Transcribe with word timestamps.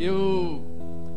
Eu 0.00 0.62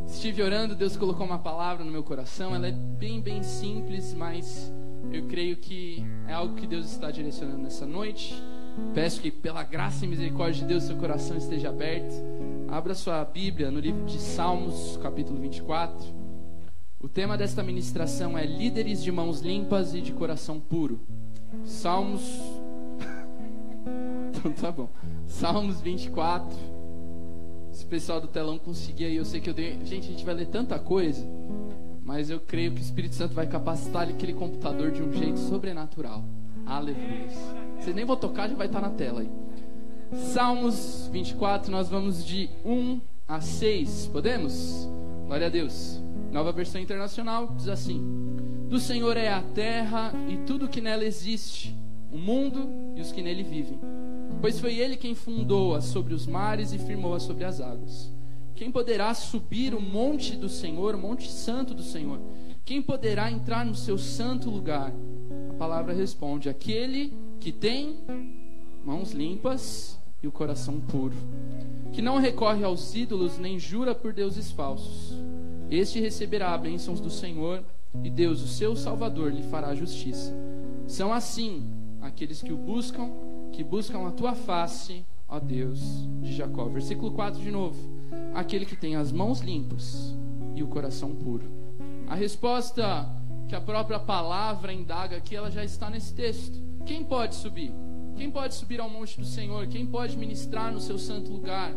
estive 0.08 0.42
orando, 0.42 0.76
Deus 0.76 0.98
colocou 0.98 1.24
uma 1.24 1.38
palavra 1.38 1.86
no 1.86 1.92
meu 1.92 2.04
coração. 2.04 2.56
Ela 2.56 2.70
é 2.70 2.72
bem, 2.72 3.22
bem 3.22 3.44
simples, 3.44 4.12
mas 4.12 4.74
eu 5.12 5.28
creio 5.28 5.56
que 5.58 6.04
é 6.28 6.34
algo 6.34 6.56
que 6.56 6.66
Deus 6.66 6.92
está 6.92 7.12
direcionando 7.12 7.60
nessa 7.60 7.86
noite. 7.86 8.34
Peço 8.92 9.22
que, 9.22 9.30
pela 9.30 9.62
graça 9.62 10.04
e 10.04 10.08
misericórdia 10.08 10.62
de 10.62 10.68
Deus, 10.68 10.86
seu 10.86 10.96
coração 10.96 11.38
esteja 11.38 11.70
aberto. 11.70 12.16
Abra 12.68 12.96
sua 12.96 13.24
Bíblia 13.24 13.70
no 13.70 13.80
livro 13.80 14.04
de 14.06 14.18
Salmos, 14.18 14.98
capítulo 14.98 15.40
24. 15.40 16.04
O 17.00 17.08
tema 17.08 17.38
desta 17.38 17.62
ministração 17.62 18.36
é 18.36 18.46
Líderes 18.46 19.04
de 19.04 19.12
mãos 19.12 19.42
limpas 19.42 19.94
e 19.94 20.02
de 20.02 20.12
coração 20.12 20.60
puro. 20.60 21.00
Salmos. 21.64 22.42
então 24.34 24.52
tá 24.54 24.72
bom. 24.72 24.90
Salmos 25.28 25.80
24 25.82 26.71
se 27.82 27.86
o 27.86 27.90
pessoal 27.90 28.22
do 28.22 28.28
telão 28.28 28.60
conseguir 28.60 29.06
aí, 29.06 29.16
eu 29.16 29.26
sei 29.26 29.42
que 29.42 29.50
eu 29.50 29.54
tenho. 29.54 29.84
Gente, 29.86 30.08
a 30.08 30.12
gente 30.12 30.24
vai 30.24 30.36
ler 30.36 30.46
tanta 30.46 30.78
coisa, 30.78 31.26
mas 32.04 32.30
eu 32.30 32.40
creio 32.40 32.72
que 32.72 32.80
o 32.80 32.84
Espírito 32.84 33.16
Santo 33.16 33.34
vai 33.34 33.48
capacitar 33.48 34.08
aquele 34.08 34.34
computador 34.34 34.92
de 34.92 35.02
um 35.02 35.12
jeito 35.12 35.40
sobrenatural. 35.40 36.24
Aleluia. 36.66 37.28
Vocês 37.80 37.96
nem 37.96 38.06
vão 38.06 38.16
tocar, 38.16 38.48
já 38.48 38.56
vai 38.56 38.68
estar 38.68 38.82
na 38.82 38.92
tela 38.92 39.22
aí. 39.22 39.30
Salmos 40.14 41.10
24, 41.12 41.72
nós 41.72 41.90
vamos 41.90 42.24
de 42.24 42.50
1 42.64 43.02
a 43.28 43.42
6. 43.42 44.10
Podemos? 44.14 44.88
Glória 45.26 45.48
a 45.48 45.50
Deus. 45.50 46.00
Nova 46.32 46.52
versão 46.52 46.80
internacional 46.80 47.56
diz 47.58 47.68
assim: 47.68 48.00
Do 48.70 48.80
Senhor 48.80 49.18
é 49.18 49.30
a 49.30 49.42
terra 49.42 50.14
e 50.30 50.38
tudo 50.46 50.70
que 50.70 50.82
nela 50.82 51.04
existe, 51.04 51.76
o 52.12 52.18
mundo 52.18 52.70
e 52.96 53.02
os 53.02 53.12
que 53.12 53.24
nele 53.24 53.42
vivem 53.42 53.80
Pois 54.42 54.60
foi 54.60 54.80
ele 54.80 54.98
quem 54.98 55.14
fundou-a 55.14 55.80
sobre 55.82 56.16
os 56.16 56.26
mares 56.26 56.74
e 56.74 56.80
firmou-a 56.80 57.20
sobre 57.20 57.44
as 57.44 57.62
águas. 57.62 58.12
Quem 58.56 58.72
poderá 58.72 59.14
subir 59.14 59.76
o 59.76 59.80
monte 59.80 60.36
do 60.36 60.50
Senhor, 60.50 60.96
o 60.96 60.98
monte 60.98 61.32
santo 61.32 61.76
do 61.76 61.84
Senhor? 61.84 62.20
Quem 62.66 62.82
poderá 62.82 63.32
entrar 63.32 63.64
no 63.64 63.76
seu 63.76 64.00
santo 64.00 64.50
lugar? 64.50 64.92
A 65.52 65.54
palavra 65.54 65.94
responde: 65.94 66.50
aquele 66.50 67.14
que 67.40 67.52
tem 67.52 68.00
mãos 68.84 69.12
limpas 69.12 70.00
e 70.24 70.28
o 70.28 70.32
coração 70.32 70.80
puro, 70.80 71.16
que 71.94 72.02
não 72.02 72.18
recorre 72.18 72.64
aos 72.64 72.96
ídolos 72.96 73.38
nem 73.38 73.60
jura 73.60 73.94
por 73.94 74.12
deuses 74.12 74.52
falsos. 74.52 75.14
Este 75.70 76.00
receberá 76.00 76.54
as 76.56 76.62
bênçãos 76.62 77.00
do 77.00 77.10
Senhor 77.10 77.64
e 78.04 78.10
Deus, 78.10 78.42
o 78.42 78.48
seu 78.48 78.76
Salvador, 78.76 79.32
lhe 79.32 79.44
fará 79.44 79.76
justiça. 79.76 80.34
São 80.88 81.14
assim 81.14 81.64
aqueles 82.02 82.42
que 82.42 82.52
o 82.52 82.58
buscam 82.58 83.10
que 83.52 83.64
buscam 83.64 84.08
a 84.08 84.12
tua 84.12 84.34
face, 84.34 85.06
ó 85.28 85.40
Deus 85.40 85.80
de 86.22 86.34
Jacó. 86.34 86.66
Versículo 86.66 87.12
4 87.12 87.42
de 87.42 87.52
novo. 87.52 87.78
Aquele 88.34 88.66
que 88.66 88.76
tem 88.76 88.96
as 88.96 89.12
mãos 89.12 89.42
limpas 89.42 90.16
e 90.56 90.64
o 90.64 90.68
coração 90.68 91.16
puro. 91.16 91.46
A 92.08 92.16
resposta 92.16 93.08
que 93.48 93.56
a 93.56 93.62
própria 93.62 94.00
palavra 94.00 94.72
indaga 94.72 95.18
aqui, 95.18 95.36
ela 95.36 95.52
já 95.52 95.64
está 95.64 95.90
nesse 95.90 96.14
texto. 96.14 96.58
Quem 96.86 97.04
pode 97.04 97.36
subir? 97.36 97.74
Quem 98.16 98.30
pode 98.30 98.54
subir 98.56 98.80
ao 98.80 98.90
monte 98.90 99.20
do 99.20 99.26
Senhor? 99.26 99.68
Quem 99.68 99.86
pode 99.86 100.18
ministrar 100.18 100.72
no 100.72 100.80
seu 100.80 100.98
santo 100.98 101.32
lugar? 101.32 101.74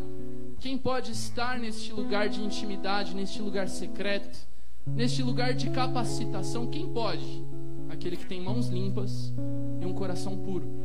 Quem 0.60 0.78
pode 0.78 1.12
estar 1.12 1.58
neste 1.58 1.92
lugar 1.92 2.28
de 2.28 2.42
intimidade, 2.42 3.14
neste 3.14 3.42
lugar 3.42 3.68
secreto, 3.68 4.46
neste 4.86 5.22
lugar 5.22 5.52
de 5.52 5.70
capacitação? 5.70 6.66
Quem 6.66 6.86
pode? 6.86 7.44
Aquele 7.88 8.16
que 8.16 8.26
tem 8.26 8.40
mãos 8.40 8.68
limpas 8.68 9.32
e 9.80 9.86
um 9.86 9.92
coração 9.92 10.36
puro. 10.36 10.83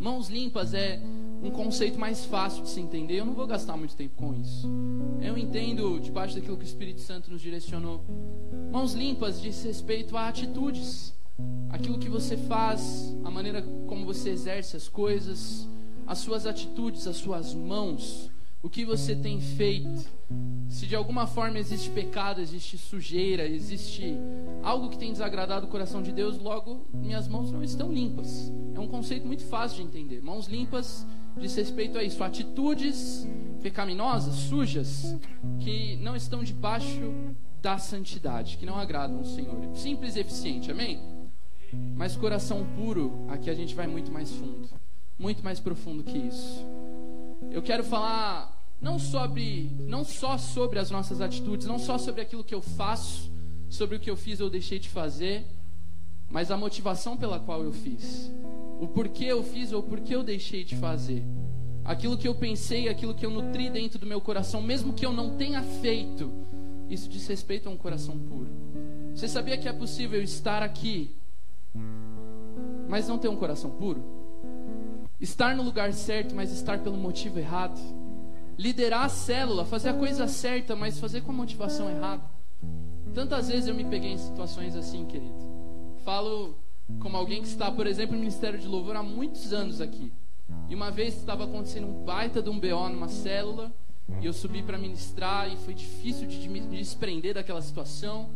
Mãos 0.00 0.28
limpas 0.28 0.74
é 0.74 1.00
um 1.42 1.50
conceito 1.50 1.98
mais 1.98 2.24
fácil 2.24 2.62
de 2.62 2.70
se 2.70 2.80
entender. 2.80 3.20
Eu 3.20 3.26
não 3.26 3.34
vou 3.34 3.46
gastar 3.46 3.76
muito 3.76 3.94
tempo 3.96 4.14
com 4.16 4.34
isso. 4.34 4.68
Eu 5.20 5.36
entendo 5.36 6.00
debaixo 6.00 6.34
daquilo 6.34 6.56
que 6.56 6.64
o 6.64 6.66
Espírito 6.66 7.00
Santo 7.00 7.30
nos 7.30 7.40
direcionou. 7.40 8.04
Mãos 8.70 8.94
limpas 8.94 9.40
diz 9.40 9.62
respeito 9.62 10.16
a 10.16 10.28
atitudes. 10.28 11.14
Aquilo 11.70 11.98
que 11.98 12.08
você 12.08 12.36
faz, 12.36 13.14
a 13.24 13.30
maneira 13.30 13.62
como 13.86 14.06
você 14.06 14.30
exerce 14.30 14.76
as 14.76 14.88
coisas, 14.88 15.68
as 16.06 16.18
suas 16.18 16.46
atitudes, 16.46 17.06
as 17.06 17.16
suas 17.16 17.52
mãos, 17.52 18.30
o 18.66 18.68
que 18.68 18.84
você 18.84 19.14
tem 19.14 19.40
feito. 19.40 20.04
Se 20.68 20.88
de 20.88 20.96
alguma 20.96 21.24
forma 21.24 21.56
existe 21.56 21.88
pecado, 21.88 22.40
existe 22.40 22.76
sujeira, 22.76 23.46
existe 23.46 24.16
algo 24.60 24.90
que 24.90 24.98
tem 24.98 25.12
desagradado 25.12 25.66
o 25.66 25.70
coração 25.70 26.02
de 26.02 26.10
Deus, 26.10 26.36
logo 26.36 26.84
minhas 26.92 27.28
mãos 27.28 27.52
não 27.52 27.62
estão 27.62 27.92
limpas. 27.92 28.52
É 28.74 28.80
um 28.80 28.88
conceito 28.88 29.24
muito 29.24 29.44
fácil 29.44 29.76
de 29.76 29.82
entender. 29.84 30.20
Mãos 30.20 30.48
limpas 30.48 31.06
diz 31.38 31.54
respeito 31.54 31.96
a 31.96 32.02
isso, 32.02 32.24
atitudes 32.24 33.24
pecaminosas, 33.62 34.34
sujas, 34.34 35.16
que 35.60 35.96
não 35.98 36.16
estão 36.16 36.42
debaixo 36.42 37.14
da 37.62 37.78
santidade, 37.78 38.56
que 38.56 38.66
não 38.66 38.76
agradam 38.76 39.20
o 39.20 39.24
Senhor. 39.24 39.76
Simples 39.76 40.16
e 40.16 40.20
eficiente, 40.20 40.72
amém? 40.72 41.00
Mas 41.94 42.16
coração 42.16 42.66
puro, 42.74 43.12
aqui 43.28 43.48
a 43.48 43.54
gente 43.54 43.76
vai 43.76 43.86
muito 43.86 44.10
mais 44.10 44.32
fundo, 44.32 44.68
muito 45.16 45.44
mais 45.44 45.60
profundo 45.60 46.02
que 46.02 46.18
isso. 46.18 46.66
Eu 47.52 47.62
quero 47.62 47.84
falar 47.84 48.55
não 48.80 48.98
sobre, 48.98 49.70
não 49.80 50.04
só 50.04 50.36
sobre 50.36 50.78
as 50.78 50.90
nossas 50.90 51.20
atitudes, 51.20 51.66
não 51.66 51.78
só 51.78 51.98
sobre 51.98 52.20
aquilo 52.20 52.44
que 52.44 52.54
eu 52.54 52.62
faço, 52.62 53.30
sobre 53.68 53.96
o 53.96 54.00
que 54.00 54.10
eu 54.10 54.16
fiz 54.16 54.40
ou 54.40 54.50
deixei 54.50 54.78
de 54.78 54.88
fazer, 54.88 55.46
mas 56.30 56.50
a 56.50 56.56
motivação 56.56 57.16
pela 57.16 57.38
qual 57.38 57.62
eu 57.62 57.72
fiz. 57.72 58.30
O 58.80 58.86
porquê 58.86 59.24
eu 59.24 59.42
fiz 59.42 59.72
ou 59.72 59.82
porquê 59.82 60.14
eu 60.14 60.22
deixei 60.22 60.64
de 60.64 60.76
fazer. 60.76 61.24
Aquilo 61.84 62.18
que 62.18 62.26
eu 62.26 62.34
pensei, 62.34 62.88
aquilo 62.88 63.14
que 63.14 63.24
eu 63.24 63.30
nutri 63.30 63.70
dentro 63.70 63.98
do 63.98 64.06
meu 64.06 64.20
coração, 64.20 64.60
mesmo 64.60 64.92
que 64.92 65.06
eu 65.06 65.12
não 65.12 65.36
tenha 65.36 65.62
feito, 65.62 66.32
isso 66.88 67.08
diz 67.08 67.26
respeito 67.26 67.68
a 67.68 67.72
um 67.72 67.76
coração 67.76 68.18
puro. 68.18 68.48
Você 69.14 69.28
sabia 69.28 69.56
que 69.56 69.68
é 69.68 69.72
possível 69.72 70.22
estar 70.22 70.62
aqui, 70.62 71.16
mas 72.88 73.08
não 73.08 73.18
ter 73.18 73.28
um 73.28 73.36
coração 73.36 73.70
puro? 73.70 74.04
Estar 75.18 75.56
no 75.56 75.62
lugar 75.62 75.92
certo, 75.92 76.34
mas 76.34 76.52
estar 76.52 76.80
pelo 76.80 76.96
motivo 76.96 77.38
errado? 77.38 77.80
Liderar 78.58 79.04
a 79.04 79.08
célula, 79.08 79.64
fazer 79.64 79.90
a 79.90 79.94
coisa 79.94 80.26
certa, 80.26 80.74
mas 80.74 80.98
fazer 80.98 81.20
com 81.22 81.30
a 81.30 81.34
motivação 81.34 81.90
errada. 81.90 82.22
Tantas 83.14 83.48
vezes 83.48 83.68
eu 83.68 83.74
me 83.74 83.84
peguei 83.84 84.12
em 84.12 84.18
situações 84.18 84.74
assim, 84.76 85.04
querido. 85.06 85.34
Falo 86.04 86.56
como 87.00 87.16
alguém 87.16 87.42
que 87.42 87.48
está, 87.48 87.70
por 87.70 87.86
exemplo, 87.86 88.14
no 88.14 88.20
Ministério 88.20 88.58
de 88.58 88.66
Louvor 88.66 88.96
há 88.96 89.02
muitos 89.02 89.52
anos 89.52 89.80
aqui. 89.80 90.12
E 90.68 90.74
uma 90.74 90.90
vez 90.90 91.16
estava 91.16 91.44
acontecendo 91.44 91.86
um 91.86 92.04
baita 92.04 92.40
de 92.42 92.48
um 92.48 92.58
BO 92.58 92.88
numa 92.88 93.08
célula, 93.08 93.72
e 94.20 94.26
eu 94.26 94.32
subi 94.32 94.62
para 94.62 94.78
ministrar, 94.78 95.52
e 95.52 95.56
foi 95.56 95.74
difícil 95.74 96.28
de 96.28 96.48
me 96.48 96.60
desprender 96.60 97.34
daquela 97.34 97.60
situação. 97.60 98.30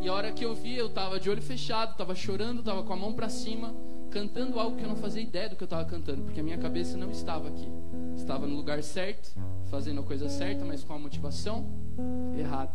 E 0.00 0.08
a 0.08 0.12
hora 0.12 0.30
que 0.30 0.44
eu 0.44 0.54
vi, 0.54 0.76
eu 0.76 0.86
estava 0.86 1.18
de 1.18 1.28
olho 1.28 1.42
fechado, 1.42 1.92
estava 1.92 2.14
chorando, 2.14 2.60
estava 2.60 2.84
com 2.84 2.92
a 2.92 2.96
mão 2.96 3.12
para 3.12 3.28
cima, 3.28 3.74
cantando 4.10 4.58
algo 4.58 4.76
que 4.76 4.84
eu 4.84 4.88
não 4.88 4.96
fazia 4.96 5.22
ideia 5.22 5.48
do 5.48 5.56
que 5.56 5.62
eu 5.62 5.66
estava 5.66 5.84
cantando, 5.84 6.22
porque 6.22 6.40
a 6.40 6.42
minha 6.42 6.58
cabeça 6.58 6.96
não 6.96 7.10
estava 7.10 7.48
aqui. 7.48 7.68
Estava 8.16 8.46
no 8.46 8.56
lugar 8.56 8.82
certo, 8.82 9.34
fazendo 9.66 10.00
a 10.00 10.04
coisa 10.04 10.28
certa, 10.28 10.64
mas 10.64 10.82
com 10.82 10.92
a 10.92 10.98
motivação 10.98 11.66
errada. 12.36 12.72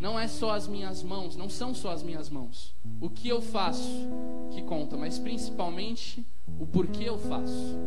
Não 0.00 0.18
é 0.18 0.26
só 0.26 0.52
as 0.52 0.66
minhas 0.66 1.02
mãos, 1.02 1.36
não 1.36 1.48
são 1.48 1.74
só 1.74 1.92
as 1.92 2.02
minhas 2.02 2.28
mãos. 2.28 2.74
O 3.00 3.08
que 3.08 3.28
eu 3.28 3.40
faço 3.40 4.08
que 4.50 4.62
conta, 4.62 4.96
mas 4.96 5.18
principalmente 5.18 6.26
o 6.58 6.66
porquê 6.66 7.04
eu 7.04 7.18
faço. 7.18 7.78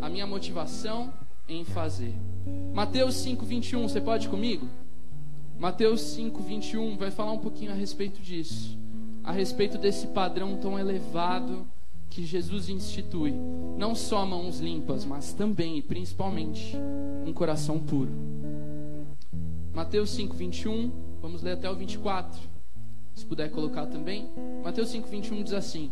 A 0.00 0.08
minha 0.08 0.26
motivação 0.26 1.12
em 1.48 1.64
fazer. 1.64 2.14
Mateus 2.72 3.16
5:21, 3.16 3.88
você 3.88 4.00
pode 4.00 4.28
comigo? 4.28 4.68
Mateus 5.58 6.00
5:21 6.00 6.96
vai 6.96 7.10
falar 7.10 7.32
um 7.32 7.38
pouquinho 7.38 7.72
a 7.72 7.74
respeito 7.74 8.20
disso, 8.20 8.78
a 9.22 9.32
respeito 9.32 9.78
desse 9.78 10.06
padrão 10.08 10.56
tão 10.56 10.78
elevado 10.78 11.66
que 12.14 12.24
Jesus 12.24 12.68
institui 12.68 13.34
não 13.76 13.92
só 13.92 14.24
mãos 14.24 14.60
limpas, 14.60 15.04
mas 15.04 15.32
também 15.32 15.78
e 15.78 15.82
principalmente 15.82 16.76
um 17.26 17.32
coração 17.32 17.80
puro. 17.80 18.12
Mateus 19.74 20.10
5, 20.10 20.32
21, 20.36 20.92
vamos 21.20 21.42
ler 21.42 21.54
até 21.54 21.68
o 21.68 21.74
24. 21.74 22.40
Se 23.16 23.26
puder 23.26 23.50
colocar 23.50 23.86
também. 23.86 24.28
Mateus 24.62 24.90
5, 24.90 25.08
21 25.08 25.42
diz 25.42 25.52
assim: 25.52 25.90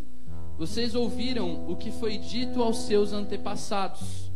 Vocês 0.56 0.94
ouviram 0.94 1.68
o 1.68 1.74
que 1.74 1.90
foi 1.90 2.18
dito 2.18 2.62
aos 2.62 2.76
seus 2.78 3.12
antepassados: 3.12 4.30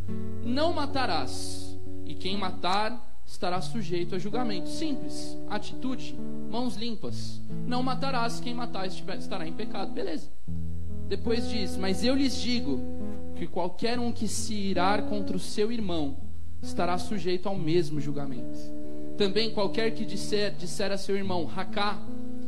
Não 0.45 0.73
matarás, 0.73 1.79
e 2.05 2.15
quem 2.17 2.37
matar 2.37 3.23
estará 3.25 3.61
sujeito 3.61 4.17
a 4.17 4.19
julgamento. 4.19 4.69
Simples, 4.69 5.39
atitude, 5.49 6.17
mãos 6.51 6.75
limpas. 6.75 7.41
Não 7.65 7.81
matarás, 7.81 8.41
quem 8.41 8.55
matar 8.55 8.89
estará 8.89 9.47
em 9.47 9.53
pecado. 9.53 9.93
Beleza. 9.93 10.29
Depois 11.09 11.49
diz: 11.49 11.77
Mas 11.77 12.05
eu 12.05 12.15
lhes 12.15 12.37
digo 12.41 12.81
que 13.37 13.47
qualquer 13.47 13.99
um 13.99 14.11
que 14.11 14.27
se 14.27 14.55
irar 14.55 15.03
contra 15.05 15.37
o 15.37 15.41
seu 15.41 15.71
irmão 15.71 16.17
estará 16.63 16.99
sujeito 16.99 17.49
ao 17.49 17.57
mesmo 17.57 18.01
julgamento. 18.01 18.59
Também 19.17 19.51
qualquer 19.51 19.93
que 19.93 20.05
disser, 20.05 20.53
disser 20.53 20.93
a 20.93 20.99
seu 20.99 21.17
irmão, 21.17 21.45
Raká, 21.45 21.99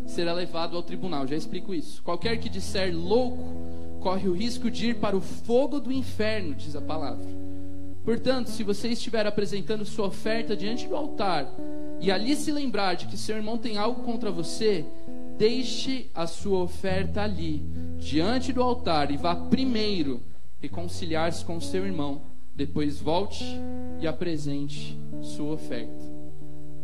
será 0.06 0.32
levado 0.32 0.76
ao 0.76 0.82
tribunal. 0.82 1.26
Já 1.26 1.36
explico 1.36 1.74
isso. 1.74 2.02
Qualquer 2.02 2.38
que 2.38 2.48
disser 2.48 2.94
louco, 2.94 3.54
corre 4.00 4.28
o 4.28 4.32
risco 4.32 4.70
de 4.70 4.90
ir 4.90 4.94
para 4.96 5.16
o 5.16 5.20
fogo 5.20 5.80
do 5.80 5.92
inferno, 5.92 6.54
diz 6.54 6.74
a 6.74 6.80
palavra. 6.80 7.26
Portanto, 8.04 8.48
se 8.48 8.62
você 8.62 8.88
estiver 8.88 9.26
apresentando 9.26 9.84
sua 9.84 10.06
oferta 10.06 10.56
diante 10.56 10.86
do 10.86 10.96
altar 10.96 11.46
e 12.00 12.10
ali 12.10 12.34
se 12.36 12.50
lembrar 12.50 12.94
de 12.94 13.06
que 13.06 13.18
seu 13.18 13.36
irmão 13.36 13.58
tem 13.58 13.76
algo 13.76 14.02
contra 14.02 14.30
você, 14.30 14.84
deixe 15.38 16.10
a 16.12 16.26
sua 16.26 16.58
oferta 16.58 17.22
ali, 17.22 17.62
diante 17.96 18.52
do 18.52 18.60
altar, 18.60 19.10
e 19.12 19.16
vá 19.16 19.36
primeiro 19.36 20.20
reconciliar-se 20.60 21.44
com 21.44 21.60
seu 21.60 21.86
irmão. 21.86 22.22
Depois 22.54 22.98
volte 22.98 23.44
e 24.00 24.06
apresente 24.06 24.98
sua 25.22 25.52
oferta. 25.52 26.18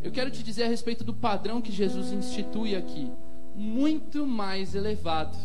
Eu 0.05 0.13
quero 0.13 0.31
te 0.31 0.43
dizer 0.43 0.65
a 0.65 0.69
respeito 0.69 1.03
do 1.03 1.13
padrão 1.13 1.61
que 1.61 1.73
Jesus 1.73 2.13
institui 2.13 2.77
aqui, 2.77 3.11
muito 3.57 4.25
mais 4.25 4.75
elevado 4.77 5.37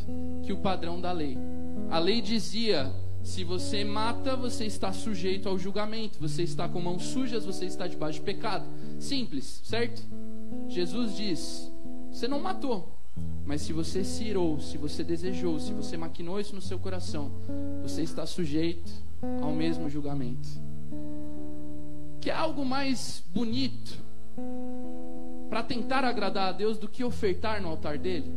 que 0.44 0.54
o 0.54 0.58
padrão 0.58 1.02
da 1.02 1.12
lei. 1.12 1.36
A 1.90 1.98
lei 1.98 2.22
dizia: 2.22 2.92
se 3.24 3.44
você 3.44 3.84
mata, 3.84 4.36
você 4.36 4.66
está 4.66 4.94
sujeito 4.94 5.50
ao 5.50 5.58
julgamento, 5.58 6.20
você 6.20 6.44
está 6.44 6.70
com 6.70 6.80
mãos 6.80 7.06
sujas, 7.06 7.44
você 7.44 7.66
está 7.66 7.88
debaixo 7.88 8.20
de 8.20 8.26
pecado. 8.26 8.68
Simples, 9.00 9.62
certo? 9.64 10.04
Jesus 10.68 11.16
diz: 11.16 11.72
você 12.12 12.28
não 12.28 12.40
matou, 12.40 12.99
mas 13.50 13.64
se 13.64 13.74
você 13.74 14.04
se 14.04 14.26
irou, 14.26 14.60
se 14.60 14.78
você 14.78 15.04
desejou, 15.04 15.60
se 15.60 15.74
você 15.74 15.98
maquinou 15.98 16.40
isso 16.40 16.54
no 16.54 16.62
seu 16.62 16.78
coração, 16.78 17.32
você 17.82 18.04
está 18.04 18.24
sujeito 18.24 18.92
ao 19.42 19.52
mesmo 19.52 19.90
julgamento. 19.90 20.48
Que 22.22 22.30
é 22.30 22.34
algo 22.36 22.64
mais 22.64 23.24
bonito 23.34 23.98
para 25.50 25.64
tentar 25.64 26.06
agradar 26.06 26.50
a 26.50 26.52
Deus 26.52 26.78
do 26.78 26.88
que 26.88 27.04
ofertar 27.04 27.60
no 27.60 27.70
altar 27.70 27.98
dele? 27.98 28.32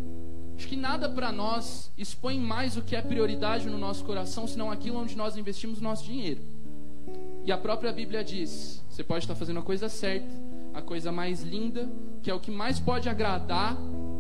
Acho 0.57 0.67
que 0.67 0.77
nada 0.77 1.11
para 1.11 1.31
nós 1.31 1.93
expõe 1.99 2.41
mais 2.41 2.79
o 2.79 2.83
que 2.83 2.97
é 2.97 3.03
prioridade 3.03 3.69
no 3.69 3.77
nosso 3.77 4.07
coração, 4.07 4.47
senão 4.47 4.71
aquilo 4.71 4.99
onde 4.99 5.15
nós 5.15 5.37
investimos 5.37 5.79
o 5.79 5.83
nosso 5.83 6.07
dinheiro. 6.07 6.41
E 7.45 7.53
a 7.53 7.59
própria 7.59 7.93
Bíblia 7.93 8.25
diz: 8.25 8.83
você 8.89 9.05
pode 9.05 9.25
estar 9.25 9.35
fazendo 9.35 9.59
a 9.59 9.63
coisa 9.63 9.91
certa, 9.91 10.33
a 10.73 10.81
coisa 10.81 11.13
mais 11.13 11.43
linda, 11.43 11.87
que 12.23 12.31
é 12.31 12.35
o 12.35 12.41
que 12.41 12.51
mais 12.51 12.81
pode 12.81 13.11
agradar, 13.11 13.77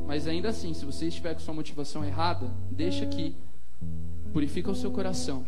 mas 0.06 0.26
ainda 0.26 0.48
assim, 0.48 0.74
se 0.74 0.84
você 0.84 1.06
estiver 1.06 1.34
com 1.34 1.40
sua 1.40 1.54
motivação 1.54 2.04
errada, 2.04 2.50
deixa 2.70 3.04
aqui, 3.04 3.34
purifica 4.32 4.70
o 4.70 4.74
seu 4.74 4.90
coração 4.90 5.44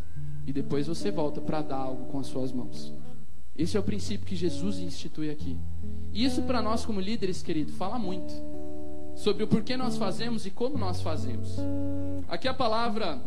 e 0.46 0.52
depois 0.52 0.86
você 0.86 1.10
volta 1.10 1.40
para 1.40 1.62
dar 1.62 1.76
algo 1.76 2.06
com 2.06 2.18
as 2.18 2.26
suas 2.26 2.52
mãos. 2.52 2.92
Esse 3.56 3.76
é 3.76 3.80
o 3.80 3.84
princípio 3.84 4.26
que 4.26 4.34
Jesus 4.34 4.78
institui 4.78 5.30
aqui. 5.30 5.56
E 6.12 6.24
isso 6.24 6.42
para 6.42 6.60
nós 6.60 6.84
como 6.84 7.00
líderes, 7.00 7.42
querido, 7.42 7.72
fala 7.72 7.98
muito 7.98 8.32
sobre 9.14 9.44
o 9.44 9.46
porquê 9.46 9.76
nós 9.76 9.96
fazemos 9.96 10.44
e 10.44 10.50
como 10.50 10.76
nós 10.76 11.00
fazemos. 11.00 11.56
Aqui 12.28 12.48
a 12.48 12.54
palavra, 12.54 13.20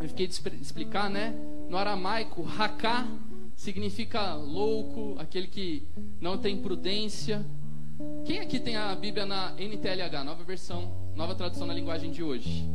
eu 0.00 0.08
fiquei 0.08 0.26
de 0.26 0.40
explicar, 0.60 1.10
né? 1.10 1.34
No 1.68 1.76
aramaico, 1.76 2.46
haká 2.58 3.06
significa 3.56 4.34
louco, 4.34 5.16
aquele 5.18 5.46
que 5.46 5.82
não 6.20 6.38
tem 6.38 6.56
prudência. 6.56 7.44
Quem 8.24 8.40
aqui 8.40 8.58
tem 8.58 8.76
a 8.76 8.94
Bíblia 8.94 9.24
na 9.24 9.52
NTLH, 9.52 10.24
nova 10.24 10.42
versão, 10.42 10.92
nova 11.14 11.34
tradução 11.34 11.66
na 11.66 11.74
linguagem 11.74 12.10
de 12.10 12.22
hoje? 12.22 12.68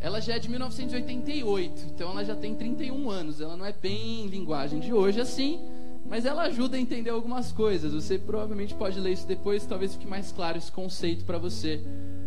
Ela 0.00 0.20
já 0.20 0.34
é 0.34 0.38
de 0.38 0.50
1988, 0.50 1.86
então 1.86 2.10
ela 2.10 2.24
já 2.24 2.36
tem 2.36 2.54
31 2.54 3.10
anos. 3.10 3.40
Ela 3.40 3.56
não 3.56 3.64
é 3.64 3.72
bem 3.72 4.26
linguagem 4.26 4.78
de 4.78 4.92
hoje 4.92 5.20
assim, 5.20 5.60
mas 6.08 6.26
ela 6.26 6.42
ajuda 6.42 6.76
a 6.76 6.80
entender 6.80 7.10
algumas 7.10 7.50
coisas. 7.50 7.92
Você 7.92 8.18
provavelmente 8.18 8.74
pode 8.74 9.00
ler 9.00 9.12
isso 9.12 9.26
depois, 9.26 9.66
talvez 9.66 9.94
fique 9.94 10.06
mais 10.06 10.30
claro 10.30 10.58
esse 10.58 10.70
conceito 10.70 11.24
para 11.24 11.38
você, 11.38 11.82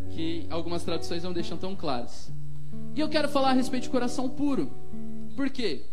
que 0.09 0.47
algumas 0.49 0.83
traduções 0.83 1.23
não 1.23 1.31
deixam 1.31 1.57
tão 1.57 1.75
claras. 1.75 2.31
E 2.95 2.99
eu 2.99 3.07
quero 3.07 3.29
falar 3.29 3.51
a 3.51 3.53
respeito 3.53 3.83
de 3.83 3.89
coração 3.89 4.27
puro. 4.27 4.71
Por 5.35 5.49
quê? 5.49 5.83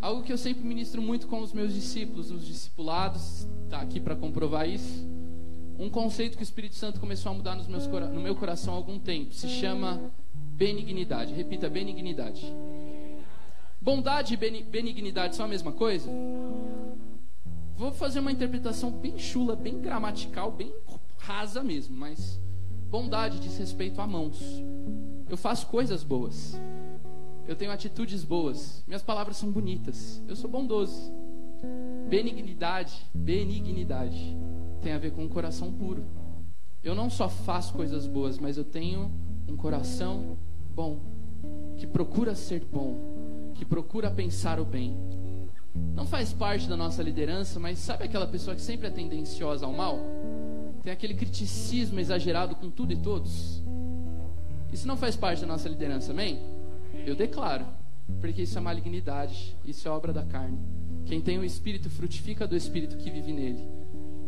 Algo 0.00 0.22
que 0.22 0.32
eu 0.32 0.38
sempre 0.38 0.62
ministro 0.62 1.00
muito 1.00 1.26
com 1.26 1.40
os 1.40 1.52
meus 1.52 1.72
discípulos, 1.72 2.30
os 2.30 2.46
discipulados, 2.46 3.48
está 3.68 3.80
aqui 3.80 4.00
para 4.00 4.16
comprovar 4.16 4.68
isso. 4.68 5.06
Um 5.78 5.88
conceito 5.88 6.36
que 6.36 6.42
o 6.42 6.44
Espírito 6.44 6.74
Santo 6.74 6.98
começou 6.98 7.30
a 7.30 7.34
mudar 7.34 7.54
nos 7.54 7.68
meus, 7.68 7.86
no 7.86 8.20
meu 8.20 8.34
coração 8.34 8.74
há 8.74 8.76
algum 8.76 8.98
tempo. 8.98 9.32
Se 9.32 9.48
chama 9.48 10.10
benignidade. 10.34 11.34
Repita, 11.34 11.68
benignidade. 11.68 12.52
Bondade 13.80 14.34
e 14.34 14.36
benignidade 14.36 15.36
são 15.36 15.46
a 15.46 15.48
mesma 15.48 15.70
coisa? 15.70 16.10
Vou 17.76 17.92
fazer 17.92 18.18
uma 18.18 18.32
interpretação 18.32 18.90
bem 18.90 19.16
chula, 19.18 19.54
bem 19.54 19.80
gramatical, 19.80 20.50
bem 20.50 20.72
rasa 21.18 21.62
mesmo, 21.62 21.96
mas 21.96 22.40
bondade 22.90 23.38
diz 23.38 23.56
respeito 23.56 24.00
a 24.00 24.06
mãos. 24.06 24.42
Eu 25.28 25.36
faço 25.36 25.66
coisas 25.68 26.02
boas. 26.02 26.58
Eu 27.46 27.54
tenho 27.54 27.70
atitudes 27.70 28.24
boas. 28.24 28.82
Minhas 28.86 29.02
palavras 29.02 29.36
são 29.36 29.52
bonitas. 29.52 30.20
Eu 30.26 30.34
sou 30.34 30.50
bondoso. 30.50 31.12
Benignidade, 32.08 33.04
benignidade 33.12 34.34
tem 34.80 34.92
a 34.92 34.98
ver 34.98 35.12
com 35.12 35.24
um 35.24 35.28
coração 35.28 35.70
puro. 35.70 36.02
Eu 36.82 36.94
não 36.94 37.10
só 37.10 37.28
faço 37.28 37.74
coisas 37.74 38.06
boas, 38.06 38.38
mas 38.38 38.56
eu 38.56 38.64
tenho 38.64 39.12
um 39.46 39.54
coração 39.54 40.38
bom, 40.74 41.00
que 41.76 41.86
procura 41.86 42.34
ser 42.34 42.64
bom, 42.64 43.52
que 43.54 43.62
procura 43.62 44.10
pensar 44.10 44.58
o 44.58 44.64
bem. 44.64 44.96
Não 45.94 46.06
faz 46.06 46.32
parte 46.32 46.66
da 46.66 46.78
nossa 46.78 47.02
liderança, 47.02 47.60
mas 47.60 47.78
sabe 47.78 48.04
aquela 48.04 48.26
pessoa 48.26 48.56
que 48.56 48.62
sempre 48.62 48.86
é 48.86 48.90
tendenciosa 48.90 49.66
ao 49.66 49.72
mal? 49.74 49.98
Tem 50.82 50.90
aquele 50.90 51.12
criticismo 51.12 52.00
exagerado 52.00 52.54
com 52.54 52.70
tudo 52.70 52.90
e 52.90 52.96
todos? 52.96 53.62
Isso 54.72 54.88
não 54.88 54.96
faz 54.96 55.14
parte 55.14 55.42
da 55.42 55.46
nossa 55.46 55.68
liderança, 55.68 56.12
amém? 56.12 56.38
Eu 57.04 57.14
declaro, 57.14 57.66
porque 58.18 58.42
isso 58.42 58.56
é 58.56 58.60
malignidade, 58.62 59.54
isso 59.62 59.86
é 59.86 59.90
obra 59.90 60.10
da 60.10 60.24
carne. 60.24 60.77
Quem 61.08 61.20
tem 61.20 61.38
o 61.38 61.44
espírito 61.44 61.90
frutifica 61.90 62.46
do 62.46 62.54
espírito 62.54 62.96
que 62.96 63.10
vive 63.10 63.32
nele. 63.32 63.66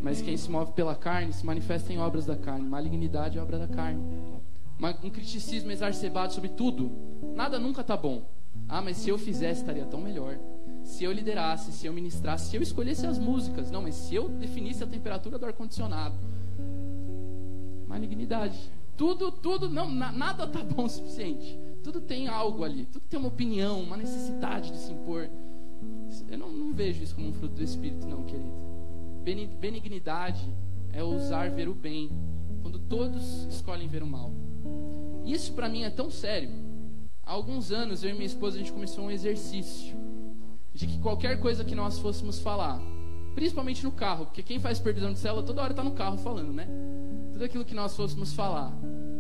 Mas 0.02 0.22
quem 0.22 0.36
se 0.36 0.50
move 0.50 0.72
pela 0.72 0.94
carne 0.94 1.32
se 1.32 1.44
manifesta 1.44 1.92
em 1.92 1.98
obras 1.98 2.26
da 2.26 2.36
carne. 2.36 2.66
Malignidade 2.66 3.38
é 3.38 3.42
obra 3.42 3.58
da 3.58 3.68
carne 3.68 4.02
um 5.02 5.10
criticismo 5.10 5.70
exacerbado 5.70 6.32
sobre 6.32 6.48
tudo. 6.50 6.90
Nada 7.34 7.58
nunca 7.58 7.84
tá 7.84 7.96
bom. 7.96 8.24
Ah, 8.68 8.80
mas 8.80 8.96
se 8.96 9.10
eu 9.10 9.18
fizesse 9.18 9.60
estaria 9.60 9.84
tão 9.84 10.00
melhor. 10.00 10.38
Se 10.82 11.04
eu 11.04 11.12
liderasse, 11.12 11.72
se 11.72 11.86
eu 11.86 11.92
ministrasse, 11.92 12.50
se 12.50 12.56
eu 12.56 12.62
escolhesse 12.62 13.06
as 13.06 13.18
músicas. 13.18 13.70
Não, 13.70 13.82
mas 13.82 13.94
se 13.94 14.14
eu 14.14 14.28
definisse 14.28 14.82
a 14.82 14.86
temperatura 14.86 15.38
do 15.38 15.46
ar-condicionado. 15.46 16.16
Malignidade. 17.86 18.58
Tudo, 18.96 19.30
tudo, 19.30 19.68
não, 19.68 19.90
na, 19.90 20.12
nada 20.12 20.46
tá 20.46 20.62
bom 20.62 20.84
o 20.84 20.88
suficiente. 20.88 21.58
Tudo 21.82 22.00
tem 22.00 22.28
algo 22.28 22.64
ali. 22.64 22.86
Tudo 22.86 23.04
tem 23.08 23.18
uma 23.18 23.28
opinião, 23.28 23.80
uma 23.80 23.96
necessidade 23.96 24.70
de 24.70 24.78
se 24.78 24.92
impor. 24.92 25.28
Eu 26.28 26.38
não, 26.38 26.50
não 26.50 26.72
vejo 26.72 27.02
isso 27.02 27.14
como 27.14 27.28
um 27.28 27.32
fruto 27.32 27.54
do 27.54 27.62
Espírito, 27.62 28.06
não, 28.06 28.24
querido. 28.24 28.50
Benignidade 29.60 30.48
é 30.92 31.02
ousar 31.02 31.50
ver 31.50 31.68
o 31.68 31.74
bem, 31.74 32.10
quando 32.62 32.78
todos 32.78 33.44
escolhem 33.44 33.88
ver 33.88 34.02
o 34.02 34.06
mal. 34.06 34.32
Isso 35.24 35.52
para 35.52 35.68
mim 35.68 35.82
é 35.82 35.90
tão 35.90 36.10
sério. 36.10 36.50
Há 37.24 37.32
alguns 37.32 37.70
anos 37.70 38.02
eu 38.02 38.10
e 38.10 38.14
minha 38.14 38.26
esposa 38.26 38.56
a 38.56 38.58
gente 38.58 38.72
começou 38.72 39.04
um 39.04 39.10
exercício 39.10 39.96
de 40.74 40.86
que 40.86 40.98
qualquer 40.98 41.38
coisa 41.40 41.64
que 41.64 41.74
nós 41.74 41.98
fôssemos 41.98 42.38
falar, 42.40 42.80
principalmente 43.34 43.84
no 43.84 43.92
carro, 43.92 44.26
porque 44.26 44.42
quem 44.42 44.58
faz 44.58 44.78
supervisão 44.78 45.12
de 45.12 45.18
célula 45.18 45.42
toda 45.42 45.62
hora 45.62 45.72
está 45.72 45.84
no 45.84 45.92
carro 45.92 46.18
falando, 46.18 46.52
né? 46.52 46.66
Tudo 47.32 47.44
aquilo 47.44 47.64
que 47.64 47.74
nós 47.74 47.94
fôssemos 47.94 48.32
falar, 48.32 48.72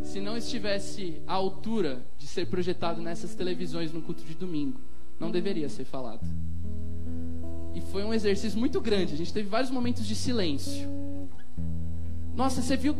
se 0.02 0.20
não 0.20 0.36
estivesse 0.36 1.22
à 1.26 1.34
altura 1.34 2.04
de 2.18 2.26
ser 2.26 2.46
projetado 2.46 3.00
nessas 3.00 3.34
televisões 3.34 3.92
no 3.92 4.02
culto 4.02 4.24
de 4.24 4.34
domingo, 4.34 4.80
não 5.18 5.30
deveria 5.30 5.68
ser 5.68 5.84
falado. 5.84 6.26
Foi 7.90 8.04
um 8.04 8.14
exercício 8.14 8.58
muito 8.58 8.80
grande. 8.80 9.14
A 9.14 9.16
gente 9.16 9.32
teve 9.32 9.48
vários 9.48 9.70
momentos 9.70 10.06
de 10.06 10.14
silêncio. 10.14 10.88
Nossa, 12.34 12.62
você 12.62 12.76
viu? 12.76 12.96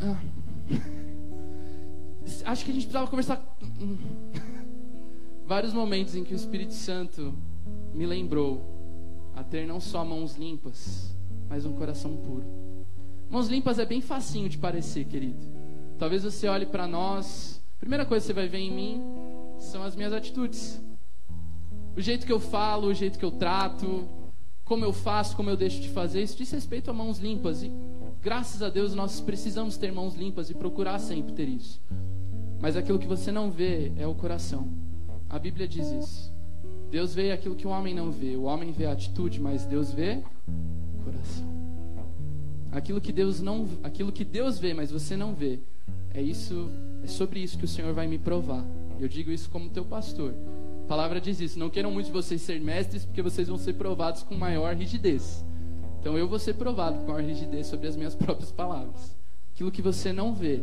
Ah. 0.00 0.20
acho 2.46 2.64
que 2.64 2.70
a 2.70 2.74
gente 2.74 2.84
precisava 2.84 3.06
conversar. 3.08 3.42
Vários 5.46 5.72
momentos 5.72 6.14
em 6.14 6.24
que 6.24 6.32
o 6.32 6.36
Espírito 6.36 6.72
Santo 6.72 7.34
me 7.92 8.06
lembrou 8.06 8.62
a 9.34 9.42
ter 9.42 9.66
não 9.66 9.80
só 9.80 10.04
mãos 10.04 10.36
limpas, 10.36 11.14
mas 11.48 11.66
um 11.66 11.72
coração 11.72 12.16
puro. 12.16 12.44
Mãos 13.28 13.48
limpas 13.48 13.78
é 13.78 13.84
bem 13.84 14.00
facinho 14.00 14.48
de 14.48 14.56
parecer, 14.56 15.04
querido. 15.04 15.44
Talvez 15.98 16.24
você 16.24 16.48
olhe 16.48 16.66
para 16.66 16.86
nós, 16.86 17.62
primeira 17.78 18.04
coisa 18.04 18.24
que 18.24 18.28
você 18.28 18.32
vai 18.32 18.48
ver 18.48 18.58
em 18.58 18.70
mim 18.70 19.02
são 19.58 19.82
as 19.82 19.94
minhas 19.94 20.12
atitudes. 20.12 20.80
O 21.96 22.00
jeito 22.00 22.24
que 22.24 22.32
eu 22.32 22.40
falo, 22.40 22.88
o 22.88 22.94
jeito 22.94 23.18
que 23.18 23.24
eu 23.24 23.32
trato, 23.32 24.08
como 24.72 24.86
eu 24.86 24.92
faço, 24.94 25.36
como 25.36 25.50
eu 25.50 25.56
deixo 25.56 25.82
de 25.82 25.90
fazer, 25.90 26.22
isso 26.22 26.34
diz 26.34 26.50
respeito 26.50 26.90
a 26.90 26.94
mãos 26.94 27.18
limpas. 27.18 27.62
E 27.62 27.70
graças 28.22 28.62
a 28.62 28.70
Deus 28.70 28.94
nós 28.94 29.20
precisamos 29.20 29.76
ter 29.76 29.92
mãos 29.92 30.14
limpas 30.14 30.48
e 30.48 30.54
procurar 30.54 30.98
sempre 30.98 31.34
ter 31.34 31.46
isso. 31.46 31.78
Mas 32.58 32.74
aquilo 32.74 32.98
que 32.98 33.06
você 33.06 33.30
não 33.30 33.50
vê 33.50 33.92
é 33.98 34.06
o 34.06 34.14
coração. 34.14 34.66
A 35.28 35.38
Bíblia 35.38 35.68
diz 35.68 35.90
isso. 35.90 36.32
Deus 36.90 37.14
vê 37.14 37.32
aquilo 37.32 37.54
que 37.54 37.66
o 37.66 37.70
homem 37.70 37.94
não 37.94 38.10
vê. 38.10 38.34
O 38.34 38.44
homem 38.44 38.72
vê 38.72 38.86
a 38.86 38.92
atitude, 38.92 39.38
mas 39.38 39.66
Deus 39.66 39.92
vê 39.92 40.22
o 40.48 41.04
coração. 41.04 41.46
Aquilo 42.70 42.98
que 42.98 43.12
Deus 43.12 43.42
não, 43.42 43.68
aquilo 43.82 44.10
que 44.10 44.24
Deus 44.24 44.58
vê, 44.58 44.72
mas 44.72 44.90
você 44.90 45.18
não 45.18 45.34
vê. 45.34 45.60
É 46.14 46.22
isso, 46.22 46.70
é 47.04 47.06
sobre 47.06 47.40
isso 47.40 47.58
que 47.58 47.66
o 47.66 47.68
Senhor 47.68 47.92
vai 47.92 48.06
me 48.06 48.16
provar. 48.18 48.64
Eu 48.98 49.06
digo 49.06 49.30
isso 49.30 49.50
como 49.50 49.68
teu 49.68 49.84
pastor. 49.84 50.32
Palavra 50.92 51.22
diz 51.22 51.40
isso. 51.40 51.58
Não 51.58 51.70
queiram 51.70 51.90
muitos 51.90 52.08
de 52.08 52.12
vocês 52.12 52.42
ser 52.42 52.60
mestres, 52.60 53.06
porque 53.06 53.22
vocês 53.22 53.48
vão 53.48 53.56
ser 53.56 53.72
provados 53.72 54.22
com 54.22 54.34
maior 54.34 54.76
rigidez. 54.76 55.42
Então 55.98 56.18
eu 56.18 56.28
vou 56.28 56.38
ser 56.38 56.52
provado 56.52 57.06
com 57.06 57.12
a 57.12 57.20
rigidez 57.22 57.66
sobre 57.66 57.88
as 57.88 57.96
minhas 57.96 58.12
próprias 58.14 58.52
palavras. 58.52 59.16
Aquilo 59.54 59.70
que 59.70 59.80
você 59.80 60.12
não 60.12 60.34
vê, 60.34 60.60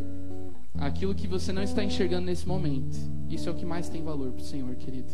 aquilo 0.78 1.16
que 1.16 1.28
você 1.28 1.52
não 1.52 1.64
está 1.64 1.84
enxergando 1.84 2.28
nesse 2.28 2.48
momento, 2.48 2.96
isso 3.28 3.50
é 3.50 3.52
o 3.52 3.56
que 3.56 3.66
mais 3.66 3.90
tem 3.90 4.04
valor 4.04 4.32
para 4.32 4.44
o 4.44 4.46
Senhor, 4.46 4.76
querido. 4.76 5.12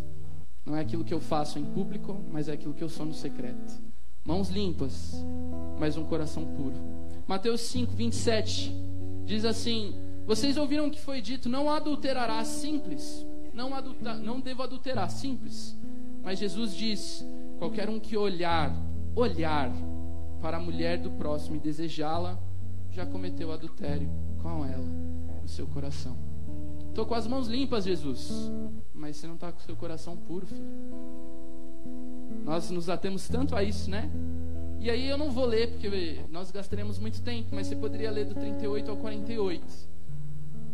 Não 0.65 0.75
é 0.75 0.81
aquilo 0.81 1.05
que 1.05 1.13
eu 1.13 1.21
faço 1.21 1.57
em 1.57 1.63
público, 1.63 2.21
mas 2.29 2.49
é 2.49 2.51
aquilo 2.51 2.73
que 2.73 2.83
eu 2.83 2.89
sou 2.89 3.05
no 3.05 3.13
secreto. 3.13 3.81
Mãos 4.25 4.49
limpas, 4.49 5.15
mas 5.79 5.95
um 5.95 6.03
coração 6.03 6.43
puro. 6.43 6.75
Mateus 7.25 7.61
5, 7.61 7.93
27 7.93 8.75
diz 9.23 9.45
assim: 9.45 9.95
Vocês 10.27 10.57
ouviram 10.57 10.89
que 10.89 10.99
foi 10.99 11.21
dito, 11.21 11.47
não 11.47 11.69
adulterará, 11.69 12.43
simples. 12.43 13.25
Não, 13.55 13.73
adulta, 13.73 14.13
não 14.15 14.41
devo 14.41 14.61
adulterar, 14.61 15.09
simples. 15.09 15.75
Mas 16.21 16.39
Jesus 16.39 16.75
diz: 16.75 17.25
qualquer 17.57 17.89
um 17.89 17.99
que 17.99 18.17
olhar, 18.17 18.75
olhar 19.15 19.71
para 20.41 20.57
a 20.57 20.59
mulher 20.59 20.97
do 20.97 21.09
próximo 21.11 21.55
e 21.55 21.59
desejá-la, 21.59 22.37
já 22.91 23.05
cometeu 23.05 23.51
adultério 23.51 24.09
com 24.41 24.65
ela 24.65 24.85
no 25.41 25.47
seu 25.47 25.65
coração. 25.67 26.17
Estou 26.89 27.05
com 27.05 27.15
as 27.15 27.27
mãos 27.27 27.47
limpas, 27.47 27.85
Jesus, 27.85 28.51
mas 28.93 29.15
você 29.15 29.27
não 29.27 29.35
está 29.35 29.51
com 29.51 29.59
o 29.59 29.63
seu 29.63 29.75
coração 29.75 30.17
puro, 30.17 30.45
filho. 30.45 30.65
Nós 32.43 32.69
nos 32.69 32.89
atemos 32.89 33.27
tanto 33.27 33.55
a 33.55 33.63
isso, 33.63 33.89
né? 33.89 34.09
E 34.79 34.89
aí 34.89 35.07
eu 35.07 35.17
não 35.17 35.31
vou 35.31 35.45
ler, 35.45 35.71
porque 35.71 36.19
nós 36.29 36.51
gastaremos 36.51 36.99
muito 36.99 37.21
tempo, 37.21 37.49
mas 37.53 37.67
você 37.67 37.75
poderia 37.75 38.11
ler 38.11 38.25
do 38.25 38.35
38 38.35 38.91
ao 38.91 38.97
48. 38.97 39.94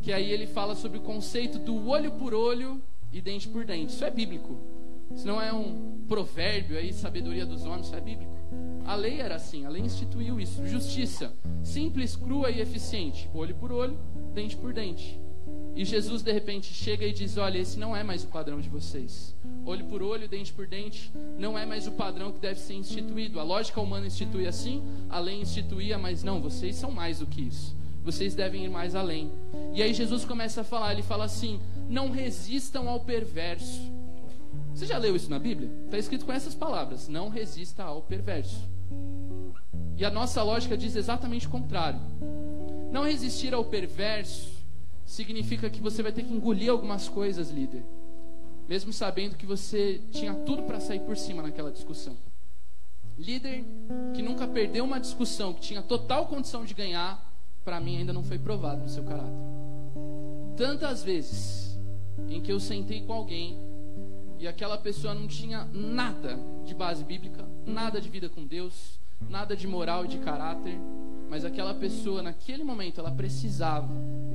Que 0.01 0.11
aí 0.11 0.31
ele 0.31 0.47
fala 0.47 0.75
sobre 0.75 0.97
o 0.97 1.01
conceito 1.01 1.59
do 1.59 1.87
olho 1.87 2.11
por 2.11 2.33
olho 2.33 2.81
e 3.11 3.21
dente 3.21 3.47
por 3.47 3.65
dente. 3.65 3.93
Isso 3.93 4.03
é 4.03 4.09
bíblico. 4.09 4.57
Isso 5.15 5.27
não 5.27 5.41
é 5.41 5.51
um 5.53 5.99
provérbio 6.07 6.77
aí, 6.77 6.93
sabedoria 6.93 7.45
dos 7.45 7.65
homens, 7.65 7.87
isso 7.87 7.95
é 7.95 8.01
bíblico. 8.01 8.31
A 8.85 8.95
lei 8.95 9.19
era 9.19 9.35
assim, 9.35 9.65
a 9.65 9.69
lei 9.69 9.81
instituiu 9.81 10.39
isso. 10.39 10.65
Justiça, 10.65 11.33
simples, 11.63 12.15
crua 12.15 12.49
e 12.49 12.61
eficiente. 12.61 13.29
Olho 13.33 13.55
por 13.55 13.71
olho, 13.71 13.97
dente 14.33 14.55
por 14.57 14.73
dente. 14.73 15.19
E 15.75 15.85
Jesus 15.85 16.21
de 16.21 16.31
repente 16.31 16.73
chega 16.73 17.05
e 17.05 17.13
diz: 17.13 17.37
Olha, 17.37 17.57
esse 17.57 17.79
não 17.79 17.95
é 17.95 18.03
mais 18.03 18.23
o 18.23 18.27
padrão 18.27 18.59
de 18.59 18.69
vocês. 18.69 19.35
Olho 19.65 19.85
por 19.85 20.01
olho, 20.01 20.27
dente 20.27 20.51
por 20.51 20.67
dente, 20.67 21.11
não 21.37 21.57
é 21.57 21.65
mais 21.65 21.87
o 21.87 21.91
padrão 21.91 22.31
que 22.31 22.39
deve 22.39 22.59
ser 22.59 22.73
instituído. 22.73 23.39
A 23.39 23.43
lógica 23.43 23.79
humana 23.79 24.07
institui 24.07 24.47
assim, 24.47 24.83
a 25.09 25.19
lei 25.19 25.39
instituía, 25.39 25.97
mas 25.97 26.23
não, 26.23 26.41
vocês 26.41 26.75
são 26.75 26.91
mais 26.91 27.19
do 27.19 27.25
que 27.25 27.41
isso. 27.41 27.75
Vocês 28.03 28.33
devem 28.33 28.65
ir 28.65 28.69
mais 28.69 28.95
além. 28.95 29.31
E 29.73 29.81
aí 29.81 29.93
Jesus 29.93 30.25
começa 30.25 30.61
a 30.61 30.63
falar: 30.63 30.93
Ele 30.93 31.03
fala 31.03 31.25
assim: 31.25 31.59
Não 31.87 32.09
resistam 32.09 32.89
ao 32.89 32.99
perverso 32.99 33.91
você 34.73 34.85
já 34.85 34.97
leu 34.97 35.15
isso 35.15 35.29
na 35.29 35.39
Bíblia? 35.39 35.69
Está 35.85 35.97
escrito 35.97 36.25
com 36.25 36.33
essas 36.33 36.55
palavras: 36.55 37.07
não 37.07 37.29
resista 37.29 37.83
ao 37.83 38.01
perverso. 38.01 38.67
E 39.97 40.05
a 40.05 40.09
nossa 40.09 40.41
lógica 40.41 40.77
diz 40.77 40.95
exatamente 40.95 41.47
o 41.47 41.49
contrário. 41.49 41.99
Não 42.91 43.03
resistir 43.03 43.53
ao 43.53 43.63
perverso 43.63 44.49
significa 45.05 45.69
que 45.69 45.81
você 45.81 46.01
vai 46.01 46.11
ter 46.11 46.23
que 46.23 46.33
engolir 46.33 46.71
algumas 46.71 47.07
coisas, 47.07 47.49
líder, 47.51 47.83
mesmo 48.67 48.91
sabendo 48.91 49.35
que 49.35 49.45
você 49.45 50.01
tinha 50.11 50.33
tudo 50.33 50.63
para 50.63 50.79
sair 50.79 51.01
por 51.01 51.17
cima 51.17 51.43
naquela 51.43 51.71
discussão. 51.71 52.17
Líder 53.17 53.63
que 54.15 54.21
nunca 54.21 54.47
perdeu 54.47 54.83
uma 54.83 54.99
discussão, 54.99 55.53
que 55.53 55.61
tinha 55.61 55.81
total 55.81 56.25
condição 56.27 56.65
de 56.65 56.73
ganhar, 56.73 57.30
para 57.63 57.79
mim 57.79 57.97
ainda 57.97 58.13
não 58.13 58.23
foi 58.23 58.39
provado 58.39 58.81
no 58.81 58.89
seu 58.89 59.03
caráter. 59.03 59.33
Tantas 60.55 61.03
vezes 61.03 61.79
em 62.29 62.41
que 62.41 62.51
eu 62.51 62.59
sentei 62.59 63.01
com 63.01 63.13
alguém 63.13 63.59
e 64.39 64.47
aquela 64.47 64.77
pessoa 64.77 65.13
não 65.13 65.27
tinha 65.27 65.65
nada 65.71 66.37
de 66.65 66.73
base 66.73 67.03
bíblica, 67.03 67.47
nada 67.65 68.01
de 68.01 68.09
vida 68.09 68.27
com 68.27 68.45
Deus, 68.45 68.99
nada 69.29 69.55
de 69.55 69.67
moral 69.67 70.05
e 70.05 70.07
de 70.07 70.17
caráter, 70.17 70.79
mas 71.29 71.45
aquela 71.45 71.73
pessoa 71.73 72.21
naquele 72.21 72.63
momento 72.63 72.99
ela 72.99 73.11
precisava 73.11 73.89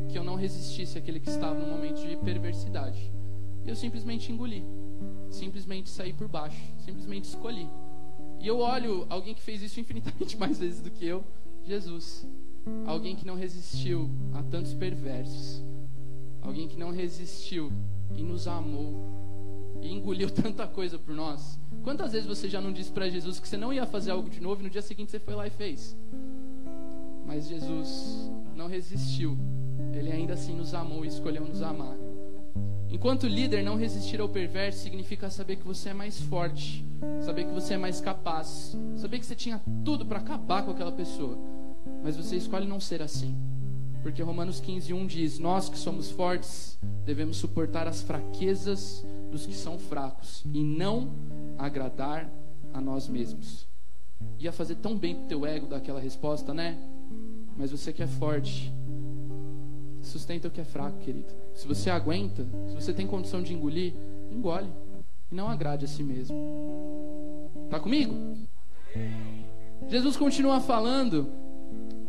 que 0.08 0.16
eu 0.16 0.24
não 0.24 0.36
resistisse 0.36 0.96
àquele 0.96 1.20
que 1.20 1.28
estava 1.28 1.58
no 1.58 1.66
momento 1.66 2.00
de 2.06 2.16
perversidade. 2.16 3.12
Eu 3.66 3.74
simplesmente 3.74 4.30
engoli, 4.30 4.64
simplesmente 5.28 5.90
saí 5.90 6.12
por 6.12 6.28
baixo, 6.28 6.62
simplesmente 6.78 7.24
escolhi. 7.24 7.68
E 8.40 8.46
eu 8.46 8.60
olho 8.60 9.06
alguém 9.08 9.34
que 9.34 9.42
fez 9.42 9.60
isso 9.60 9.80
infinitamente 9.80 10.36
mais 10.38 10.58
vezes 10.58 10.80
do 10.80 10.90
que 10.90 11.04
eu, 11.04 11.24
Jesus. 11.64 12.26
Alguém 12.86 13.14
que 13.14 13.26
não 13.26 13.36
resistiu 13.36 14.10
a 14.34 14.42
tantos 14.42 14.74
perversos. 14.74 15.62
Alguém 16.42 16.68
que 16.68 16.78
não 16.78 16.90
resistiu 16.90 17.72
e 18.16 18.22
nos 18.22 18.46
amou 18.46 18.94
e 19.82 19.92
engoliu 19.92 20.28
tanta 20.30 20.66
coisa 20.66 20.98
por 20.98 21.14
nós. 21.14 21.58
Quantas 21.82 22.12
vezes 22.12 22.26
você 22.26 22.48
já 22.48 22.60
não 22.60 22.72
disse 22.72 22.90
para 22.90 23.08
Jesus 23.08 23.38
que 23.38 23.48
você 23.48 23.56
não 23.56 23.72
ia 23.72 23.86
fazer 23.86 24.10
algo 24.10 24.28
de 24.28 24.40
novo 24.40 24.60
e 24.60 24.64
no 24.64 24.70
dia 24.70 24.82
seguinte 24.82 25.10
você 25.10 25.18
foi 25.18 25.34
lá 25.34 25.46
e 25.46 25.50
fez? 25.50 25.96
Mas 27.26 27.48
Jesus 27.48 28.30
não 28.54 28.68
resistiu. 28.68 29.36
Ele 29.92 30.10
ainda 30.10 30.34
assim 30.34 30.54
nos 30.54 30.74
amou 30.74 31.04
e 31.04 31.08
escolheu 31.08 31.44
nos 31.44 31.62
amar. 31.62 31.96
Enquanto 32.88 33.26
líder, 33.26 33.62
não 33.62 33.76
resistir 33.76 34.20
ao 34.20 34.28
perverso 34.28 34.78
significa 34.78 35.28
saber 35.28 35.56
que 35.56 35.66
você 35.66 35.90
é 35.90 35.94
mais 35.94 36.20
forte, 36.20 36.84
saber 37.20 37.44
que 37.44 37.52
você 37.52 37.74
é 37.74 37.76
mais 37.76 38.00
capaz, 38.00 38.76
saber 38.96 39.18
que 39.18 39.26
você 39.26 39.34
tinha 39.34 39.60
tudo 39.84 40.06
para 40.06 40.18
acabar 40.18 40.64
com 40.64 40.70
aquela 40.70 40.92
pessoa, 40.92 41.36
mas 42.02 42.16
você 42.16 42.36
escolhe 42.36 42.66
não 42.66 42.80
ser 42.80 43.02
assim. 43.02 43.34
Porque 44.02 44.22
Romanos 44.22 44.60
15, 44.60 44.92
1 44.92 45.06
diz: 45.06 45.38
Nós 45.38 45.68
que 45.68 45.76
somos 45.76 46.10
fortes 46.10 46.78
devemos 47.04 47.36
suportar 47.36 47.88
as 47.88 48.02
fraquezas 48.02 49.04
dos 49.30 49.44
que 49.44 49.54
são 49.54 49.78
fracos 49.78 50.44
e 50.52 50.62
não 50.62 51.10
agradar 51.58 52.30
a 52.72 52.80
nós 52.80 53.08
mesmos. 53.08 53.66
Ia 54.38 54.52
fazer 54.52 54.76
tão 54.76 54.96
bem 54.96 55.14
pro 55.14 55.26
teu 55.26 55.44
ego 55.46 55.66
daquela 55.66 56.00
resposta, 56.00 56.54
né? 56.54 56.78
Mas 57.56 57.70
você 57.70 57.92
que 57.92 58.02
é 58.02 58.06
forte, 58.06 58.72
sustenta 60.02 60.48
o 60.48 60.50
que 60.50 60.60
é 60.60 60.64
fraco, 60.64 60.98
querido. 60.98 61.34
Se 61.54 61.66
você 61.66 61.90
aguenta, 61.90 62.46
se 62.68 62.74
você 62.74 62.92
tem 62.92 63.06
condição 63.06 63.42
de 63.42 63.52
engolir, 63.52 63.94
engole 64.30 64.68
e 65.30 65.34
não 65.34 65.48
agrade 65.48 65.84
a 65.84 65.88
si 65.88 66.02
mesmo. 66.02 66.36
Tá 67.70 67.80
comigo? 67.80 68.14
Jesus 69.88 70.16
continua 70.16 70.60
falando 70.60 71.28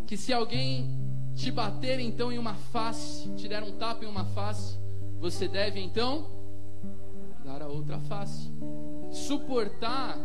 que 0.08 0.16
se 0.16 0.32
alguém 0.32 0.90
te 1.36 1.52
bater 1.52 2.00
então 2.00 2.32
em 2.32 2.40
uma 2.40 2.56
face, 2.56 3.30
te 3.36 3.48
der 3.48 3.62
um 3.62 3.74
tapa 3.74 4.06
em 4.06 4.08
uma 4.08 4.24
face, 4.24 4.80
você 5.20 5.48
deve 5.48 5.80
então 5.82 6.30
dar 7.44 7.62
a 7.62 7.68
outra 7.68 8.00
face. 8.00 8.50
Suportar, 9.12 10.18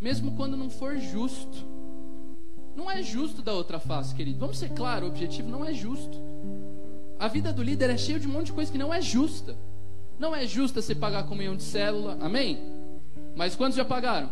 mesmo 0.00 0.32
quando 0.36 0.56
não 0.56 0.70
for 0.70 0.96
justo. 0.96 1.66
Não 2.76 2.90
é 2.90 3.02
justo 3.02 3.42
da 3.42 3.52
outra 3.52 3.80
face, 3.80 4.14
querido. 4.14 4.38
Vamos 4.38 4.58
ser 4.58 4.70
claros, 4.70 5.08
o 5.08 5.10
objetivo 5.10 5.48
não 5.48 5.64
é 5.64 5.74
justo. 5.74 6.18
A 7.18 7.26
vida 7.26 7.52
do 7.52 7.62
líder 7.62 7.90
é 7.90 7.96
cheia 7.96 8.20
de 8.20 8.28
um 8.28 8.32
monte 8.32 8.46
de 8.46 8.52
coisa 8.52 8.70
que 8.70 8.78
não 8.78 8.94
é 8.94 9.00
justa. 9.00 9.56
Não 10.18 10.34
é 10.34 10.46
justa 10.46 10.80
você 10.80 10.94
pagar 10.94 11.20
a 11.20 11.24
comunhão 11.24 11.56
de 11.56 11.62
célula, 11.62 12.16
amém? 12.20 12.58
Mas 13.34 13.56
quantos 13.56 13.76
já 13.76 13.84
pagaram? 13.84 14.30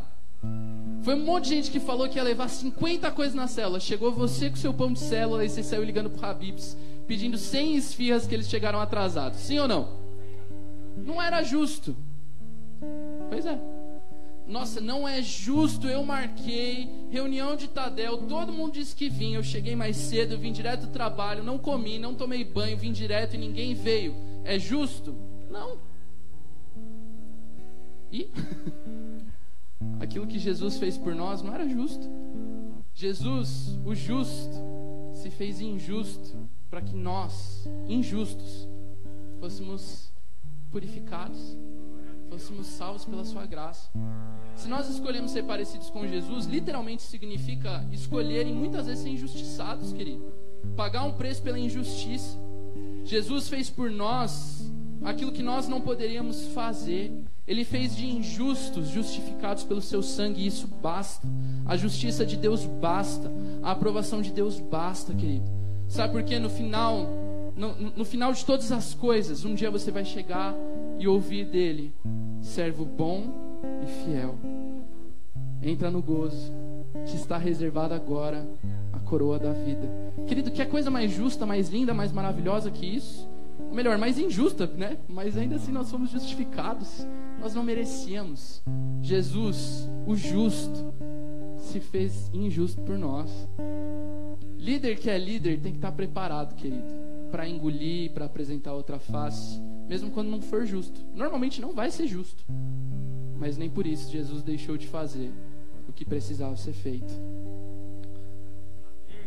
Foi 1.04 1.14
um 1.14 1.22
monte 1.22 1.44
de 1.44 1.50
gente 1.50 1.70
que 1.70 1.78
falou 1.78 2.08
que 2.08 2.16
ia 2.16 2.22
levar 2.22 2.48
50 2.48 3.10
coisas 3.10 3.34
na 3.34 3.46
célula. 3.46 3.78
Chegou 3.78 4.10
você 4.10 4.48
com 4.48 4.56
seu 4.56 4.72
pão 4.72 4.90
de 4.90 5.00
célula 5.00 5.44
e 5.44 5.50
você 5.50 5.62
saiu 5.62 5.84
ligando 5.84 6.08
pro 6.08 6.24
Habibs, 6.24 6.74
pedindo 7.06 7.36
100 7.36 7.76
esfirras 7.76 8.26
que 8.26 8.34
eles 8.34 8.48
chegaram 8.48 8.80
atrasados. 8.80 9.38
Sim 9.40 9.58
ou 9.58 9.68
não? 9.68 9.98
Não 10.96 11.20
era 11.20 11.42
justo. 11.42 11.94
Pois 13.28 13.44
é. 13.44 13.60
Nossa, 14.46 14.80
não 14.80 15.06
é 15.06 15.20
justo. 15.20 15.86
Eu 15.88 16.02
marquei 16.04 16.88
reunião 17.10 17.54
de 17.54 17.68
Tadel. 17.68 18.16
Todo 18.26 18.50
mundo 18.50 18.72
disse 18.72 18.96
que 18.96 19.10
vinha. 19.10 19.36
Eu 19.36 19.42
cheguei 19.42 19.76
mais 19.76 19.98
cedo, 19.98 20.38
vim 20.38 20.52
direto 20.52 20.86
do 20.86 20.92
trabalho, 20.92 21.44
não 21.44 21.58
comi, 21.58 21.98
não 21.98 22.14
tomei 22.14 22.44
banho, 22.44 22.78
vim 22.78 22.92
direto 22.92 23.34
e 23.34 23.38
ninguém 23.38 23.74
veio. 23.74 24.14
É 24.42 24.58
justo? 24.58 25.14
Não. 25.50 25.76
E 28.10 28.30
aquilo 30.00 30.26
que 30.26 30.38
Jesus 30.38 30.78
fez 30.78 30.96
por 30.96 31.14
nós 31.14 31.42
não 31.42 31.54
era 31.54 31.68
justo. 31.68 32.08
Jesus, 32.94 33.78
o 33.84 33.94
justo, 33.94 34.56
se 35.12 35.30
fez 35.30 35.60
injusto 35.60 36.48
para 36.70 36.80
que 36.80 36.94
nós, 36.94 37.68
injustos, 37.88 38.68
fôssemos 39.40 40.12
purificados, 40.70 41.56
fôssemos 42.28 42.66
salvos 42.66 43.04
pela 43.04 43.24
sua 43.24 43.46
graça. 43.46 43.90
Se 44.54 44.68
nós 44.68 44.88
escolhemos 44.88 45.32
ser 45.32 45.44
parecidos 45.44 45.90
com 45.90 46.06
Jesus, 46.06 46.46
literalmente 46.46 47.02
significa 47.02 47.84
escolherem 47.92 48.54
muitas 48.54 48.86
vezes 48.86 49.02
ser 49.02 49.10
injustiçados, 49.10 49.92
querido. 49.92 50.24
Pagar 50.76 51.04
um 51.04 51.12
preço 51.12 51.42
pela 51.42 51.58
injustiça. 51.58 52.38
Jesus 53.04 53.48
fez 53.48 53.68
por 53.68 53.90
nós 53.90 54.63
aquilo 55.04 55.32
que 55.32 55.42
nós 55.42 55.68
não 55.68 55.80
poderíamos 55.80 56.46
fazer. 56.48 57.12
Ele 57.46 57.64
fez 57.64 57.94
de 57.94 58.06
injustos 58.06 58.88
justificados 58.88 59.64
pelo 59.64 59.82
seu 59.82 60.02
sangue, 60.02 60.42
e 60.42 60.46
isso 60.46 60.66
basta. 60.66 61.28
A 61.66 61.76
justiça 61.76 62.24
de 62.24 62.36
Deus 62.36 62.64
basta. 62.64 63.30
A 63.62 63.72
aprovação 63.72 64.22
de 64.22 64.32
Deus 64.32 64.58
basta, 64.58 65.12
querido. 65.12 65.44
Sabe 65.86 66.14
por 66.14 66.22
quê? 66.22 66.38
No 66.38 66.48
final, 66.48 67.06
no, 67.54 67.74
no 67.96 68.04
final 68.04 68.32
de 68.32 68.44
todas 68.44 68.72
as 68.72 68.94
coisas, 68.94 69.44
um 69.44 69.54
dia 69.54 69.70
você 69.70 69.90
vai 69.90 70.04
chegar 70.04 70.54
e 70.98 71.06
ouvir 71.06 71.44
dele: 71.44 71.92
servo 72.40 72.84
bom 72.84 73.60
e 73.82 74.04
fiel. 74.04 74.38
Entra 75.62 75.90
no 75.90 76.02
gozo, 76.02 76.52
te 77.06 77.16
está 77.16 77.38
reservada 77.38 77.94
agora 77.94 78.46
a 78.92 78.98
coroa 78.98 79.38
da 79.38 79.52
vida. 79.52 79.88
Querido, 80.26 80.50
que 80.50 80.62
é 80.62 80.66
coisa 80.66 80.90
mais 80.90 81.12
justa, 81.12 81.44
mais 81.44 81.68
linda, 81.68 81.92
mais 81.92 82.10
maravilhosa 82.12 82.70
que 82.70 82.86
isso? 82.86 83.28
Melhor, 83.74 83.98
mais 83.98 84.18
injusta, 84.18 84.66
né? 84.68 84.98
Mas 85.08 85.36
ainda 85.36 85.56
assim 85.56 85.72
nós 85.72 85.90
fomos 85.90 86.10
justificados. 86.10 87.04
Nós 87.40 87.54
não 87.54 87.64
merecíamos. 87.64 88.62
Jesus, 89.02 89.88
o 90.06 90.14
justo, 90.14 90.94
se 91.58 91.80
fez 91.80 92.30
injusto 92.32 92.80
por 92.82 92.96
nós. 92.96 93.30
Líder 94.56 94.96
que 94.96 95.10
é 95.10 95.18
líder 95.18 95.60
tem 95.60 95.72
que 95.72 95.78
estar 95.78 95.90
preparado, 95.92 96.54
querido, 96.54 96.84
para 97.32 97.48
engolir, 97.48 98.12
para 98.12 98.26
apresentar 98.26 98.72
outra 98.72 98.98
face, 98.98 99.60
mesmo 99.88 100.10
quando 100.10 100.30
não 100.30 100.40
for 100.40 100.64
justo. 100.64 101.04
Normalmente 101.12 101.60
não 101.60 101.74
vai 101.74 101.90
ser 101.90 102.06
justo, 102.06 102.44
mas 103.36 103.58
nem 103.58 103.68
por 103.68 103.86
isso 103.86 104.10
Jesus 104.10 104.42
deixou 104.42 104.78
de 104.78 104.86
fazer 104.86 105.32
o 105.88 105.92
que 105.92 106.04
precisava 106.04 106.56
ser 106.56 106.72
feito. 106.72 107.12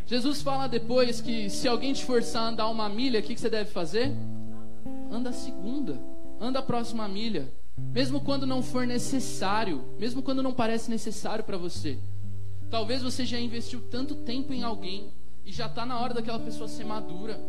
Jesus 0.06 0.40
fala 0.40 0.66
depois 0.66 1.20
que 1.20 1.50
se 1.50 1.68
alguém 1.68 1.92
te 1.92 2.02
forçar 2.02 2.44
a 2.44 2.48
andar 2.48 2.68
uma 2.68 2.88
milha, 2.88 3.20
o 3.20 3.22
que, 3.22 3.34
que 3.34 3.40
você 3.40 3.50
deve 3.50 3.70
fazer? 3.70 4.10
Anda 5.10 5.30
a 5.30 5.32
segunda, 5.32 6.00
anda 6.40 6.58
a 6.58 6.62
próxima 6.62 7.08
milha, 7.08 7.50
mesmo 7.76 8.20
quando 8.20 8.46
não 8.46 8.62
for 8.62 8.86
necessário, 8.86 9.84
mesmo 9.98 10.22
quando 10.22 10.42
não 10.42 10.52
parece 10.52 10.90
necessário 10.90 11.44
para 11.44 11.56
você. 11.56 11.98
Talvez 12.70 13.02
você 13.02 13.24
já 13.24 13.40
investiu 13.40 13.80
tanto 13.90 14.14
tempo 14.14 14.52
em 14.52 14.62
alguém 14.62 15.10
e 15.44 15.52
já 15.52 15.66
está 15.66 15.86
na 15.86 15.98
hora 15.98 16.12
daquela 16.12 16.38
pessoa 16.38 16.68
ser 16.68 16.84
madura. 16.84 17.40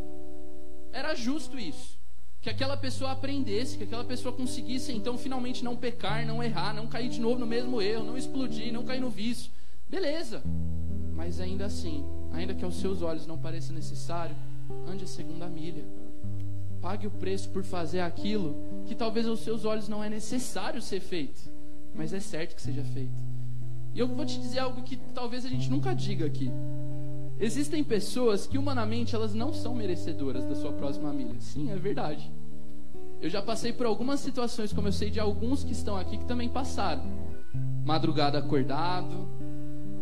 Era 0.93 1.13
justo 1.13 1.59
isso. 1.59 1.99
Que 2.41 2.49
aquela 2.49 2.77
pessoa 2.77 3.11
aprendesse, 3.11 3.77
que 3.77 3.83
aquela 3.83 4.05
pessoa 4.05 4.33
conseguisse 4.33 4.93
então 4.93 5.17
finalmente 5.17 5.63
não 5.63 5.75
pecar, 5.75 6.25
não 6.25 6.41
errar, 6.41 6.73
não 6.73 6.87
cair 6.87 7.09
de 7.09 7.19
novo 7.19 7.37
no 7.37 7.45
mesmo 7.45 7.81
erro, 7.81 8.05
não 8.05 8.17
explodir, 8.17 8.71
não 8.71 8.85
cair 8.85 9.01
no 9.01 9.09
vício. 9.09 9.51
Beleza. 9.89 10.41
Mas 11.13 11.41
ainda 11.41 11.65
assim, 11.65 12.05
ainda 12.31 12.53
que 12.53 12.63
aos 12.63 12.75
seus 12.75 13.01
olhos 13.01 13.27
não 13.27 13.37
pareça 13.37 13.73
necessário, 13.73 14.35
ande 14.87 15.03
a 15.03 15.07
segunda 15.07 15.47
milha. 15.47 15.83
Pague 16.81 17.07
o 17.07 17.11
preço 17.11 17.49
por 17.49 17.63
fazer 17.63 17.99
aquilo 17.99 18.55
que 18.85 18.95
talvez 18.95 19.27
aos 19.27 19.41
seus 19.41 19.65
olhos 19.65 19.87
não 19.87 20.03
é 20.03 20.09
necessário 20.09 20.81
ser 20.81 20.99
feito, 20.99 21.41
mas 21.93 22.13
é 22.13 22.19
certo 22.19 22.55
que 22.55 22.61
seja 22.61 22.83
feito. 22.83 23.29
E 23.93 23.99
eu 23.99 24.07
vou 24.07 24.25
te 24.25 24.39
dizer 24.39 24.59
algo 24.59 24.81
que 24.83 24.95
talvez 25.13 25.45
a 25.45 25.49
gente 25.49 25.69
nunca 25.69 25.93
diga 25.93 26.25
aqui. 26.25 26.49
Existem 27.39 27.83
pessoas 27.83 28.45
que 28.45 28.57
humanamente 28.57 29.15
elas 29.15 29.33
não 29.33 29.53
são 29.53 29.73
merecedoras 29.73 30.45
da 30.45 30.55
sua 30.55 30.73
próxima 30.73 31.11
milha. 31.13 31.39
Sim, 31.39 31.71
é 31.71 31.75
verdade. 31.75 32.31
Eu 33.21 33.29
já 33.29 33.41
passei 33.41 33.73
por 33.73 33.85
algumas 33.85 34.19
situações, 34.19 34.71
como 34.71 34.87
eu 34.87 34.91
sei 34.91 35.09
de 35.09 35.19
alguns 35.19 35.63
que 35.63 35.71
estão 35.71 35.97
aqui 35.97 36.17
que 36.17 36.25
também 36.25 36.47
passaram. 36.47 37.03
Madrugada 37.85 38.37
acordado, 38.37 39.27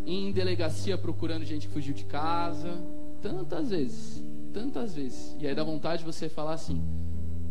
em 0.05 0.31
delegacia 0.31 0.98
procurando 0.98 1.43
gente 1.43 1.67
que 1.67 1.74
fugiu 1.74 1.93
de 1.93 2.05
casa, 2.05 2.79
tantas 3.22 3.69
vezes, 3.69 4.24
tantas 4.48 4.96
vezes. 4.96 5.36
E 5.39 5.48
aí 5.48 5.54
dá 5.54 5.63
vontade 5.63 6.00
de 6.00 6.06
você 6.06 6.27
falar 6.30 6.54
assim: 6.54 6.82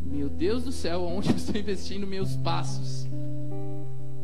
Meu 0.04 0.28
Deus 0.28 0.64
do 0.64 0.72
céu, 0.72 1.02
onde 1.06 1.30
eu 1.30 1.36
estou 1.36 1.56
investindo 1.56 2.06
meus 2.06 2.36
passos? 2.36 3.06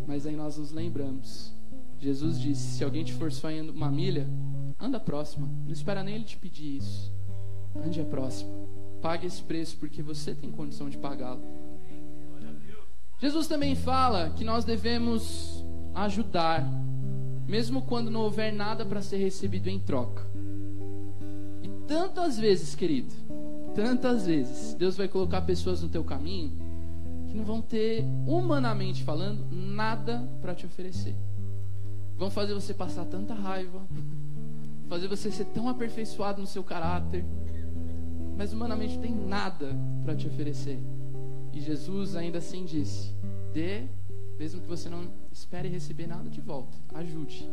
Mas 0.06 0.26
aí 0.26 0.36
nós 0.36 0.58
nos 0.58 0.72
lembramos. 0.72 1.54
Jesus 1.98 2.40
disse: 2.40 2.78
Se 2.78 2.84
alguém 2.84 3.04
te 3.04 3.12
forçou 3.12 3.48
a 3.48 3.52
uma 3.52 3.90
milha, 3.90 4.28
anda 4.78 4.98
próxima. 4.98 5.48
Não 5.64 5.72
espera 5.72 6.02
nem 6.02 6.16
ele 6.16 6.24
te 6.24 6.36
pedir 6.36 6.76
isso. 6.76 7.12
Ande 7.74 8.00
a 8.00 8.04
próxima. 8.04 8.50
Pague 9.00 9.26
esse 9.26 9.42
preço 9.42 9.76
porque 9.78 10.02
você 10.02 10.34
tem 10.34 10.50
condição 10.50 10.88
de 10.88 10.98
pagá-lo. 10.98 11.42
Jesus 13.18 13.46
também 13.46 13.76
fala 13.76 14.30
que 14.30 14.44
nós 14.44 14.64
devemos 14.64 15.64
ajudar 15.94 16.66
mesmo 17.46 17.82
quando 17.82 18.10
não 18.10 18.22
houver 18.22 18.52
nada 18.52 18.84
para 18.84 19.02
ser 19.02 19.18
recebido 19.18 19.68
em 19.68 19.78
troca. 19.78 20.26
Tantas 21.92 22.38
vezes, 22.38 22.74
querido, 22.74 23.14
tantas 23.74 24.24
vezes, 24.24 24.72
Deus 24.72 24.96
vai 24.96 25.06
colocar 25.06 25.42
pessoas 25.42 25.82
no 25.82 25.90
teu 25.90 26.02
caminho 26.02 26.50
que 27.28 27.34
não 27.36 27.44
vão 27.44 27.60
ter, 27.60 28.02
humanamente 28.26 29.04
falando, 29.04 29.44
nada 29.52 30.26
para 30.40 30.54
te 30.54 30.64
oferecer. 30.64 31.14
Vão 32.16 32.30
fazer 32.30 32.54
você 32.54 32.72
passar 32.72 33.04
tanta 33.04 33.34
raiva, 33.34 33.82
fazer 34.88 35.06
você 35.06 35.30
ser 35.30 35.44
tão 35.44 35.68
aperfeiçoado 35.68 36.40
no 36.40 36.46
seu 36.46 36.64
caráter, 36.64 37.26
mas 38.38 38.54
humanamente 38.54 38.98
tem 38.98 39.14
nada 39.14 39.76
para 40.02 40.16
te 40.16 40.26
oferecer. 40.26 40.78
E 41.52 41.60
Jesus 41.60 42.16
ainda 42.16 42.38
assim 42.38 42.64
disse: 42.64 43.14
dê, 43.52 43.82
mesmo 44.38 44.62
que 44.62 44.68
você 44.68 44.88
não 44.88 45.10
espere 45.30 45.68
receber 45.68 46.06
nada 46.06 46.30
de 46.30 46.40
volta. 46.40 46.74
Ajude. 46.94 47.46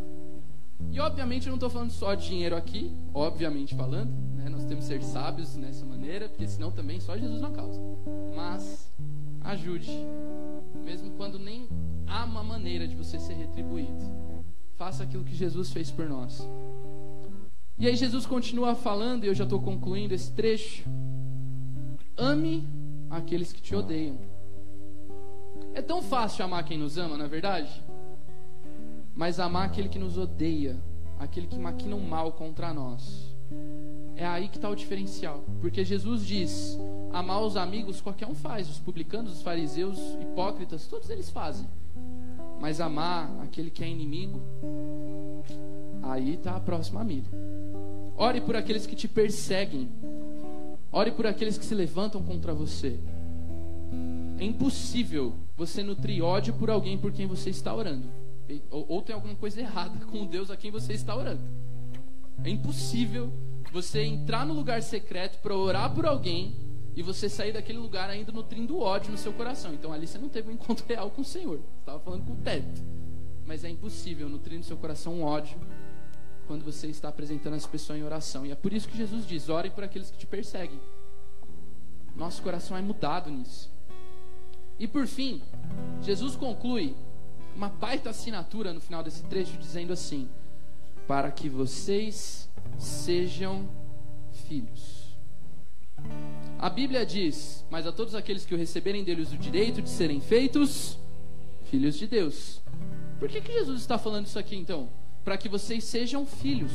E 0.92 1.00
obviamente 1.00 1.48
eu 1.48 1.52
não 1.52 1.58
estou 1.58 1.70
falando 1.70 1.92
só 1.92 2.16
de 2.16 2.28
dinheiro 2.28 2.56
aqui, 2.56 2.96
obviamente 3.14 3.76
falando, 3.76 4.12
né? 4.36 4.50
nós 4.50 4.66
temos 4.66 4.88
que 4.88 4.94
ser 4.94 5.04
sábios 5.04 5.56
nessa 5.56 5.86
maneira, 5.86 6.28
porque 6.30 6.48
senão 6.48 6.72
também 6.72 7.00
só 7.00 7.18
Jesus 7.18 7.42
na 7.42 7.52
causa. 7.52 7.80
Mas 8.36 8.92
ajude, 9.42 9.92
mesmo 10.84 11.12
quando 11.12 11.38
nem 11.38 11.68
há 12.08 12.26
uma 12.26 12.44
maneira 12.44 12.88
de 12.88 12.96
você 12.96 13.20
ser 13.20 13.34
retribuído. 13.34 14.20
Faça 14.76 15.04
aquilo 15.04 15.24
que 15.24 15.36
Jesus 15.36 15.72
fez 15.72 15.92
por 15.92 16.08
nós. 16.08 16.42
E 17.78 17.88
aí 17.88 17.96
Jesus 17.96 18.26
continua 18.26 18.76
falando, 18.76 19.24
e 19.24 19.28
eu 19.28 19.34
já 19.34 19.44
estou 19.44 19.62
concluindo 19.62 20.14
esse 20.14 20.32
trecho. 20.32 20.84
Ame 22.18 22.68
aqueles 23.10 23.54
que 23.54 23.62
te 23.62 23.76
odeiam. 23.76 24.18
É 25.74 25.82
tão 25.82 26.02
fácil 26.02 26.44
amar 26.44 26.64
quem 26.66 26.78
nos 26.78 26.98
ama, 26.98 27.16
na 27.16 27.26
é 27.26 27.28
verdade? 27.28 27.84
Mas 29.20 29.38
amar 29.38 29.66
aquele 29.66 29.90
que 29.90 30.00
nos 30.00 30.18
odeia, 30.18 30.78
aquele 31.20 31.46
que 31.46 31.60
maquina 31.60 31.94
o 31.94 32.02
mal 32.02 32.32
contra 32.32 32.74
nós. 32.74 33.36
É 34.16 34.26
aí 34.26 34.48
que 34.48 34.56
está 34.56 34.70
o 34.70 34.76
diferencial. 34.76 35.44
Porque 35.60 35.84
Jesus 35.84 36.26
diz: 36.26 36.80
amar 37.12 37.42
os 37.42 37.58
amigos 37.58 38.00
qualquer 38.00 38.30
um 38.30 38.34
faz, 38.34 38.70
os 38.70 38.80
publicanos, 38.80 39.34
os 39.34 39.42
fariseus, 39.42 40.00
hipócritas, 40.22 40.88
todos 40.88 41.10
eles 41.10 41.30
fazem. 41.30 41.68
Mas 42.62 42.80
amar 42.80 43.30
aquele 43.42 43.70
que 43.70 43.84
é 43.84 43.90
inimigo, 43.90 44.40
aí 46.02 46.36
está 46.36 46.56
a 46.56 46.60
próxima 46.62 47.04
milha. 47.04 47.28
Ore 48.16 48.40
por 48.40 48.56
aqueles 48.56 48.88
que 48.88 48.96
te 48.96 49.10
perseguem. 49.10 49.90
Ore 50.94 51.12
por 51.12 51.28
aqueles 51.28 51.58
que 51.58 51.66
se 51.66 51.76
levantam 51.76 52.24
contra 52.24 52.54
você. 52.54 52.98
É 54.40 54.46
impossível 54.46 55.34
você 55.58 55.84
nutrir 55.84 56.24
ódio 56.24 56.54
por 56.54 56.70
alguém 56.70 56.98
por 56.98 57.12
quem 57.12 57.28
você 57.28 57.50
está 57.50 57.76
orando. 57.76 58.19
Ou, 58.70 58.86
ou 58.88 59.02
tem 59.02 59.14
alguma 59.14 59.36
coisa 59.36 59.60
errada 59.60 60.06
com 60.06 60.24
o 60.24 60.26
Deus 60.26 60.50
a 60.50 60.58
quem 60.58 60.72
você 60.72 60.94
está 60.94 61.16
orando. 61.16 61.42
É 62.44 62.50
impossível 62.50 63.32
você 63.72 64.02
entrar 64.02 64.46
no 64.46 64.54
lugar 64.54 64.82
secreto 64.82 65.40
para 65.42 65.56
orar 65.56 65.94
por 65.94 66.06
alguém 66.06 66.56
e 66.96 67.04
você 67.04 67.30
sair 67.30 67.54
daquele 67.54 67.78
lugar 67.78 68.10
ainda 68.10 68.32
nutrindo 68.32 68.80
ódio 68.80 69.12
no 69.12 69.18
seu 69.18 69.32
coração. 69.34 69.74
Então 69.74 69.94
ali 69.94 70.08
você 70.08 70.18
não 70.18 70.30
teve 70.30 70.50
um 70.50 70.54
encontro 70.56 70.86
real 70.88 71.10
com 71.12 71.22
o 71.22 71.26
Senhor. 71.26 71.58
Você 71.58 71.80
estava 71.80 72.00
falando 72.00 72.26
com 72.26 72.34
o 72.34 72.38
teto. 72.38 72.82
Mas 73.46 73.64
é 73.64 73.70
impossível 73.70 74.30
nutrir 74.30 74.58
no 74.58 74.64
seu 74.64 74.78
coração 74.78 75.14
um 75.16 75.24
ódio 75.24 75.58
quando 76.48 76.64
você 76.64 76.88
está 76.88 77.10
apresentando 77.10 77.54
as 77.54 77.66
pessoas 77.66 78.00
em 78.00 78.04
oração. 78.04 78.46
E 78.46 78.52
é 78.52 78.56
por 78.56 78.74
isso 78.74 78.88
que 78.88 78.98
Jesus 78.98 79.26
diz: 79.26 79.50
ore 79.50 79.70
por 79.70 79.84
aqueles 79.84 80.10
que 80.10 80.18
te 80.18 80.26
perseguem. 80.26 80.80
Nosso 82.16 82.42
coração 82.42 82.76
é 82.76 82.82
mudado 82.82 83.30
nisso. 83.30 83.72
E 84.80 84.88
por 84.88 85.06
fim, 85.08 85.42
Jesus 86.02 86.36
conclui 86.36 86.96
uma 87.56 87.70
baita 87.70 88.10
assinatura 88.10 88.74
no 88.74 88.80
final 88.80 89.04
desse 89.04 89.24
trecho 89.24 89.58
dizendo 89.58 89.94
assim: 89.94 90.30
para 91.08 91.32
que 91.32 91.50
vocês 91.50 92.50
sejam 92.78 93.70
filhos. 94.48 95.18
A 96.58 96.70
Bíblia 96.70 97.06
diz: 97.06 97.66
Mas 97.70 97.86
a 97.86 97.92
todos 97.92 98.16
aqueles 98.16 98.46
que 98.46 98.54
o 98.54 98.58
receberem 98.58 99.04
deles 99.04 99.32
o 99.32 99.38
direito 99.38 99.82
de 99.82 99.90
serem 99.90 100.20
feitos 100.20 100.98
filhos 101.66 101.96
de 101.96 102.08
Deus. 102.08 102.62
Por 103.20 103.28
que, 103.28 103.42
que 103.42 103.52
Jesus 103.52 103.82
está 103.82 103.98
falando 103.98 104.26
isso 104.26 104.40
aqui 104.40 104.56
então? 104.56 104.90
Para 105.24 105.38
que 105.38 105.50
vocês 105.50 105.84
sejam 105.84 106.26
filhos. 106.26 106.72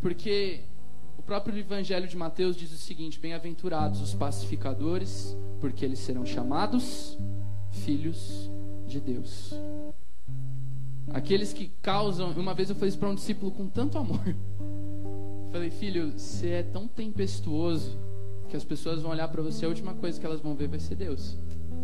Porque 0.00 0.62
próprio 1.26 1.58
Evangelho 1.58 2.06
de 2.06 2.16
Mateus 2.16 2.56
diz 2.56 2.72
o 2.72 2.78
seguinte: 2.78 3.18
Bem-aventurados 3.18 4.00
os 4.00 4.14
pacificadores, 4.14 5.36
porque 5.60 5.84
eles 5.84 5.98
serão 5.98 6.24
chamados 6.24 7.18
filhos 7.84 8.48
de 8.86 9.00
Deus. 9.00 9.54
Aqueles 11.12 11.52
que 11.52 11.70
causam. 11.82 12.30
Uma 12.32 12.54
vez 12.54 12.68
eu 12.70 12.76
falei 12.76 12.88
isso 12.88 12.98
para 12.98 13.08
um 13.08 13.14
discípulo 13.14 13.50
com 13.50 13.68
tanto 13.68 13.98
amor. 13.98 14.20
Falei, 15.52 15.70
filho, 15.70 16.12
você 16.12 16.48
é 16.48 16.62
tão 16.62 16.86
tempestuoso 16.86 17.96
que 18.48 18.56
as 18.56 18.64
pessoas 18.64 19.00
vão 19.00 19.10
olhar 19.10 19.28
para 19.28 19.40
você, 19.40 19.64
a 19.64 19.68
última 19.68 19.94
coisa 19.94 20.20
que 20.20 20.26
elas 20.26 20.40
vão 20.40 20.54
ver 20.54 20.68
vai 20.68 20.78
ser 20.78 20.96
Deus. 20.96 21.36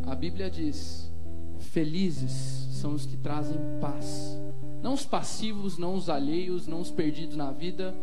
A 0.06 0.14
Bíblia 0.14 0.50
diz: 0.50 1.10
Felizes 1.58 2.32
são 2.72 2.92
os 2.94 3.06
que 3.06 3.16
trazem 3.16 3.56
paz. 3.80 4.38
Não 4.82 4.94
os 4.94 5.06
passivos, 5.06 5.78
não 5.78 5.94
os 5.94 6.08
alheios, 6.08 6.66
não 6.66 6.80
os 6.80 6.90
perdidos 6.90 7.36
na 7.36 7.52
vida, 7.52 7.94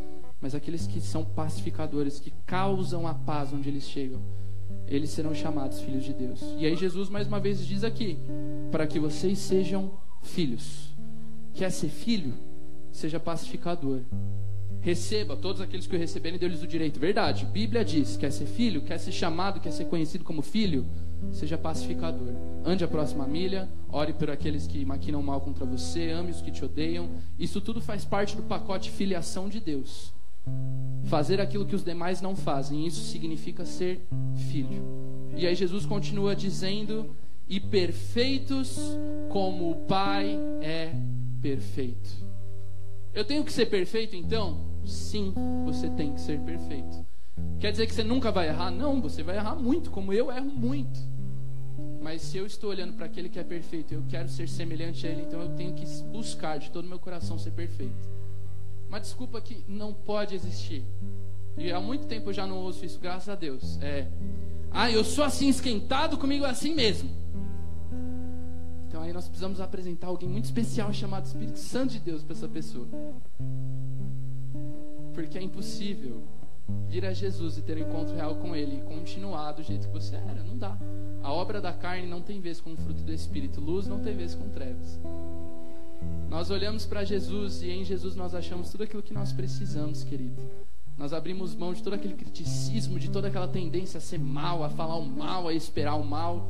mas 0.42 0.56
aqueles 0.56 0.88
que 0.88 1.02
são 1.02 1.26
pacificadores, 1.26 2.20
que 2.20 2.32
causam 2.46 3.06
a 3.06 3.14
paz 3.14 3.52
onde 3.54 3.68
eles 3.68 3.84
chegam, 3.84 4.22
eles 4.90 5.10
serão 5.12 5.34
chamados 5.34 5.80
filhos 5.80 6.04
de 6.04 6.14
Deus. 6.14 6.42
E 6.58 6.66
aí 6.66 6.76
Jesus 6.76 7.10
mais 7.10 7.28
uma 7.28 7.40
vez 7.40 7.66
diz 7.66 7.84
aqui, 7.84 8.18
para 8.72 8.88
que 8.88 9.00
vocês 9.00 9.38
sejam 9.40 9.92
filhos. 10.22 10.90
Quer 11.54 11.72
ser 11.72 11.90
filho? 11.90 12.34
seja 12.92 13.20
pacificador. 13.20 14.02
Receba 14.82 15.36
todos 15.36 15.62
aqueles 15.62 15.86
que 15.86 15.96
o 15.96 16.00
receberem, 16.00 16.40
deu-lhes 16.40 16.64
o 16.64 16.68
direito. 16.68 17.00
Verdade, 17.00 17.46
Bíblia 17.46 17.84
diz: 17.84 18.16
quer 18.16 18.32
ser 18.32 18.46
filho, 18.46 18.82
quer 18.82 18.98
ser 18.98 19.12
chamado, 19.12 19.60
quer 19.60 19.72
ser 19.72 19.86
conhecido 19.86 20.24
como 20.24 20.42
filho, 20.42 20.86
seja 21.32 21.58
pacificador. 21.58 22.34
Ande 22.64 22.84
a 22.84 22.88
próxima 22.88 23.28
milha, 23.28 23.70
ore 23.90 24.14
por 24.14 24.30
aqueles 24.30 24.68
que 24.68 24.86
maquinam 24.86 25.22
mal 25.22 25.42
contra 25.42 25.66
você, 25.66 26.12
ame 26.12 26.32
os 26.32 26.42
que 26.42 26.52
te 26.52 26.64
odeiam. 26.64 27.10
Isso 27.38 27.60
tudo 27.60 27.82
faz 27.82 28.06
parte 28.06 28.36
do 28.36 28.44
pacote 28.44 28.90
filiação 28.90 29.50
de 29.50 29.60
Deus. 29.60 30.14
Fazer 31.06 31.42
aquilo 31.42 31.66
que 31.66 31.76
os 31.76 31.84
demais 31.84 32.22
não 32.22 32.36
fazem, 32.36 32.86
isso 32.86 33.02
significa 33.02 33.66
ser 33.66 34.06
filho. 34.50 34.84
E 35.36 35.48
aí 35.48 35.56
Jesus 35.56 35.86
continua 35.86 36.36
dizendo: 36.36 37.16
e 37.48 37.60
perfeitos 37.60 38.78
como 39.30 39.72
o 39.72 39.76
Pai 39.86 40.40
é 40.62 40.94
perfeito. 41.42 42.10
Eu 43.14 43.26
tenho 43.26 43.44
que 43.44 43.52
ser 43.52 43.66
perfeito 43.66 44.16
então? 44.16 44.62
Sim, 44.86 45.34
você 45.66 45.90
tem 45.90 46.14
que 46.14 46.22
ser 46.22 46.40
perfeito. 46.42 47.06
Quer 47.60 47.72
dizer 47.72 47.88
que 47.88 47.94
você 47.94 48.04
nunca 48.04 48.32
vai 48.32 48.48
errar? 48.48 48.70
Não, 48.70 49.02
você 49.02 49.24
vai 49.24 49.36
errar 49.36 49.56
muito, 49.56 49.90
como 49.90 50.14
eu 50.14 50.32
erro 50.32 50.46
muito. 50.46 51.00
Mas 52.02 52.22
se 52.22 52.38
eu 52.38 52.46
estou 52.46 52.70
olhando 52.70 52.94
para 52.94 53.06
aquele 53.06 53.30
que 53.30 53.40
é 53.40 53.44
perfeito, 53.44 53.94
eu 53.94 54.04
quero 54.08 54.30
ser 54.30 54.48
semelhante 54.48 55.06
a 55.06 55.10
ele, 55.10 55.24
então 55.24 55.42
eu 55.42 55.50
tenho 55.56 55.74
que 55.74 55.86
buscar 56.04 56.58
de 56.60 56.72
todo 56.72 56.86
o 56.86 56.88
meu 56.88 57.00
coração 57.00 57.38
ser 57.38 57.52
perfeito. 57.52 58.19
Uma 58.90 59.00
desculpa 59.00 59.40
que 59.40 59.64
não 59.68 59.94
pode 59.94 60.34
existir. 60.36 60.84
E 61.56 61.72
há 61.72 61.80
muito 61.80 62.08
tempo 62.08 62.30
eu 62.30 62.34
já 62.34 62.48
não 62.48 62.58
ouço 62.58 62.84
isso, 62.84 63.00
graças 63.00 63.30
a 63.30 63.36
Deus. 63.36 63.80
É, 63.82 64.08
ah, 64.72 64.90
eu 64.90 65.04
sou 65.04 65.24
assim 65.24 65.48
esquentado, 65.48 66.18
comigo 66.18 66.44
é 66.44 66.50
assim 66.50 66.74
mesmo. 66.74 67.10
Então 68.88 69.02
aí 69.04 69.14
nós 69.14 69.28
precisamos 69.28 69.62
apresentar 69.62 70.08
alguém 70.08 70.28
muito 70.28 70.46
especial 70.46 70.92
chamado 70.92 71.26
Espírito 71.26 71.60
Santo 71.60 71.94
de 71.94 72.00
Deus 72.00 72.24
para 72.24 72.34
essa 72.36 72.48
pessoa. 72.48 72.88
Porque 75.14 75.38
é 75.38 75.42
impossível 75.42 76.24
vir 76.88 77.06
a 77.06 77.14
Jesus 77.14 77.58
e 77.58 77.62
ter 77.62 77.78
um 77.78 77.82
encontro 77.82 78.16
real 78.16 78.36
com 78.36 78.56
Ele 78.56 78.78
e 78.78 78.82
continuar 78.82 79.52
do 79.52 79.62
jeito 79.62 79.88
que 79.88 79.94
você 79.94 80.16
era. 80.16 80.44
Não 80.44 80.58
dá. 80.58 80.78
A 81.22 81.32
obra 81.32 81.62
da 81.62 81.74
carne 81.74 82.08
não 82.08 82.22
tem 82.22 82.42
vez 82.42 82.60
com 82.60 82.74
o 82.74 82.78
fruto 82.78 83.04
do 83.04 83.14
Espírito. 83.14 83.62
Luz 83.62 83.88
não 83.88 84.00
tem 84.00 84.16
vez 84.16 84.34
com 84.34 84.50
trevas. 84.50 85.00
Nós 86.30 86.52
olhamos 86.52 86.86
para 86.86 87.04
Jesus 87.04 87.64
e 87.64 87.72
em 87.72 87.84
Jesus 87.84 88.16
nós 88.16 88.36
achamos 88.36 88.70
tudo 88.70 88.84
aquilo 88.84 89.02
que 89.02 89.14
nós 89.14 89.34
precisamos, 89.34 90.04
querido. 90.04 90.40
Nós 90.96 91.12
abrimos 91.12 91.56
mão 91.56 91.74
de 91.74 91.82
todo 91.82 91.94
aquele 91.94 92.14
criticismo, 92.14 93.00
de 93.00 93.10
toda 93.10 93.30
aquela 93.30 93.48
tendência 93.48 93.98
a 93.98 94.02
ser 94.02 94.20
mal, 94.20 94.64
a 94.64 94.70
falar 94.70 94.98
o 94.98 95.06
mal, 95.06 95.48
a 95.48 95.54
esperar 95.54 95.96
o 95.96 96.06
mal. 96.06 96.48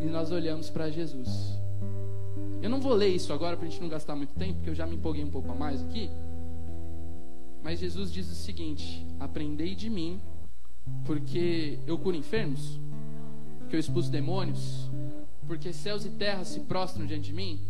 E 0.00 0.06
nós 0.06 0.30
olhamos 0.30 0.70
para 0.70 0.88
Jesus. 0.90 1.58
Eu 2.62 2.70
não 2.70 2.80
vou 2.80 2.94
ler 2.94 3.08
isso 3.08 3.32
agora 3.32 3.56
para 3.56 3.66
a 3.66 3.70
gente 3.70 3.82
não 3.82 3.88
gastar 3.88 4.16
muito 4.16 4.34
tempo, 4.34 4.54
porque 4.54 4.70
eu 4.70 4.74
já 4.74 4.86
me 4.86 4.96
empolguei 4.96 5.24
um 5.24 5.30
pouco 5.30 5.50
a 5.52 5.54
mais 5.54 5.82
aqui. 5.82 6.08
Mas 7.62 7.80
Jesus 7.80 8.10
diz 8.10 8.30
o 8.30 8.34
seguinte: 8.34 9.06
Aprendei 9.18 9.74
de 9.74 9.90
mim, 9.90 10.20
porque 11.04 11.78
eu 11.86 11.98
curo 11.98 12.16
enfermos, 12.16 12.78
porque 13.58 13.76
eu 13.76 13.80
expulso 13.80 14.10
demônios, 14.10 14.90
porque 15.46 15.72
céus 15.72 16.06
e 16.06 16.10
terras 16.10 16.48
se 16.48 16.60
prostram 16.60 17.04
diante 17.04 17.24
de 17.24 17.34
mim. 17.34 17.60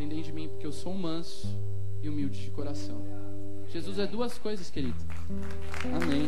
Aprendei 0.00 0.22
de 0.22 0.32
mim, 0.32 0.48
porque 0.48 0.66
eu 0.66 0.72
sou 0.72 0.94
manso 0.94 1.46
e 2.02 2.08
humilde 2.08 2.42
de 2.42 2.50
coração. 2.52 3.04
Jesus 3.68 3.98
é 3.98 4.06
duas 4.06 4.38
coisas, 4.38 4.70
querido. 4.70 4.96
Amém. 5.94 6.26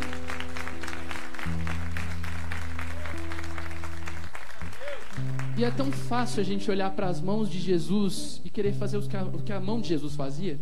E 5.57 5.65
é 5.65 5.71
tão 5.71 5.91
fácil 5.91 6.43
a 6.43 6.45
gente 6.45 6.71
olhar 6.71 6.95
para 6.95 7.09
as 7.09 7.19
mãos 7.23 7.49
de 7.49 7.59
Jesus 7.59 8.43
e 8.45 8.51
querer 8.51 8.75
fazer 8.75 8.99
o 8.99 9.09
que, 9.09 9.17
a, 9.17 9.25
o 9.25 9.43
que 9.43 9.53
a 9.55 9.59
mão 9.59 9.81
de 9.81 9.89
Jesus 9.89 10.15
fazia: 10.15 10.61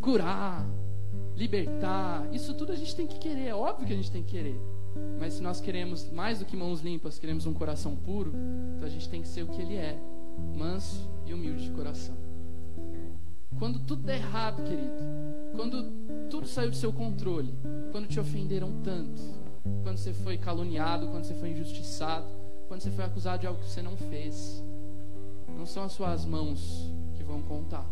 curar, 0.00 0.66
libertar. 1.36 2.26
Isso 2.32 2.54
tudo 2.54 2.72
a 2.72 2.74
gente 2.74 2.96
tem 2.96 3.06
que 3.06 3.18
querer, 3.18 3.48
é 3.48 3.54
óbvio 3.54 3.86
que 3.86 3.92
a 3.92 3.96
gente 3.96 4.10
tem 4.10 4.22
que 4.22 4.30
querer. 4.30 4.58
Mas 5.20 5.34
se 5.34 5.42
nós 5.42 5.60
queremos 5.60 6.10
mais 6.10 6.38
do 6.38 6.46
que 6.46 6.56
mãos 6.56 6.80
limpas, 6.80 7.18
queremos 7.18 7.44
um 7.44 7.52
coração 7.52 7.94
puro, 7.94 8.32
então 8.74 8.88
a 8.88 8.90
gente 8.90 9.10
tem 9.10 9.20
que 9.20 9.28
ser 9.28 9.42
o 9.42 9.48
que 9.48 9.60
ele 9.60 9.74
é: 9.74 9.98
manso 10.56 11.06
e 11.26 11.34
humilde 11.34 11.62
de 11.62 11.70
coração. 11.72 12.25
Quando 13.58 13.78
tudo 13.78 14.02
der 14.02 14.16
errado, 14.16 14.62
querido, 14.62 14.92
quando 15.54 15.84
tudo 16.28 16.46
saiu 16.46 16.70
do 16.70 16.76
seu 16.76 16.92
controle, 16.92 17.54
quando 17.90 18.06
te 18.06 18.20
ofenderam 18.20 18.70
tanto, 18.82 19.22
quando 19.82 19.96
você 19.96 20.12
foi 20.12 20.36
caluniado, 20.36 21.08
quando 21.08 21.24
você 21.24 21.34
foi 21.34 21.50
injustiçado, 21.50 22.26
quando 22.68 22.82
você 22.82 22.90
foi 22.90 23.04
acusado 23.04 23.40
de 23.40 23.46
algo 23.46 23.60
que 23.60 23.68
você 23.68 23.80
não 23.80 23.96
fez, 23.96 24.62
não 25.56 25.64
são 25.64 25.84
as 25.84 25.92
suas 25.92 26.26
mãos 26.26 26.92
que 27.16 27.22
vão 27.22 27.40
contar, 27.42 27.86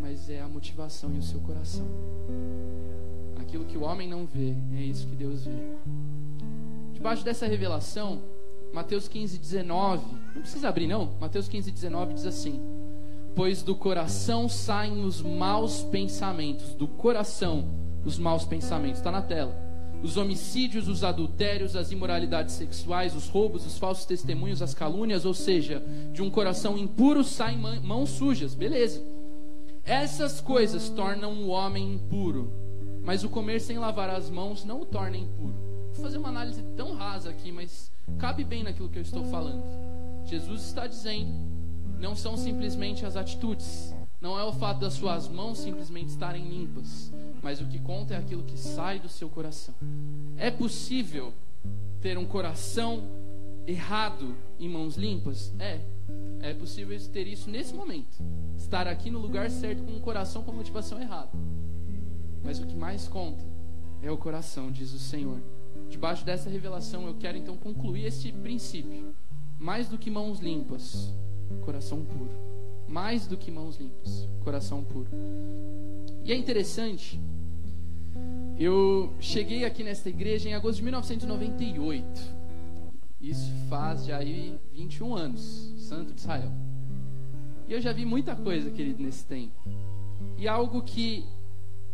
mas 0.00 0.28
é 0.28 0.40
a 0.40 0.48
motivação 0.48 1.14
e 1.14 1.18
o 1.18 1.22
seu 1.22 1.38
coração. 1.40 1.86
Aquilo 3.40 3.64
que 3.64 3.78
o 3.78 3.82
homem 3.82 4.08
não 4.08 4.26
vê, 4.26 4.56
é 4.76 4.82
isso 4.82 5.06
que 5.06 5.14
Deus 5.14 5.44
vê. 5.44 5.76
Debaixo 6.92 7.24
dessa 7.24 7.46
revelação, 7.46 8.20
Mateus 8.72 9.06
15, 9.06 9.38
19, 9.38 10.04
não 10.34 10.42
precisa 10.42 10.68
abrir 10.68 10.86
não, 10.86 11.12
Mateus 11.20 11.48
15, 11.48 11.70
19 11.70 12.14
diz 12.14 12.26
assim: 12.26 12.79
pois 13.34 13.62
do 13.62 13.74
coração 13.74 14.48
saem 14.48 15.04
os 15.04 15.22
maus 15.22 15.82
pensamentos. 15.82 16.74
Do 16.74 16.88
coração, 16.88 17.68
os 18.04 18.18
maus 18.18 18.44
pensamentos. 18.44 18.98
Está 18.98 19.10
na 19.10 19.22
tela. 19.22 19.56
Os 20.02 20.16
homicídios, 20.16 20.88
os 20.88 21.04
adultérios, 21.04 21.76
as 21.76 21.92
imoralidades 21.92 22.54
sexuais, 22.54 23.14
os 23.14 23.28
roubos, 23.28 23.66
os 23.66 23.78
falsos 23.78 24.06
testemunhos, 24.06 24.62
as 24.62 24.72
calúnias, 24.72 25.26
ou 25.26 25.34
seja, 25.34 25.82
de 26.12 26.22
um 26.22 26.30
coração 26.30 26.78
impuro 26.78 27.22
saem 27.22 27.58
mãos 27.58 28.10
sujas. 28.10 28.54
Beleza. 28.54 29.02
Essas 29.84 30.40
coisas 30.40 30.88
tornam 30.88 31.42
o 31.42 31.48
homem 31.48 31.94
impuro, 31.94 32.50
mas 33.04 33.24
o 33.24 33.28
comer 33.28 33.60
sem 33.60 33.78
lavar 33.78 34.08
as 34.08 34.30
mãos 34.30 34.64
não 34.64 34.80
o 34.80 34.86
torna 34.86 35.16
impuro. 35.16 35.54
Vou 35.92 36.04
fazer 36.04 36.18
uma 36.18 36.28
análise 36.28 36.62
tão 36.76 36.94
rasa 36.94 37.28
aqui, 37.30 37.52
mas 37.52 37.90
cabe 38.18 38.44
bem 38.44 38.62
naquilo 38.62 38.88
que 38.88 38.98
eu 38.98 39.02
estou 39.02 39.24
falando. 39.24 39.62
Jesus 40.24 40.62
está 40.62 40.86
dizendo 40.86 41.49
não 42.00 42.16
são 42.16 42.36
simplesmente 42.36 43.04
as 43.04 43.14
atitudes, 43.14 43.94
não 44.20 44.38
é 44.38 44.44
o 44.44 44.52
fato 44.52 44.80
das 44.80 44.94
suas 44.94 45.28
mãos 45.28 45.58
simplesmente 45.58 46.08
estarem 46.08 46.48
limpas, 46.48 47.12
mas 47.42 47.60
o 47.60 47.66
que 47.66 47.78
conta 47.78 48.14
é 48.14 48.16
aquilo 48.16 48.42
que 48.42 48.58
sai 48.58 48.98
do 48.98 49.08
seu 49.08 49.28
coração. 49.28 49.74
É 50.36 50.50
possível 50.50 51.32
ter 52.00 52.16
um 52.16 52.24
coração 52.24 53.02
errado 53.66 54.34
em 54.58 54.68
mãos 54.68 54.96
limpas? 54.96 55.52
É. 55.58 55.80
É 56.40 56.54
possível 56.54 56.98
ter 57.10 57.26
isso 57.26 57.50
nesse 57.50 57.74
momento. 57.74 58.16
Estar 58.56 58.88
aqui 58.88 59.10
no 59.10 59.18
lugar 59.18 59.50
certo 59.50 59.82
com 59.82 59.92
um 59.92 60.00
coração 60.00 60.42
com 60.42 60.52
motivação 60.52 61.00
errada. 61.00 61.30
Mas 62.42 62.58
o 62.58 62.66
que 62.66 62.74
mais 62.74 63.06
conta 63.06 63.44
é 64.02 64.10
o 64.10 64.16
coração, 64.16 64.70
diz 64.70 64.92
o 64.92 64.98
Senhor. 64.98 65.40
Debaixo 65.88 66.24
dessa 66.24 66.48
revelação, 66.48 67.06
eu 67.06 67.14
quero 67.14 67.36
então 67.36 67.56
concluir 67.56 68.06
esse 68.06 68.32
princípio. 68.32 69.14
Mais 69.58 69.88
do 69.88 69.98
que 69.98 70.10
mãos 70.10 70.40
limpas, 70.40 71.14
coração 71.64 72.04
puro. 72.04 72.30
Mais 72.88 73.26
do 73.26 73.36
que 73.36 73.50
mãos 73.50 73.76
limpas, 73.76 74.28
coração 74.42 74.82
puro. 74.82 75.08
E 76.24 76.32
é 76.32 76.36
interessante, 76.36 77.20
eu 78.58 79.12
cheguei 79.20 79.64
aqui 79.64 79.82
nesta 79.82 80.08
igreja 80.08 80.48
em 80.48 80.54
agosto 80.54 80.78
de 80.78 80.82
1998. 80.84 82.06
Isso 83.20 83.50
faz 83.68 84.04
já 84.04 84.18
aí 84.18 84.58
21 84.72 85.14
anos, 85.14 85.72
Santo 85.78 86.12
de 86.12 86.20
Israel. 86.20 86.50
E 87.68 87.72
eu 87.72 87.80
já 87.80 87.92
vi 87.92 88.04
muita 88.04 88.34
coisa, 88.34 88.70
querido, 88.70 89.02
nesse 89.02 89.24
tempo. 89.24 89.54
E 90.36 90.48
algo 90.48 90.82
que 90.82 91.24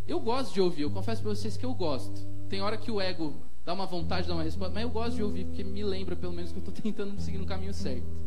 eu 0.08 0.18
gosto 0.20 0.54
de 0.54 0.60
ouvir, 0.60 0.82
eu 0.82 0.90
confesso 0.90 1.20
para 1.20 1.34
vocês 1.34 1.56
que 1.56 1.66
eu 1.66 1.74
gosto. 1.74 2.26
Tem 2.48 2.60
hora 2.60 2.76
que 2.76 2.90
o 2.90 3.00
ego 3.00 3.34
dá 3.64 3.74
uma 3.74 3.86
vontade 3.86 4.22
de 4.22 4.28
dar 4.28 4.34
uma 4.34 4.44
resposta, 4.44 4.72
mas 4.72 4.82
eu 4.82 4.90
gosto 4.90 5.16
de 5.16 5.22
ouvir, 5.22 5.44
porque 5.44 5.62
me 5.62 5.82
lembra 5.84 6.16
pelo 6.16 6.32
menos 6.32 6.52
que 6.52 6.58
eu 6.58 6.60
estou 6.60 6.74
tentando 6.82 7.20
seguir 7.20 7.38
no 7.38 7.46
caminho 7.46 7.74
certo 7.74 8.25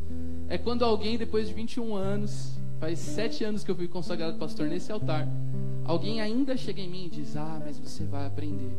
é 0.49 0.57
quando 0.57 0.83
alguém, 0.83 1.15
depois 1.17 1.47
de 1.47 1.53
21 1.53 1.95
anos, 1.95 2.51
faz 2.79 2.97
sete 2.97 3.43
anos 3.43 3.63
que 3.63 3.69
eu 3.69 3.75
fui 3.75 3.87
consagrado 3.87 4.37
pastor 4.39 4.67
nesse 4.67 4.91
altar, 4.91 5.27
alguém 5.85 6.21
ainda 6.21 6.57
chega 6.57 6.81
em 6.81 6.89
mim 6.89 7.05
e 7.05 7.09
diz: 7.09 7.37
Ah, 7.37 7.61
mas 7.63 7.77
você 7.77 8.03
vai 8.03 8.25
aprender. 8.25 8.71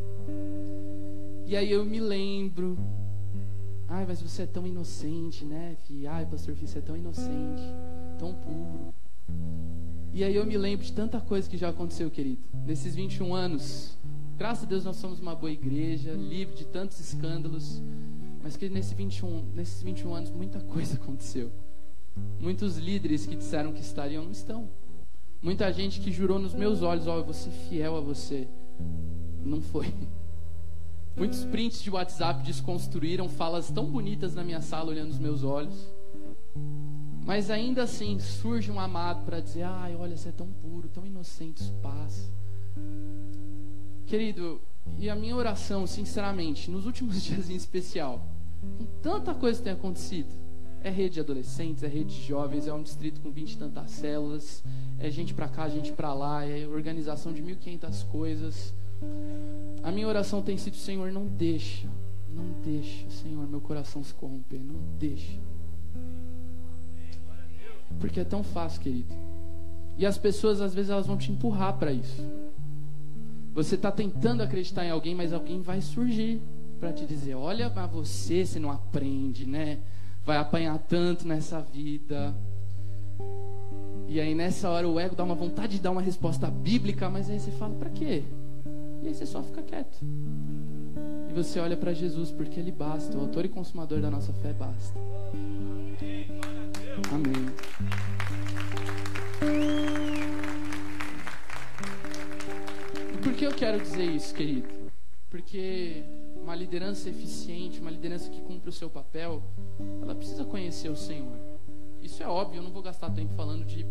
E 1.46 1.56
aí 1.56 1.70
eu 1.70 1.84
me 1.84 2.00
lembro. 2.00 2.76
Ai, 3.88 4.04
mas 4.06 4.20
você 4.20 4.42
é 4.42 4.46
tão 4.46 4.66
inocente, 4.66 5.44
né, 5.44 5.76
filho? 5.86 6.08
Ai, 6.10 6.26
pastor, 6.26 6.54
filho, 6.54 6.68
você 6.68 6.78
é 6.78 6.82
tão 6.82 6.96
inocente, 6.96 7.62
tão 8.18 8.34
puro. 8.34 8.94
E 10.12 10.24
aí 10.24 10.34
eu 10.34 10.44
me 10.44 10.56
lembro 10.56 10.84
de 10.84 10.92
tanta 10.92 11.20
coisa 11.20 11.48
que 11.48 11.56
já 11.56 11.68
aconteceu, 11.68 12.10
querido. 12.10 12.40
Nesses 12.66 12.96
21 12.96 13.32
anos, 13.32 13.96
graças 14.36 14.64
a 14.64 14.66
Deus 14.66 14.84
nós 14.84 14.96
somos 14.96 15.20
uma 15.20 15.36
boa 15.36 15.52
igreja, 15.52 16.12
livre 16.12 16.56
de 16.56 16.64
tantos 16.64 16.98
escândalos. 16.98 17.80
Mas 18.42 18.56
que 18.56 18.68
nesse 18.68 18.94
21, 18.94 19.52
nesses 19.54 19.82
21 19.82 20.14
anos 20.14 20.30
muita 20.30 20.60
coisa 20.60 20.94
aconteceu. 21.00 21.50
Muitos 22.38 22.76
líderes 22.76 23.26
que 23.26 23.36
disseram 23.36 23.72
que 23.72 23.80
estariam 23.80 24.24
não 24.24 24.32
estão. 24.32 24.68
Muita 25.42 25.72
gente 25.72 26.00
que 26.00 26.12
jurou 26.12 26.38
nos 26.38 26.54
meus 26.54 26.82
olhos, 26.82 27.06
ó, 27.06 27.14
oh, 27.14 27.18
eu 27.18 27.24
vou 27.24 27.34
ser 27.34 27.50
fiel 27.50 27.96
a 27.96 28.00
você. 28.00 28.48
Não 29.44 29.60
foi. 29.60 29.92
Muitos 31.16 31.44
prints 31.44 31.82
de 31.82 31.90
WhatsApp 31.90 32.42
desconstruíram 32.44 33.28
falas 33.28 33.70
tão 33.70 33.86
bonitas 33.86 34.34
na 34.34 34.44
minha 34.44 34.60
sala 34.60 34.90
olhando 34.90 35.08
nos 35.08 35.18
meus 35.18 35.42
olhos. 35.42 35.90
Mas 37.24 37.50
ainda 37.50 37.82
assim 37.82 38.18
surge 38.18 38.70
um 38.70 38.80
amado 38.80 39.24
para 39.24 39.40
dizer: 39.40 39.62
ai, 39.62 39.94
olha, 39.96 40.16
você 40.16 40.30
é 40.30 40.32
tão 40.32 40.48
puro, 40.48 40.88
tão 40.88 41.06
inocente, 41.06 41.62
isso 41.62 41.74
passa. 41.82 42.30
Querido, 44.06 44.60
e 44.98 45.08
a 45.08 45.14
minha 45.14 45.34
oração, 45.36 45.86
sinceramente, 45.86 46.70
nos 46.70 46.86
últimos 46.86 47.20
dias 47.24 47.48
em 47.50 47.54
especial, 47.54 48.24
com 48.60 48.84
tanta 49.02 49.34
coisa 49.34 49.58
que 49.58 49.64
tem 49.64 49.72
acontecido, 49.72 50.28
é 50.82 50.90
rede 50.90 51.14
de 51.14 51.20
adolescentes, 51.20 51.82
é 51.82 51.88
rede 51.88 52.14
de 52.14 52.26
jovens, 52.26 52.66
é 52.66 52.72
um 52.72 52.82
distrito 52.82 53.20
com 53.20 53.30
20 53.30 53.52
e 53.52 53.58
tantas 53.58 53.90
células, 53.90 54.64
é 54.98 55.10
gente 55.10 55.34
para 55.34 55.48
cá, 55.48 55.68
gente 55.68 55.92
para 55.92 56.12
lá, 56.14 56.44
é 56.44 56.66
organização 56.66 57.32
de 57.32 57.42
1.500 57.42 58.06
coisas. 58.08 58.74
A 59.82 59.90
minha 59.90 60.06
oração 60.06 60.42
tem 60.42 60.56
sido: 60.56 60.76
Senhor, 60.76 61.10
não 61.12 61.26
deixa, 61.26 61.88
não 62.28 62.44
deixa, 62.62 63.08
Senhor, 63.10 63.46
meu 63.48 63.60
coração 63.60 64.02
se 64.02 64.14
corromper, 64.14 64.60
não 64.60 64.80
deixa. 64.98 65.38
Porque 67.98 68.20
é 68.20 68.24
tão 68.24 68.42
fácil, 68.42 68.80
querido. 68.80 69.14
E 69.98 70.06
as 70.06 70.16
pessoas, 70.16 70.60
às 70.60 70.74
vezes, 70.74 70.90
elas 70.90 71.06
vão 71.06 71.16
te 71.16 71.30
empurrar 71.30 71.76
para 71.78 71.92
isso. 71.92 72.22
Você 73.52 73.74
está 73.74 73.90
tentando 73.90 74.42
acreditar 74.42 74.84
em 74.84 74.90
alguém, 74.90 75.14
mas 75.14 75.32
alguém 75.32 75.60
vai 75.60 75.80
surgir 75.80 76.40
para 76.78 76.92
te 76.92 77.04
dizer: 77.04 77.34
olha, 77.34 77.70
mas 77.74 77.90
você, 77.90 78.44
você 78.44 78.58
não 78.58 78.70
aprende, 78.70 79.46
né? 79.46 79.78
Vai 80.24 80.36
apanhar 80.36 80.78
tanto 80.78 81.26
nessa 81.26 81.60
vida. 81.60 82.34
E 84.08 84.20
aí 84.20 84.34
nessa 84.34 84.68
hora 84.68 84.88
o 84.88 84.98
ego 84.98 85.14
dá 85.14 85.22
uma 85.22 85.34
vontade 85.34 85.76
de 85.76 85.82
dar 85.82 85.90
uma 85.92 86.02
resposta 86.02 86.48
bíblica, 86.48 87.08
mas 87.08 87.28
aí 87.30 87.38
você 87.38 87.50
fala: 87.52 87.74
para 87.74 87.90
quê? 87.90 88.22
E 89.02 89.08
aí 89.08 89.14
você 89.14 89.26
só 89.26 89.42
fica 89.42 89.62
quieto. 89.62 89.98
E 91.28 91.32
você 91.32 91.60
olha 91.60 91.76
para 91.76 91.92
Jesus, 91.92 92.30
porque 92.30 92.58
Ele 92.58 92.72
basta, 92.72 93.16
o 93.16 93.20
autor 93.20 93.44
e 93.44 93.48
consumador 93.48 94.00
da 94.00 94.10
nossa 94.10 94.32
fé 94.32 94.52
basta. 94.52 94.98
Amém. 97.12 97.46
Que 103.40 103.46
eu 103.46 103.54
quero 103.54 103.80
dizer 103.80 104.04
isso, 104.04 104.34
querido? 104.34 104.68
Porque 105.30 106.04
uma 106.42 106.54
liderança 106.54 107.08
eficiente, 107.08 107.80
uma 107.80 107.90
liderança 107.90 108.28
que 108.28 108.38
cumpre 108.42 108.68
o 108.68 108.72
seu 108.72 108.90
papel, 108.90 109.42
ela 110.02 110.14
precisa 110.14 110.44
conhecer 110.44 110.90
o 110.90 110.94
Senhor. 110.94 111.38
Isso 112.02 112.22
é 112.22 112.28
óbvio, 112.28 112.58
eu 112.58 112.62
não 112.62 112.70
vou 112.70 112.82
gastar 112.82 113.08
tempo 113.08 113.32
falando 113.32 113.64
de 113.64 113.86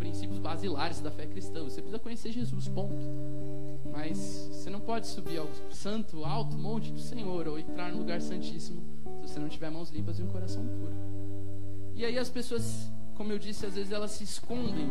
princípios 0.00 0.40
basilares 0.40 1.00
da 1.00 1.12
fé 1.12 1.26
cristã. 1.26 1.62
Você 1.62 1.80
precisa 1.80 2.00
conhecer 2.00 2.32
Jesus, 2.32 2.66
ponto. 2.66 2.96
Mas 3.92 4.18
você 4.50 4.68
não 4.68 4.80
pode 4.80 5.06
subir 5.06 5.38
ao 5.38 5.48
santo, 5.70 6.24
alto 6.24 6.58
monte 6.58 6.90
do 6.90 6.98
Senhor 6.98 7.46
ou 7.46 7.56
entrar 7.56 7.92
no 7.92 7.98
lugar 7.98 8.20
santíssimo 8.20 8.82
se 9.22 9.28
você 9.28 9.38
não 9.38 9.48
tiver 9.48 9.70
mãos 9.70 9.90
limpas 9.90 10.18
e 10.18 10.24
um 10.24 10.28
coração 10.28 10.66
puro. 10.66 10.96
E 11.94 12.04
aí 12.04 12.18
as 12.18 12.30
pessoas, 12.30 12.90
como 13.14 13.30
eu 13.30 13.38
disse, 13.38 13.64
às 13.64 13.76
vezes 13.76 13.92
elas 13.92 14.10
se 14.10 14.24
escondem 14.24 14.88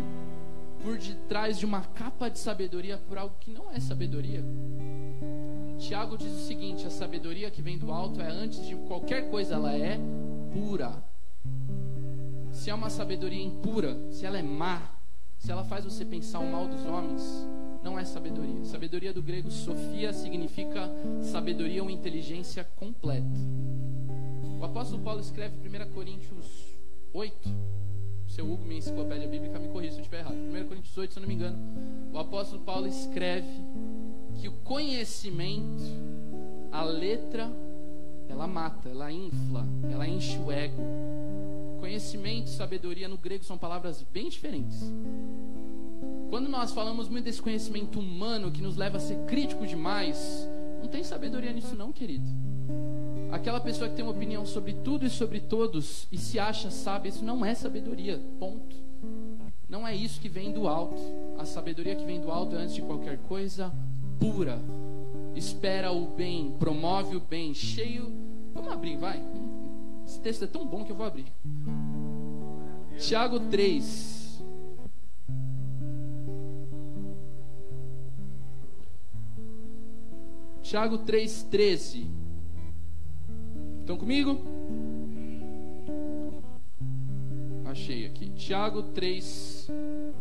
por 0.84 0.98
detrás 0.98 1.58
de 1.58 1.66
uma 1.66 1.82
capa 1.82 2.30
de 2.30 2.40
sabedoria 2.40 2.98
por 2.98 3.18
algo 3.18 3.36
que 3.40 3.52
não 3.52 3.72
é 3.72 3.80
sabedoria. 3.80 4.44
Tiago 5.78 6.18
diz 6.18 6.32
o 6.32 6.46
seguinte: 6.46 6.86
a 6.86 6.90
sabedoria 6.90 7.52
que 7.52 7.62
vem 7.62 7.78
do 7.78 7.92
alto 7.92 8.22
é 8.22 8.28
antes 8.28 8.66
de 8.66 8.76
qualquer 8.88 9.30
coisa, 9.30 9.56
ela 9.56 9.74
é 9.74 10.00
pura. 10.52 11.04
Se 12.52 12.70
é 12.70 12.74
uma 12.74 12.90
sabedoria 12.90 13.44
impura, 13.44 13.98
se 14.12 14.26
ela 14.26 14.38
é 14.38 14.42
má, 14.42 14.82
se 15.38 15.52
ela 15.52 15.64
faz 15.64 15.86
você 15.86 16.04
pensar 16.04 16.40
o 16.40 16.52
mal 16.52 16.68
dos 16.68 16.84
homens, 16.86 17.48
não 17.84 17.98
é 17.98 18.04
sabedoria. 18.04 18.66
Sabedoria 18.66 19.14
do 19.14 19.22
grego 19.22 19.52
sofia 19.52 20.12
significa 20.12 20.90
sabedoria 21.22 21.84
ou 21.84 21.90
inteligência 21.90 22.64
completa. 22.76 23.40
O 24.60 24.66
apóstolo 24.66 25.04
Paulo 25.04 25.22
escreve 25.22 25.56
em 25.56 25.84
1 25.84 25.94
Coríntios 25.94 26.78
8, 27.14 27.50
seu 28.28 28.46
Hugo, 28.52 28.64
minha 28.64 28.80
enciclopédia 28.80 29.28
bíblica, 29.28 29.60
me 29.60 29.68
corrija 29.70 29.94
se 29.94 30.00
eu 30.00 30.02
estiver 30.02 30.20
errado. 30.20 30.36
1 30.36 30.68
Coríntios 30.68 30.98
8, 30.98 31.14
se 31.14 31.20
eu 31.20 31.22
não 31.22 31.28
me 31.28 31.36
engano, 31.36 31.58
o 32.14 32.18
apóstolo 32.18 32.62
Paulo 32.62 32.88
escreve 32.88 33.48
que 34.40 34.48
o 34.48 34.52
conhecimento, 34.64 35.84
a 36.72 36.84
letra, 36.84 37.52
ela 38.30 38.48
mata, 38.48 38.90
ela 38.90 39.12
infla, 39.12 39.66
ela 39.92 40.08
enche 40.08 40.38
o 40.38 40.52
ego. 40.52 40.82
Conhecimento 41.80 42.48
e 42.48 42.52
sabedoria 42.52 43.08
no 43.08 43.18
grego 43.18 43.44
são 43.44 43.58
palavras 43.58 44.04
bem 44.12 44.30
diferentes. 44.30 44.92
Quando 46.30 46.50
nós 46.50 46.72
falamos 46.72 47.08
muito 47.08 47.26
desse 47.26 47.42
conhecimento 47.42 48.00
humano 48.00 48.52
que 48.52 48.62
nos 48.62 48.76
leva 48.76 48.98
a 48.98 49.00
ser 49.00 49.18
crítico 49.26 49.66
demais, 49.66 50.48
não 50.82 50.88
tem 50.88 51.04
sabedoria 51.04 51.54
nisso 51.54 51.76
não, 51.76 51.92
querido. 51.92 52.28
Aquela 53.32 53.60
pessoa 53.60 53.90
que 53.90 53.96
tem 53.96 54.06
uma 54.06 54.12
opinião 54.12 54.46
sobre 54.46 54.74
tudo 54.74 55.06
e 55.06 55.10
sobre 55.10 55.40
todos 55.40 56.08
e 56.12 56.18
se 56.18 56.40
acha 56.40 56.72
sábia, 56.72 57.10
isso 57.10 57.26
não 57.26 57.46
é 57.46 57.54
sabedoria. 57.54 58.20
Ponto. 58.40 58.76
Não 59.68 59.86
é 59.86 59.94
isso 59.94 60.22
que 60.22 60.30
vem 60.30 60.52
do 60.52 60.68
alto. 60.68 60.96
A 61.38 61.46
sabedoria 61.46 61.96
que 61.96 62.06
vem 62.06 62.22
do 62.22 62.32
alto 62.32 62.56
é, 62.56 62.60
antes 62.60 62.74
de 62.74 62.82
qualquer 62.82 63.18
coisa, 63.20 63.72
pura. 64.20 64.60
Espera 65.36 65.92
o 65.92 66.08
bem, 66.08 66.56
promove 66.58 67.16
o 67.16 67.20
bem, 67.20 67.54
cheio. 67.54 68.12
Vamos 68.54 68.72
abrir, 68.72 68.98
vai. 68.98 69.22
Esse 70.06 70.22
texto 70.22 70.46
é 70.46 70.48
tão 70.48 70.66
bom 70.66 70.86
que 70.86 70.92
eu 70.92 70.96
vou 70.96 71.06
abrir. 71.06 71.26
Tiago 72.98 73.40
3. 73.42 74.42
Tiago 80.62 81.00
3,13. 81.00 82.27
Estão 83.88 83.96
comigo? 83.96 84.38
Achei 87.64 88.06
aqui. 88.06 88.28
Tiago 88.32 88.84
3, 88.84 89.72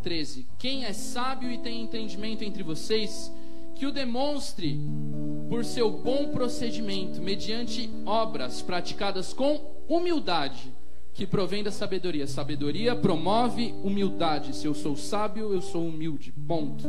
13. 0.04 0.46
Quem 0.56 0.84
é 0.84 0.92
sábio 0.92 1.50
e 1.50 1.58
tem 1.58 1.82
entendimento 1.82 2.44
entre 2.44 2.62
vocês, 2.62 3.28
que 3.74 3.84
o 3.84 3.90
demonstre 3.90 4.78
por 5.48 5.64
seu 5.64 5.90
bom 5.90 6.28
procedimento, 6.28 7.20
mediante 7.20 7.90
obras 8.06 8.62
praticadas 8.62 9.32
com 9.32 9.60
humildade 9.88 10.72
que 11.16 11.26
provém 11.26 11.64
da 11.64 11.70
sabedoria. 11.72 12.26
Sabedoria 12.26 12.94
promove 12.94 13.74
humildade. 13.82 14.54
Se 14.54 14.66
eu 14.66 14.74
sou 14.74 14.94
sábio, 14.94 15.50
eu 15.50 15.62
sou 15.62 15.88
humilde. 15.88 16.30
Ponto. 16.46 16.84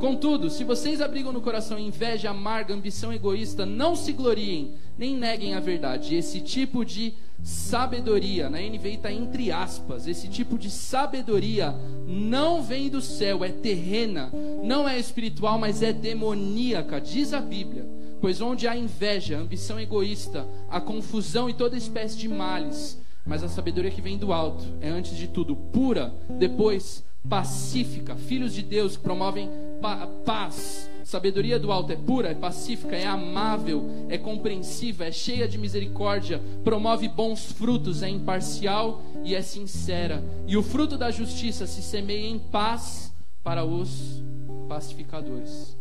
Contudo, 0.00 0.48
se 0.48 0.64
vocês 0.64 1.02
abrigam 1.02 1.30
no 1.30 1.42
coração 1.42 1.78
inveja 1.78 2.30
amarga, 2.30 2.72
ambição 2.72 3.12
egoísta, 3.12 3.66
não 3.66 3.94
se 3.94 4.12
gloriem, 4.12 4.72
nem 4.96 5.14
neguem 5.14 5.54
a 5.54 5.60
verdade. 5.60 6.14
Esse 6.14 6.40
tipo 6.40 6.86
de 6.86 7.12
sabedoria, 7.42 8.48
na 8.48 8.58
NVI 8.58 8.94
está 8.94 9.12
entre 9.12 9.52
aspas, 9.52 10.06
esse 10.06 10.26
tipo 10.26 10.58
de 10.58 10.70
sabedoria 10.70 11.74
não 12.08 12.62
vem 12.62 12.88
do 12.88 13.02
céu, 13.02 13.44
é 13.44 13.50
terrena, 13.50 14.32
não 14.64 14.88
é 14.88 14.98
espiritual, 14.98 15.58
mas 15.58 15.82
é 15.82 15.92
demoníaca, 15.92 16.98
diz 16.98 17.34
a 17.34 17.42
Bíblia. 17.42 17.86
Pois 18.22 18.40
onde 18.40 18.66
há 18.66 18.74
inveja, 18.74 19.36
ambição 19.38 19.78
egoísta, 19.78 20.48
a 20.70 20.80
confusão 20.80 21.50
e 21.50 21.52
toda 21.52 21.76
espécie 21.76 22.16
de 22.16 22.26
males, 22.26 22.98
mas 23.26 23.42
a 23.42 23.48
sabedoria 23.48 23.90
que 23.90 24.00
vem 24.00 24.16
do 24.16 24.32
alto 24.32 24.64
é, 24.80 24.88
antes 24.88 25.16
de 25.16 25.26
tudo, 25.26 25.56
pura, 25.56 26.14
depois 26.38 27.04
pacífica. 27.28 28.14
Filhos 28.14 28.54
de 28.54 28.62
Deus 28.62 28.96
que 28.96 29.02
promovem 29.02 29.50
pa 29.82 30.06
paz. 30.24 30.88
Sabedoria 31.04 31.58
do 31.58 31.70
alto 31.70 31.92
é 31.92 31.96
pura, 31.96 32.30
é 32.30 32.34
pacífica, 32.34 32.96
é 32.96 33.06
amável, 33.06 33.88
é 34.08 34.18
compreensiva, 34.18 35.04
é 35.04 35.12
cheia 35.12 35.46
de 35.46 35.56
misericórdia, 35.56 36.40
promove 36.64 37.08
bons 37.08 37.52
frutos, 37.52 38.02
é 38.02 38.08
imparcial 38.08 39.02
e 39.24 39.34
é 39.34 39.42
sincera. 39.42 40.22
E 40.46 40.56
o 40.56 40.62
fruto 40.62 40.96
da 40.96 41.10
justiça 41.10 41.66
se 41.66 41.82
semeia 41.82 42.28
em 42.28 42.38
paz 42.38 43.12
para 43.42 43.64
os 43.64 44.22
pacificadores. 44.68 45.76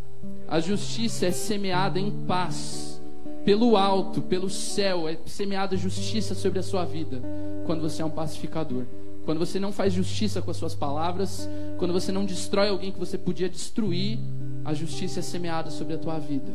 A 0.47 0.59
justiça 0.59 1.25
é 1.27 1.31
semeada 1.31 1.99
em 1.99 2.11
paz 2.27 2.94
pelo 3.45 3.77
alto, 3.77 4.23
pelo 4.23 4.49
céu, 4.49 5.07
é 5.07 5.17
semeada 5.27 5.77
justiça 5.77 6.33
sobre 6.33 6.57
a 6.57 6.63
sua 6.63 6.83
vida 6.83 7.21
quando 7.63 7.81
você 7.81 8.01
é 8.01 8.05
um 8.05 8.09
pacificador. 8.09 8.85
Quando 9.23 9.37
você 9.39 9.59
não 9.59 9.71
faz 9.71 9.93
justiça 9.93 10.41
com 10.41 10.51
as 10.51 10.57
suas 10.57 10.73
palavras, 10.75 11.47
quando 11.77 11.93
você 11.93 12.11
não 12.11 12.25
destrói 12.25 12.69
alguém 12.69 12.91
que 12.91 12.99
você 12.99 13.17
podia 13.17 13.47
destruir, 13.47 14.19
a 14.63 14.73
justiça 14.73 15.19
é 15.19 15.23
semeada 15.23 15.69
sobre 15.69 15.93
a 15.93 15.97
tua 15.97 16.17
vida. 16.17 16.51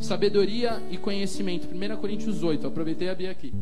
Sabedoria 0.00 0.82
e 0.90 0.96
conhecimento. 0.96 1.66
1 1.66 1.96
Coríntios 1.96 2.42
8, 2.42 2.66
aproveitei 2.66 3.10
a 3.10 3.14
Bia 3.14 3.30
aqui. 3.30 3.52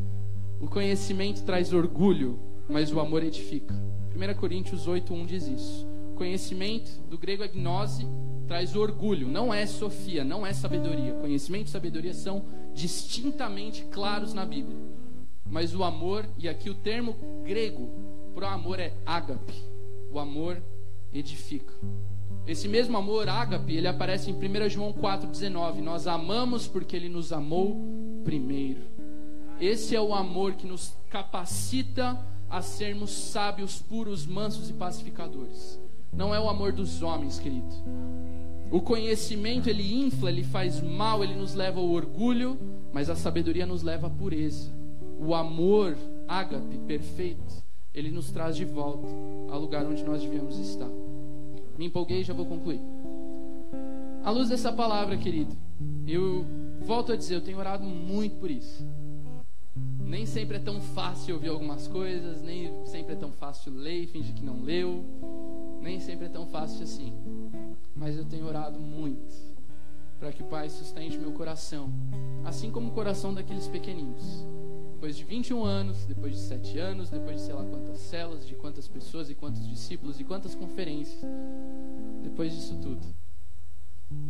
O 0.60 0.68
conhecimento 0.68 1.42
traz 1.42 1.72
orgulho, 1.72 2.38
mas 2.68 2.92
o 2.92 3.00
amor 3.00 3.24
edifica. 3.24 3.74
1 4.14 4.34
Coríntios 4.38 4.86
8, 4.86 5.12
1 5.12 5.26
diz 5.26 5.48
isso. 5.48 5.86
Conhecimento, 6.14 6.90
do 7.08 7.18
grego 7.18 7.42
é 7.42 7.48
gnose, 7.48 8.06
traz 8.46 8.76
orgulho, 8.76 9.28
não 9.28 9.52
é 9.52 9.66
sofia, 9.66 10.24
não 10.24 10.46
é 10.46 10.52
sabedoria. 10.52 11.14
Conhecimento 11.14 11.66
e 11.66 11.70
sabedoria 11.70 12.14
são 12.14 12.44
distintamente 12.74 13.84
claros 13.86 14.32
na 14.32 14.44
Bíblia. 14.44 14.76
Mas 15.50 15.74
o 15.74 15.84
amor, 15.84 16.26
e 16.38 16.48
aqui 16.48 16.70
o 16.70 16.74
termo 16.74 17.16
grego 17.44 17.90
para 18.34 18.50
o 18.50 18.54
amor 18.54 18.80
é 18.80 18.92
ágape. 19.04 19.54
O 20.10 20.18
amor 20.18 20.62
edifica. 21.12 21.72
Esse 22.46 22.68
mesmo 22.68 22.96
amor, 22.96 23.28
ágape, 23.28 23.74
ele 23.74 23.88
aparece 23.88 24.30
em 24.30 24.34
1 24.34 24.68
João 24.68 24.92
4,19. 24.92 25.80
Nós 25.80 26.06
amamos 26.06 26.68
porque 26.68 26.94
ele 26.94 27.08
nos 27.08 27.32
amou 27.32 27.76
primeiro. 28.24 28.82
Esse 29.60 29.96
é 29.96 30.00
o 30.00 30.14
amor 30.14 30.54
que 30.54 30.66
nos 30.66 30.94
capacita 31.08 32.18
a 32.48 32.62
sermos 32.62 33.10
sábios, 33.10 33.80
puros, 33.80 34.26
mansos 34.26 34.70
e 34.70 34.72
pacificadores. 34.72 35.80
Não 36.12 36.34
é 36.34 36.40
o 36.40 36.48
amor 36.48 36.72
dos 36.72 37.02
homens, 37.02 37.38
querido. 37.38 37.74
O 38.70 38.80
conhecimento 38.80 39.70
ele 39.70 39.94
infla, 39.94 40.30
ele 40.30 40.42
faz 40.42 40.80
mal, 40.80 41.22
ele 41.22 41.34
nos 41.34 41.54
leva 41.54 41.78
ao 41.78 41.88
orgulho, 41.88 42.58
mas 42.92 43.08
a 43.08 43.14
sabedoria 43.14 43.64
nos 43.64 43.82
leva 43.82 44.08
à 44.08 44.10
pureza. 44.10 44.72
O 45.20 45.34
amor, 45.34 45.96
ágape, 46.26 46.78
perfeito, 46.78 47.62
ele 47.94 48.10
nos 48.10 48.30
traz 48.30 48.56
de 48.56 48.64
volta 48.64 49.06
ao 49.50 49.60
lugar 49.60 49.86
onde 49.86 50.04
nós 50.04 50.20
devíamos 50.20 50.58
estar. 50.58 50.90
Me 51.78 51.86
empolguei 51.86 52.20
e 52.20 52.24
já 52.24 52.34
vou 52.34 52.46
concluir. 52.46 52.80
À 54.24 54.30
luz 54.30 54.48
dessa 54.48 54.72
palavra, 54.72 55.16
querido, 55.16 55.56
eu 56.06 56.44
volto 56.80 57.12
a 57.12 57.16
dizer, 57.16 57.36
eu 57.36 57.40
tenho 57.40 57.58
orado 57.58 57.84
muito 57.84 58.36
por 58.36 58.50
isso. 58.50 58.84
Nem 60.00 60.26
sempre 60.26 60.56
é 60.56 60.60
tão 60.60 60.80
fácil 60.80 61.34
ouvir 61.34 61.48
algumas 61.48 61.86
coisas, 61.86 62.42
nem 62.42 62.70
sempre 62.86 63.12
é 63.12 63.16
tão 63.16 63.30
fácil 63.30 63.72
ler 63.72 64.02
e 64.02 64.06
fingir 64.06 64.34
que 64.34 64.44
não 64.44 64.62
leu, 64.62 65.04
nem 65.86 66.00
sempre 66.00 66.26
é 66.26 66.28
tão 66.28 66.46
fácil 66.46 66.82
assim. 66.82 67.12
Mas 67.94 68.16
eu 68.16 68.24
tenho 68.24 68.46
orado 68.46 68.78
muito 68.78 69.34
para 70.18 70.32
que 70.32 70.42
o 70.42 70.46
Pai 70.46 70.68
sustente 70.68 71.18
meu 71.18 71.32
coração, 71.32 71.90
assim 72.44 72.70
como 72.70 72.88
o 72.88 72.92
coração 72.92 73.32
daqueles 73.32 73.68
pequeninos. 73.68 74.44
Depois 74.94 75.16
de 75.16 75.24
21 75.24 75.64
anos, 75.64 76.06
depois 76.06 76.34
de 76.34 76.40
7 76.40 76.78
anos, 76.78 77.10
depois 77.10 77.36
de 77.36 77.42
sei 77.42 77.54
lá 77.54 77.64
quantas 77.64 77.98
celas, 77.98 78.46
de 78.46 78.54
quantas 78.54 78.88
pessoas 78.88 79.30
e 79.30 79.34
quantos 79.34 79.66
discípulos 79.68 80.18
e 80.18 80.24
quantas 80.24 80.54
conferências, 80.54 81.20
depois 82.22 82.54
disso 82.54 82.76
tudo 82.82 83.06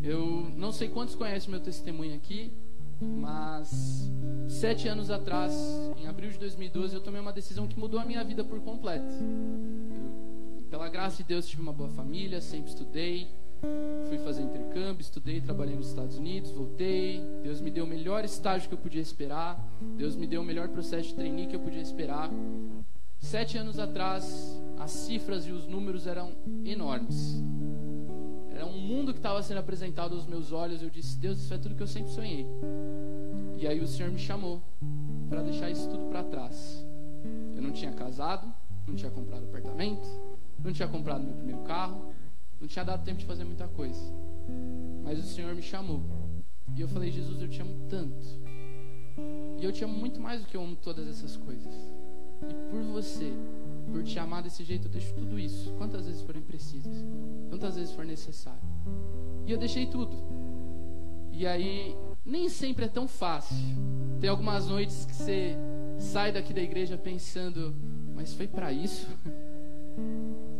eu 0.02 0.50
não 0.56 0.72
sei 0.72 0.88
quantos 0.88 1.14
conhecem 1.14 1.50
meu 1.50 1.60
testemunho 1.60 2.14
aqui, 2.14 2.52
mas 3.00 4.10
sete 4.48 4.88
anos 4.88 5.10
atrás, 5.10 5.52
em 5.98 6.06
abril 6.06 6.30
de 6.30 6.38
2012, 6.38 6.94
eu 6.94 7.00
tomei 7.00 7.20
uma 7.20 7.32
decisão 7.32 7.66
que 7.66 7.78
mudou 7.78 8.00
a 8.00 8.04
minha 8.04 8.22
vida 8.24 8.42
por 8.42 8.60
completo. 8.60 9.14
Eu, 9.14 10.25
pela 10.76 10.90
graça 10.90 11.16
de 11.16 11.24
Deus, 11.24 11.48
tive 11.48 11.62
uma 11.62 11.72
boa 11.72 11.88
família, 11.88 12.38
sempre 12.38 12.68
estudei, 12.68 13.26
fui 14.10 14.18
fazer 14.18 14.42
intercâmbio, 14.42 15.00
estudei, 15.00 15.40
trabalhei 15.40 15.74
nos 15.74 15.88
Estados 15.88 16.18
Unidos, 16.18 16.50
voltei. 16.50 17.22
Deus 17.42 17.62
me 17.62 17.70
deu 17.70 17.84
o 17.84 17.86
melhor 17.86 18.26
estágio 18.26 18.68
que 18.68 18.74
eu 18.74 18.78
podia 18.78 19.00
esperar. 19.00 19.58
Deus 19.96 20.14
me 20.14 20.26
deu 20.26 20.42
o 20.42 20.44
melhor 20.44 20.68
processo 20.68 21.08
de 21.08 21.14
trainee 21.14 21.46
que 21.46 21.56
eu 21.56 21.60
podia 21.60 21.80
esperar. 21.80 22.30
Sete 23.18 23.56
anos 23.56 23.78
atrás, 23.78 24.60
as 24.78 24.90
cifras 24.90 25.46
e 25.46 25.50
os 25.50 25.66
números 25.66 26.06
eram 26.06 26.32
enormes. 26.62 27.42
Era 28.50 28.66
um 28.66 28.78
mundo 28.78 29.14
que 29.14 29.18
estava 29.18 29.42
sendo 29.42 29.60
apresentado 29.60 30.14
aos 30.14 30.26
meus 30.26 30.52
olhos. 30.52 30.82
Eu 30.82 30.90
disse: 30.90 31.16
Deus, 31.16 31.38
isso 31.38 31.54
é 31.54 31.58
tudo 31.58 31.74
que 31.74 31.82
eu 31.82 31.86
sempre 31.86 32.12
sonhei. 32.12 32.46
E 33.56 33.66
aí 33.66 33.80
o 33.80 33.86
Senhor 33.86 34.12
me 34.12 34.18
chamou 34.18 34.60
para 35.30 35.40
deixar 35.40 35.70
isso 35.70 35.88
tudo 35.88 36.04
para 36.10 36.22
trás. 36.22 36.86
Eu 37.54 37.62
não 37.62 37.72
tinha 37.72 37.92
casado, 37.92 38.52
não 38.86 38.94
tinha 38.94 39.10
comprado 39.10 39.44
apartamento, 39.44 40.06
não 40.62 40.72
tinha 40.72 40.88
comprado 40.88 41.22
meu 41.22 41.34
primeiro 41.34 41.62
carro, 41.62 42.12
não 42.60 42.66
tinha 42.66 42.84
dado 42.84 43.04
tempo 43.04 43.18
de 43.18 43.26
fazer 43.26 43.44
muita 43.44 43.68
coisa. 43.68 44.00
Mas 45.02 45.18
o 45.18 45.22
Senhor 45.22 45.54
me 45.54 45.62
chamou. 45.62 46.02
E 46.74 46.80
eu 46.80 46.88
falei: 46.88 47.10
Jesus, 47.10 47.40
eu 47.40 47.48
te 47.48 47.60
amo 47.60 47.86
tanto. 47.88 48.26
E 49.58 49.64
eu 49.64 49.72
te 49.72 49.84
amo 49.84 49.96
muito 49.96 50.20
mais 50.20 50.40
do 50.40 50.46
que 50.46 50.56
eu 50.56 50.62
amo 50.62 50.76
todas 50.76 51.08
essas 51.08 51.36
coisas. 51.36 51.74
E 52.48 52.54
por 52.70 52.82
você, 52.82 53.32
por 53.90 54.02
te 54.02 54.18
amar 54.18 54.42
desse 54.42 54.62
jeito, 54.62 54.88
eu 54.88 54.90
deixo 54.90 55.14
tudo 55.14 55.38
isso, 55.38 55.72
quantas 55.78 56.06
vezes 56.06 56.20
forem 56.22 56.42
precisas, 56.42 57.04
quantas 57.48 57.76
vezes 57.76 57.92
for 57.92 58.04
necessário. 58.04 58.60
E 59.46 59.52
eu 59.52 59.58
deixei 59.58 59.86
tudo. 59.86 60.16
E 61.32 61.46
aí, 61.46 61.96
nem 62.24 62.48
sempre 62.48 62.84
é 62.86 62.88
tão 62.88 63.06
fácil. 63.08 63.56
Tem 64.20 64.28
algumas 64.28 64.66
noites 64.66 65.04
que 65.04 65.14
você 65.14 65.56
sai 65.98 66.32
daqui 66.32 66.52
da 66.52 66.60
igreja 66.60 66.98
pensando, 66.98 67.74
mas 68.14 68.34
foi 68.34 68.46
para 68.46 68.72
isso? 68.72 69.06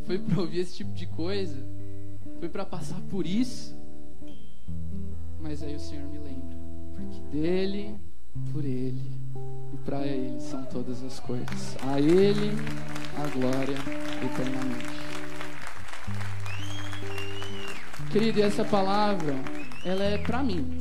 Foi 0.07 0.21
para 0.21 0.41
ouvir 0.41 0.61
esse 0.61 0.77
tipo 0.77 0.93
de 0.93 1.05
coisa? 1.07 1.57
Foi 2.39 2.49
para 2.49 2.65
passar 2.65 3.01
por 3.11 3.27
isso? 3.27 3.77
Mas 5.41 5.65
aí 5.65 5.75
o 5.75 5.81
Senhor 5.81 6.09
me 6.09 6.19
lembra, 6.19 6.57
porque 6.95 7.19
dele, 7.37 7.99
por 8.53 8.65
ele 8.65 9.11
e 9.75 9.77
para 9.79 10.07
ele 10.07 10.41
são 10.41 10.65
todas 10.67 11.03
as 11.03 11.19
coisas. 11.19 11.77
A 11.83 12.01
ele 12.01 12.53
a 13.17 13.27
glória 13.29 13.77
eternamente. 14.25 14.97
Querido, 18.13 18.43
essa 18.43 18.65
palavra, 18.65 19.35
ela 19.85 20.05
é 20.05 20.19
para 20.19 20.41
mim, 20.43 20.79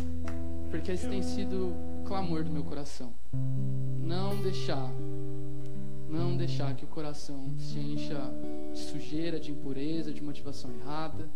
porque 0.69 0.91
esse 0.91 1.07
tem 1.07 1.23
sido 1.23 1.73
o 2.01 2.03
clamor 2.05 2.43
do 2.43 2.51
meu 2.51 2.63
coração. 2.63 3.11
Não 3.97 4.39
deixar, 4.41 4.91
não 6.07 6.37
deixar 6.37 6.75
que 6.75 6.85
o 6.85 6.87
coração 6.87 7.55
se 7.57 7.79
encha 7.79 8.31
de 8.75 8.81
sujeira, 8.81 9.39
de 9.39 9.51
impureza, 9.51 10.13
de 10.13 10.21
motivação 10.21 10.69
errada. 10.71 11.29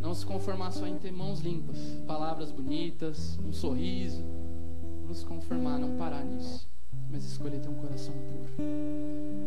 Não 0.00 0.14
se 0.14 0.24
conformar 0.24 0.70
só 0.70 0.86
em 0.86 0.96
ter 0.96 1.12
mãos 1.12 1.40
limpas, 1.40 1.76
palavras 2.06 2.52
bonitas, 2.52 3.38
um 3.44 3.52
sorriso. 3.52 4.22
Não 5.04 5.12
se 5.12 5.24
conformar, 5.26 5.78
não 5.78 5.96
parar 5.96 6.24
nisso, 6.24 6.70
mas 7.10 7.24
escolher 7.24 7.58
ter 7.58 7.68
um 7.68 7.74
coração 7.74 8.14
puro. 8.14 8.64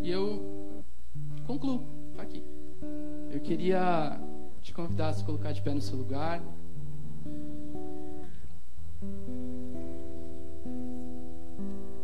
E 0.03 0.11
eu 0.11 0.73
concluo 1.47 1.81
aqui. 2.17 2.43
Eu 3.31 3.39
queria 3.39 4.19
te 4.61 4.73
convidar 4.73 5.07
a 5.09 5.13
se 5.13 5.23
colocar 5.23 5.53
de 5.53 5.61
pé 5.61 5.73
no 5.73 5.81
seu 5.81 5.97
lugar. 5.97 6.43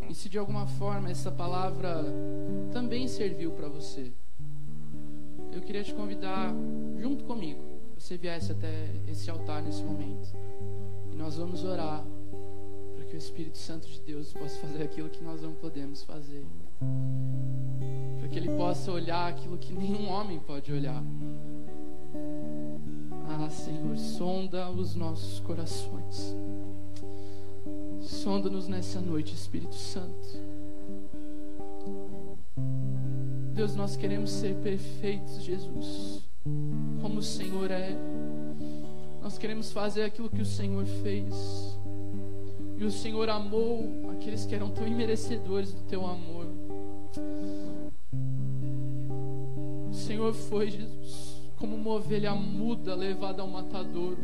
E 0.10 0.16
se 0.16 0.30
de 0.30 0.40
alguma 0.40 0.66
forma 0.66 1.12
essa 1.12 1.30
palavra 1.30 2.06
também 2.72 3.08
serviu 3.08 3.52
para 3.52 3.68
você, 3.68 4.14
eu 5.52 5.62
queria 5.62 5.84
te 5.84 5.94
convidar, 5.94 6.54
junto 6.98 7.24
comigo, 7.26 7.62
você 7.98 8.18
viesse 8.18 8.52
até 8.52 8.90
esse 9.08 9.30
altar 9.30 9.62
nesse 9.62 9.84
momento. 9.84 10.30
E 11.12 11.16
nós 11.16 11.36
vamos 11.38 11.64
orar 11.64 12.06
para 12.96 13.06
que 13.06 13.16
o 13.16 13.18
Espírito 13.18 13.58
Santo 13.58 13.88
de 13.88 14.00
Deus 14.02 14.34
possa 14.34 14.60
fazer 14.60 14.84
aquilo 14.84 15.10
que 15.10 15.24
nós 15.24 15.42
não 15.42 15.54
podemos 15.54 16.04
fazer 16.04 16.46
que 18.30 18.38
ele 18.38 18.50
possa 18.50 18.92
olhar 18.92 19.28
aquilo 19.28 19.58
que 19.58 19.74
nenhum 19.74 20.08
homem 20.10 20.40
pode 20.40 20.72
olhar. 20.72 21.04
Ah, 23.28 23.50
Senhor, 23.50 23.98
sonda 23.98 24.70
os 24.70 24.96
nossos 24.96 25.40
corações. 25.40 26.36
Sonda-nos 28.02 28.68
nessa 28.68 29.02
noite, 29.02 29.34
Espírito 29.34 29.76
Santo. 29.76 30.49
Deus, 33.60 33.76
nós 33.76 33.98
queremos 33.98 34.30
ser 34.30 34.56
perfeitos, 34.64 35.44
Jesus, 35.44 36.24
como 37.02 37.20
o 37.20 37.22
Senhor 37.22 37.70
é. 37.70 37.94
Nós 39.22 39.38
queremos 39.38 39.70
fazer 39.74 40.04
aquilo 40.04 40.30
que 40.30 40.42
o 40.42 40.46
Senhor 40.46 40.86
fez. 40.86 41.78
E 42.78 42.86
o 42.86 42.90
Senhor 42.90 43.28
amou 43.28 44.10
aqueles 44.14 44.46
que 44.46 44.56
eram 44.56 44.70
tão 44.70 44.88
imerecedores 44.88 45.74
do 45.74 45.82
teu 45.82 46.06
amor. 46.06 46.46
Senhor 49.92 50.34
foi, 50.34 50.72
Jesus, 50.72 51.42
como 51.58 51.76
uma 51.76 51.96
ovelha 51.96 52.34
muda 52.34 52.96
levada 52.96 53.42
ao 53.42 53.48
matadouro. 53.50 54.24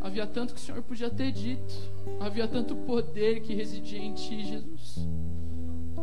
Havia 0.00 0.28
tanto 0.28 0.54
que 0.54 0.60
o 0.60 0.62
Senhor 0.62 0.80
podia 0.80 1.10
ter 1.10 1.32
dito, 1.32 1.74
havia 2.20 2.46
tanto 2.46 2.76
poder 2.76 3.40
que 3.40 3.52
residia 3.52 3.98
em 3.98 4.14
Ti, 4.14 4.44
Jesus. 4.46 5.08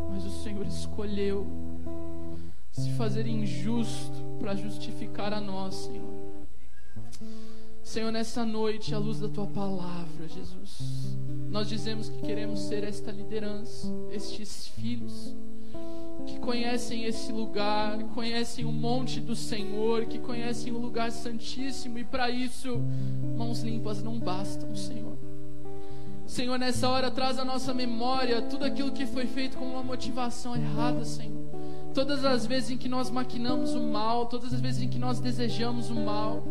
Mas 0.10 0.26
o 0.26 0.44
Senhor 0.44 0.66
escolheu 0.66 1.61
se 2.72 2.90
fazer 2.92 3.28
injusto 3.28 4.38
para 4.40 4.56
justificar 4.56 5.34
a 5.34 5.42
nós, 5.42 5.76
Senhor. 5.76 6.32
Senhor, 7.84 8.12
nessa 8.12 8.46
noite, 8.46 8.94
à 8.96 8.98
luz 8.98 9.20
da 9.20 9.28
Tua 9.28 9.48
palavra, 9.48 10.28
Jesus, 10.28 11.18
nós 11.50 11.68
dizemos 11.68 12.10
que 12.10 12.22
queremos 12.22 12.62
ser 12.62 12.84
esta 12.84 13.12
liderança, 13.12 13.88
estes 14.12 14.68
filhos 14.68 15.36
que 16.26 16.40
conhecem 16.40 17.06
esse 17.06 17.32
lugar, 17.32 17.98
conhecem 18.14 18.66
o 18.66 18.72
monte 18.72 19.20
do 19.20 19.36
Senhor, 19.36 20.06
que 20.06 20.20
conhecem 20.20 20.72
o 20.72 20.78
lugar 20.78 21.12
santíssimo, 21.12 21.98
e 21.98 22.04
para 22.04 22.30
isso, 22.30 22.80
mãos 23.36 23.62
limpas 23.62 24.04
não 24.04 24.20
bastam, 24.20 24.76
Senhor. 24.76 25.18
Senhor, 26.26 26.58
nessa 26.58 26.88
hora 26.88 27.12
traz 27.12 27.40
à 27.40 27.44
nossa 27.44 27.74
memória 27.74 28.42
tudo 28.42 28.64
aquilo 28.64 28.92
que 28.92 29.06
foi 29.06 29.26
feito 29.26 29.58
com 29.58 29.66
uma 29.66 29.84
motivação 29.84 30.56
errada, 30.56 31.04
Senhor. 31.04 31.41
Todas 31.94 32.24
as 32.24 32.46
vezes 32.46 32.72
em 32.72 32.78
que 32.78 32.88
nós 32.88 33.10
maquinamos 33.10 33.74
o 33.74 33.82
mal, 33.82 34.26
todas 34.28 34.54
as 34.54 34.62
vezes 34.62 34.82
em 34.82 34.88
que 34.88 34.98
nós 34.98 35.20
desejamos 35.20 35.90
o 35.90 35.96
mal, 35.96 36.44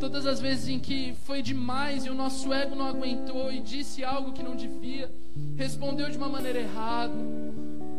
todas 0.00 0.24
as 0.26 0.40
vezes 0.40 0.68
em 0.68 0.78
que 0.78 1.14
foi 1.24 1.42
demais 1.42 2.06
e 2.06 2.10
o 2.10 2.14
nosso 2.14 2.52
ego 2.52 2.74
não 2.74 2.86
aguentou 2.86 3.52
e 3.52 3.60
disse 3.60 4.02
algo 4.02 4.32
que 4.32 4.42
não 4.42 4.56
devia, 4.56 5.10
respondeu 5.56 6.08
de 6.08 6.16
uma 6.16 6.28
maneira 6.28 6.60
errada. 6.60 7.12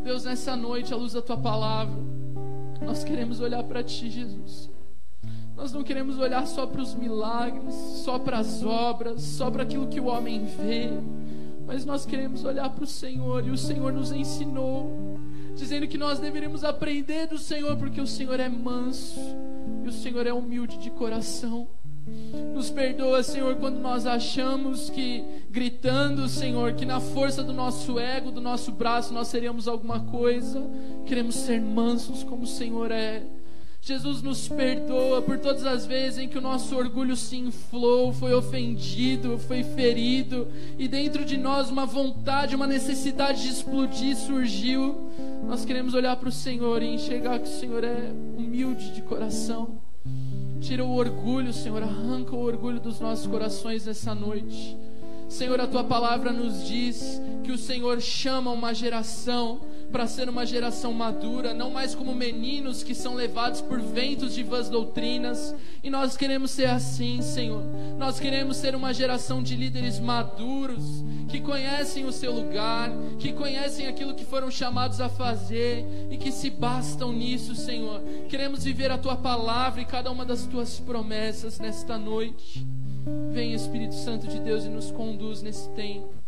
Deus, 0.04 0.24
nessa 0.24 0.56
noite, 0.56 0.92
à 0.92 0.98
luz 0.98 1.14
da 1.14 1.22
tua 1.22 1.38
palavra, 1.38 1.96
nós 2.82 3.04
queremos 3.04 3.40
olhar 3.40 3.64
para 3.64 3.84
ti, 3.84 4.10
Jesus. 4.10 4.70
Nós 5.56 5.74
não 5.74 5.84
queremos 5.84 6.18
olhar 6.18 6.48
só 6.48 6.66
para 6.66 6.82
os 6.82 6.96
milagres, 6.96 7.76
só 7.76 8.18
para 8.18 8.40
as 8.40 8.64
obras, 8.64 9.22
só 9.22 9.52
para 9.52 9.64
aquilo 9.64 9.88
que 9.88 10.00
o 10.00 10.06
homem 10.06 10.46
vê, 10.46 10.90
mas 11.68 11.86
nós 11.86 12.06
queremos 12.06 12.46
olhar 12.46 12.70
para 12.70 12.86
o 12.86 12.88
Senhor 12.88 13.46
e 13.46 13.52
o 13.52 13.58
Senhor 13.58 13.92
nos 13.92 14.12
ensinou 14.12 15.19
dizendo 15.60 15.88
que 15.88 15.98
nós 15.98 16.20
deveríamos 16.20 16.64
aprender 16.64 17.28
do 17.28 17.38
Senhor, 17.38 17.76
porque 17.76 18.00
o 18.00 18.08
Senhor 18.08 18.40
é 18.40 18.48
manso 18.48 19.20
e 19.84 19.88
o 19.88 19.92
Senhor 19.92 20.26
é 20.26 20.34
humilde 20.34 20.78
de 20.78 20.90
coração. 20.90 21.68
Nos 22.54 22.72
perdoa, 22.72 23.22
Senhor, 23.22 23.56
quando 23.58 23.78
nós 23.78 24.06
achamos 24.06 24.90
que 24.90 25.24
gritando, 25.50 26.28
Senhor, 26.28 26.74
que 26.74 26.86
na 26.86 27.00
força 27.00 27.44
do 27.44 27.54
nosso 27.54 28.00
ego, 28.00 28.32
do 28.32 28.42
nosso 28.42 28.72
braço, 28.72 29.14
nós 29.14 29.28
seríamos 29.28 29.68
alguma 29.68 30.00
coisa. 30.00 30.62
Queremos 31.06 31.36
ser 31.36 31.62
mansos 31.62 32.24
como 32.24 32.44
o 32.44 32.48
Senhor 32.48 32.90
é. 32.90 33.24
Jesus 33.82 34.22
nos 34.22 34.48
perdoa 34.48 35.22
por 35.22 35.40
todas 35.40 35.66
as 35.66 35.86
vezes 35.86 36.20
em 36.20 36.28
que 36.28 36.38
o 36.38 36.42
nosso 36.42 36.76
orgulho 36.76 37.16
se 37.16 37.38
inflou, 37.38 38.14
foi 38.14 38.34
ofendido, 38.34 39.40
foi 39.40 39.64
ferido, 39.64 40.48
e 40.78 40.88
dentro 40.88 41.24
de 41.24 41.38
nós 41.38 41.70
uma 41.70 41.86
vontade, 41.86 42.56
uma 42.56 42.68
necessidade 42.68 43.42
de 43.42 43.50
explodir 43.50 44.16
surgiu. 44.16 45.10
Nós 45.48 45.66
queremos 45.66 45.94
olhar 45.94 46.16
para 46.18 46.30
o 46.30 46.32
Senhor 46.32 46.84
e 46.84 46.94
enxergar 46.94 47.40
que 47.40 47.48
o 47.48 47.60
Senhor 47.60 47.84
é 47.84 48.12
humilde 48.38 48.92
de 48.92 49.02
coração. 49.02 49.80
Tira 50.60 50.84
o 50.84 50.94
orgulho, 50.96 51.54
Senhor, 51.54 51.82
arranca 51.82 52.36
o 52.36 52.44
orgulho 52.44 52.80
dos 52.80 53.00
nossos 53.00 53.26
corações 53.26 53.86
nessa 53.86 54.14
noite. 54.14 54.78
Senhor, 55.30 55.60
a 55.62 55.68
tua 55.68 55.84
palavra 55.84 56.34
nos 56.34 56.68
diz 56.68 57.22
que 57.44 57.52
o 57.52 57.58
Senhor 57.58 58.02
chama 58.02 58.52
uma 58.52 58.74
geração 58.74 59.62
para 59.92 60.08
ser 60.08 60.30
uma 60.30 60.46
geração 60.46 60.94
madura, 60.94 61.54
não 61.54 61.72
mais 61.72 61.96
como 61.96 62.14
meninos 62.14 62.84
que 62.84 62.94
são 62.94 63.16
levados 63.16 63.62
por 63.62 63.80
ventos 63.80 64.34
de 64.34 64.44
vãs 64.44 64.70
doutrinas. 64.70 65.56
E 65.84 65.90
nós 65.90 66.16
queremos 66.16 66.52
ser 66.52 66.70
assim, 66.70 67.22
Senhor. 67.22 67.64
Nós 67.98 68.20
queremos 68.20 68.58
ser 68.58 68.76
uma 68.76 68.94
geração 68.94 69.42
de 69.42 69.56
líderes 69.56 70.00
maduros, 70.00 70.84
que 71.28 71.40
conhecem 71.40 72.06
o 72.06 72.12
seu 72.12 72.32
lugar, 72.32 72.92
que 73.18 73.34
conhecem 73.34 73.88
aquilo 73.88 74.16
que 74.16 74.26
foram 74.26 74.50
chamados 74.50 75.02
a 75.02 75.10
fazer 75.10 75.86
e 76.10 76.18
que 76.18 76.32
se 76.32 76.50
bastam 76.50 77.12
nisso, 77.12 77.56
Senhor. 77.56 78.02
Queremos 78.30 78.64
viver 78.64 78.92
a 78.92 78.98
tua 78.98 79.16
palavra 79.16 79.82
e 79.82 79.86
cada 79.86 80.12
uma 80.12 80.26
das 80.26 80.46
tuas 80.46 80.80
promessas 80.80 81.60
nesta 81.60 81.98
noite. 81.98 82.66
Vem, 83.32 83.54
Espírito 83.54 83.96
Santo 83.96 84.28
de 84.28 84.40
Deus, 84.40 84.66
e 84.66 84.70
nos 84.70 84.92
conduz 84.92 85.42
nesse 85.42 85.70
tempo. 85.70 86.19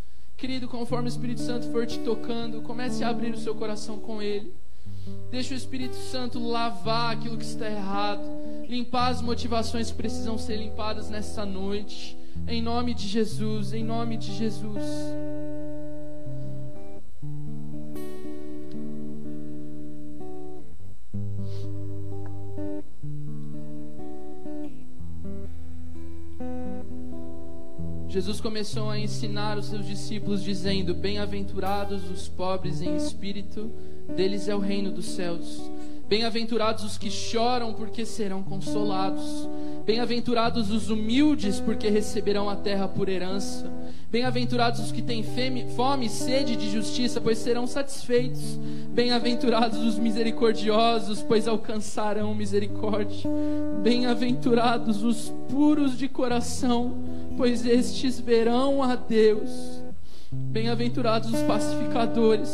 Querido, 0.42 0.68
conforme 0.68 1.08
o 1.08 1.08
Espírito 1.08 1.40
Santo 1.40 1.72
for 1.72 1.86
te 1.86 2.00
tocando, 2.00 2.64
comece 2.64 3.04
a 3.04 3.10
abrir 3.10 3.32
o 3.32 3.38
seu 3.38 3.54
coração 3.54 4.00
com 4.00 4.20
Ele. 4.20 4.52
Deixa 5.30 5.54
o 5.54 5.58
Espírito 5.58 5.96
Santo 5.96 6.40
lavar 6.40 7.14
aquilo 7.14 7.38
que 7.38 7.46
está 7.46 7.70
errado, 7.70 8.24
limpar 8.68 9.10
as 9.10 9.22
motivações 9.22 9.92
que 9.92 9.98
precisam 9.98 10.40
ser 10.40 10.58
limpadas 10.58 11.12
nessa 11.12 11.46
noite. 11.46 12.18
Em 12.48 12.60
nome 12.60 12.96
de 12.96 13.08
Jesus, 13.08 13.72
em 13.72 13.84
nome 13.84 14.18
de 14.18 14.36
Jesus. 14.36 14.84
Jesus 28.12 28.42
começou 28.42 28.90
a 28.90 29.00
ensinar 29.00 29.58
os 29.58 29.68
seus 29.68 29.86
discípulos, 29.86 30.44
dizendo: 30.44 30.94
Bem-aventurados 30.94 32.12
os 32.12 32.28
pobres 32.28 32.82
em 32.82 32.98
espírito, 32.98 33.72
deles 34.18 34.50
é 34.50 34.56
o 34.56 34.60
reino 34.60 34.92
dos 34.92 35.06
céus. 35.06 35.62
Bem-aventurados 36.10 36.84
os 36.84 36.98
que 36.98 37.10
choram, 37.10 37.74
porque 37.74 38.06
serão 38.06 38.44
consolados. 38.44 39.48
Bem-aventurados 39.86 40.70
os 40.70 40.90
humildes, 40.90 41.62
porque 41.62 41.88
receberão 41.88 42.50
a 42.50 42.56
terra 42.58 42.86
por 42.86 43.08
herança. 43.08 43.72
Bem-aventurados 44.12 44.82
os 44.82 44.92
que 44.92 45.02
têm 45.02 45.24
fome 45.24 46.06
e 46.06 46.10
sede 46.10 46.58
de 46.58 46.70
justiça, 46.70 47.22
pois 47.22 47.38
serão 47.38 47.66
satisfeitos. 47.66 48.60
Bem-aventurados 48.90 49.80
os 49.80 49.98
misericordiosos, 49.98 51.24
pois 51.24 51.48
alcançarão 51.48 52.36
misericórdia. 52.36 53.32
Bem-aventurados 53.82 55.02
os 55.02 55.34
puros 55.48 55.98
de 55.98 56.10
coração, 56.10 56.98
pois 57.42 57.66
estes 57.66 58.20
verão 58.20 58.84
a 58.84 58.96
Deus. 58.96 59.50
Bem-aventurados 60.32 61.34
os 61.34 61.42
pacificadores, 61.42 62.52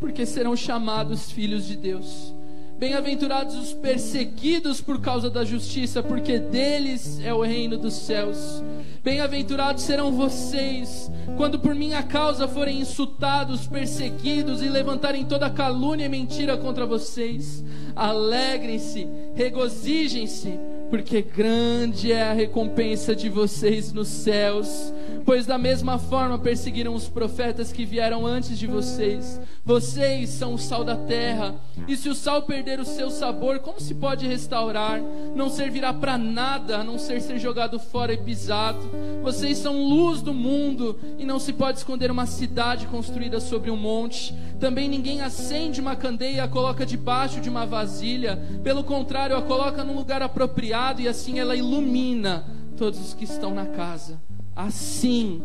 porque 0.00 0.26
serão 0.26 0.56
chamados 0.56 1.30
filhos 1.30 1.64
de 1.64 1.76
Deus. 1.76 2.34
Bem-aventurados 2.80 3.54
os 3.54 3.72
perseguidos 3.72 4.80
por 4.80 5.00
causa 5.00 5.30
da 5.30 5.44
justiça, 5.44 6.02
porque 6.02 6.36
deles 6.36 7.20
é 7.20 7.32
o 7.32 7.42
reino 7.42 7.78
dos 7.78 7.94
céus. 7.94 8.60
Bem-aventurados 9.04 9.84
serão 9.84 10.10
vocês, 10.10 11.08
quando 11.36 11.60
por 11.60 11.72
minha 11.72 12.02
causa 12.02 12.48
forem 12.48 12.80
insultados, 12.80 13.68
perseguidos 13.68 14.62
e 14.62 14.68
levantarem 14.68 15.24
toda 15.26 15.48
calúnia 15.48 16.06
e 16.06 16.08
mentira 16.08 16.56
contra 16.56 16.84
vocês. 16.84 17.62
Alegrem-se, 17.94 19.06
regozijem-se 19.36 20.58
porque 20.90 21.22
grande 21.22 22.12
é 22.12 22.22
a 22.22 22.32
recompensa 22.32 23.14
de 23.14 23.28
vocês 23.28 23.92
nos 23.92 24.08
céus. 24.08 24.92
Pois 25.24 25.46
da 25.46 25.58
mesma 25.58 25.98
forma 25.98 26.38
perseguiram 26.38 26.94
os 26.94 27.08
profetas 27.08 27.70
que 27.70 27.84
vieram 27.84 28.26
antes 28.26 28.58
de 28.58 28.66
vocês. 28.66 29.40
Vocês 29.68 30.30
são 30.30 30.54
o 30.54 30.58
sal 30.58 30.82
da 30.82 30.96
terra, 30.96 31.54
e 31.86 31.94
se 31.94 32.08
o 32.08 32.14
sal 32.14 32.40
perder 32.40 32.80
o 32.80 32.86
seu 32.86 33.10
sabor, 33.10 33.58
como 33.58 33.78
se 33.78 33.94
pode 33.94 34.26
restaurar? 34.26 34.98
Não 35.36 35.50
servirá 35.50 35.92
para 35.92 36.16
nada, 36.16 36.78
a 36.78 36.82
não 36.82 36.98
ser 36.98 37.20
ser 37.20 37.38
jogado 37.38 37.78
fora 37.78 38.14
e 38.14 38.16
pisado. 38.16 38.78
Vocês 39.22 39.58
são 39.58 39.86
luz 39.86 40.22
do 40.22 40.32
mundo, 40.32 40.98
e 41.18 41.26
não 41.26 41.38
se 41.38 41.52
pode 41.52 41.76
esconder 41.76 42.10
uma 42.10 42.24
cidade 42.24 42.86
construída 42.86 43.40
sobre 43.40 43.70
um 43.70 43.76
monte. 43.76 44.34
Também 44.58 44.88
ninguém 44.88 45.20
acende 45.20 45.82
uma 45.82 45.94
candeia 45.94 46.36
e 46.36 46.40
a 46.40 46.48
coloca 46.48 46.86
debaixo 46.86 47.38
de 47.38 47.50
uma 47.50 47.66
vasilha. 47.66 48.42
Pelo 48.64 48.82
contrário, 48.82 49.36
a 49.36 49.42
coloca 49.42 49.84
num 49.84 49.96
lugar 49.96 50.22
apropriado, 50.22 51.02
e 51.02 51.08
assim 51.08 51.38
ela 51.38 51.54
ilumina 51.54 52.42
todos 52.74 52.98
os 52.98 53.12
que 53.12 53.24
estão 53.24 53.52
na 53.52 53.66
casa. 53.66 54.18
Assim 54.56 55.42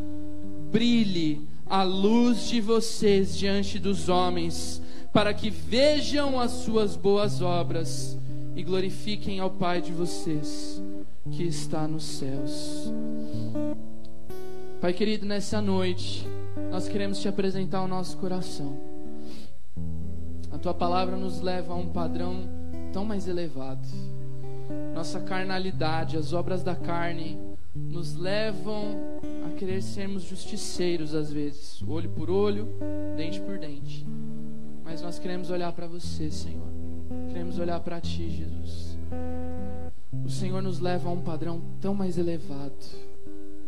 brilhe 0.71 1.51
a 1.73 1.81
luz 1.81 2.49
de 2.49 2.61
vocês 2.61 3.35
diante 3.35 3.79
dos 3.79 4.07
homens, 4.07 4.79
para 5.11 5.33
que 5.33 5.49
vejam 5.49 6.39
as 6.39 6.51
suas 6.51 6.95
boas 6.95 7.41
obras 7.41 8.15
e 8.55 8.61
glorifiquem 8.61 9.39
ao 9.39 9.49
Pai 9.49 9.81
de 9.81 9.91
vocês 9.91 10.79
que 11.31 11.41
está 11.41 11.87
nos 11.87 12.03
céus. 12.03 12.93
Pai 14.79 14.93
querido, 14.93 15.25
nessa 15.25 15.59
noite, 15.63 16.27
nós 16.69 16.87
queremos 16.87 17.19
te 17.19 17.27
apresentar 17.27 17.81
o 17.81 17.87
nosso 17.87 18.17
coração. 18.17 18.77
A 20.51 20.59
tua 20.59 20.75
palavra 20.75 21.17
nos 21.17 21.41
leva 21.41 21.73
a 21.73 21.75
um 21.75 21.87
padrão 21.87 22.47
tão 22.91 23.03
mais 23.03 23.27
elevado. 23.27 23.87
Nossa 24.93 25.19
carnalidade, 25.19 26.17
as 26.17 26.33
obras 26.33 26.61
da 26.61 26.75
carne, 26.75 27.35
nos 27.73 28.15
levam 28.15 28.95
a 29.45 29.49
querer 29.57 29.81
sermos 29.81 30.23
justiceiros 30.23 31.13
às 31.13 31.31
vezes, 31.31 31.81
olho 31.87 32.09
por 32.09 32.29
olho, 32.29 32.67
dente 33.15 33.39
por 33.41 33.57
dente. 33.57 34.05
Mas 34.83 35.01
nós 35.01 35.17
queremos 35.17 35.49
olhar 35.49 35.71
para 35.73 35.87
você, 35.87 36.29
Senhor. 36.29 36.67
Queremos 37.29 37.59
olhar 37.59 37.79
para 37.79 37.99
ti, 38.01 38.29
Jesus. 38.29 38.97
O 40.25 40.29
Senhor 40.29 40.61
nos 40.61 40.79
leva 40.79 41.09
a 41.09 41.11
um 41.11 41.21
padrão 41.21 41.61
tão 41.81 41.93
mais 41.93 42.17
elevado, 42.17 42.73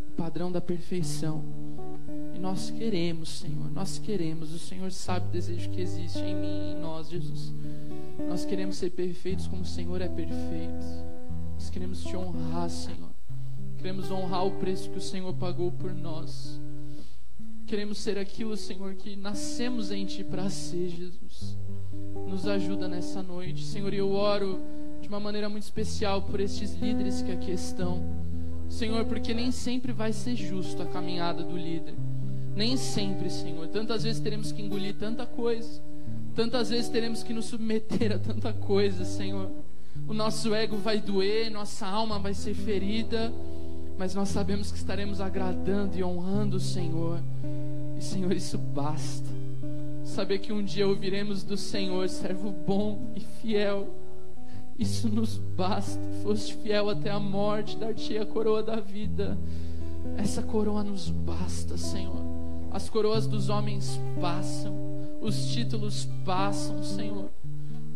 o 0.10 0.16
padrão 0.16 0.52
da 0.52 0.62
perfeição. 0.62 1.44
E 2.34 2.40
nós 2.40 2.70
queremos, 2.70 3.30
Senhor, 3.30 3.72
nós 3.72 3.98
queremos. 3.98 4.54
O 4.54 4.60
Senhor 4.60 4.92
sabe 4.92 5.28
o 5.28 5.32
desejo 5.32 5.70
que 5.70 5.82
existe 5.82 6.20
em 6.20 6.36
mim 6.36 6.70
e 6.70 6.74
em 6.74 6.80
nós, 6.80 7.10
Jesus. 7.10 7.54
Nós 8.28 8.46
queremos 8.46 8.78
ser 8.78 8.92
perfeitos 8.92 9.48
como 9.48 9.62
o 9.62 9.66
Senhor 9.66 10.02
é 10.02 10.08
perfeito. 10.08 10.86
Nós 11.54 11.70
queremos 11.70 12.04
te 12.04 12.16
honrar, 12.16 12.70
Senhor. 12.70 13.05
Queremos 13.86 14.10
honrar 14.10 14.44
o 14.44 14.50
preço 14.50 14.90
que 14.90 14.98
o 14.98 15.02
Senhor 15.02 15.32
pagou 15.36 15.72
por 15.72 15.94
nós. 15.94 16.60
Queremos 17.68 18.00
ser 18.00 18.18
aquilo, 18.18 18.58
Senhor, 18.58 18.96
que 18.96 19.16
nascemos 19.16 19.92
em 19.92 20.08
Ti 20.08 20.24
para 20.24 20.50
ser, 20.50 20.90
Jesus. 20.90 21.56
Nos 22.28 22.48
ajuda 22.48 22.88
nessa 22.88 23.22
noite, 23.22 23.64
Senhor. 23.64 23.94
E 23.94 23.98
eu 23.98 24.12
oro 24.12 24.60
de 25.00 25.08
uma 25.08 25.20
maneira 25.20 25.48
muito 25.48 25.66
especial 25.66 26.24
por 26.24 26.40
estes 26.40 26.74
líderes 26.74 27.22
que 27.22 27.32
aqui 27.32 27.52
estão. 27.52 28.04
Senhor, 28.68 29.06
porque 29.06 29.36
nem 29.36 29.52
sempre 29.52 29.92
vai 29.92 30.12
ser 30.12 30.36
justo 30.36 30.82
a 30.82 30.88
caminhada 30.88 31.44
do 31.44 31.56
líder. 31.56 31.94
Nem 32.56 32.78
sempre, 32.78 33.30
Senhor. 33.30 33.68
Tantas 33.68 34.02
vezes 34.02 34.20
teremos 34.20 34.52
que 34.52 34.64
engolir 34.64 34.96
tanta 34.96 35.28
coisa. 35.28 35.80
Tantas 36.34 36.72
vezes 36.72 36.90
teremos 36.90 37.22
que 37.22 37.36
nos 37.36 37.46
submeter 37.46 38.14
a 38.14 38.18
tanta 38.18 38.52
coisa, 38.52 39.06
Senhor. 39.06 39.52
O 40.08 40.14
nosso 40.14 40.56
ego 40.56 40.76
vai 40.76 41.00
doer, 41.00 41.52
nossa 41.52 41.86
alma 41.86 42.18
vai 42.18 42.34
ser 42.34 42.56
ferida 42.56 43.32
mas 43.98 44.14
nós 44.14 44.30
sabemos 44.30 44.72
que 44.72 44.78
estaremos 44.78 45.22
agradando 45.22 45.98
e 45.98 46.04
honrando 46.04 46.58
o 46.58 46.60
Senhor. 46.60 47.20
E 47.98 48.04
Senhor, 48.04 48.32
isso 48.34 48.58
basta. 48.58 49.30
Saber 50.04 50.40
que 50.40 50.52
um 50.54 50.64
dia 50.64 50.88
ouviremos 50.88 51.44
do 51.44 51.58
Senhor, 51.58 52.08
servo 52.10 52.52
bom 52.52 53.12
e 53.16 53.20
fiel. 53.20 53.88
Isso 54.78 55.08
nos 55.08 55.38
basta. 55.38 56.00
Foste 56.22 56.56
fiel 56.56 56.90
até 56.90 57.10
a 57.10 57.20
morte, 57.20 57.78
dar-te 57.78 58.18
a 58.18 58.26
coroa 58.26 58.62
da 58.62 58.80
vida. 58.80 59.38
Essa 60.18 60.44
coroa 60.44 60.84
nos 60.84 61.10
basta, 61.10 61.78
Senhor. 61.78 62.24
As 62.72 62.90
coroas 62.90 63.26
dos 63.26 63.50
homens 63.50 64.00
passam, 64.20 64.76
Os 65.22 65.48
títulos 65.48 66.08
passam, 66.24 66.84
Senhor 66.84 67.30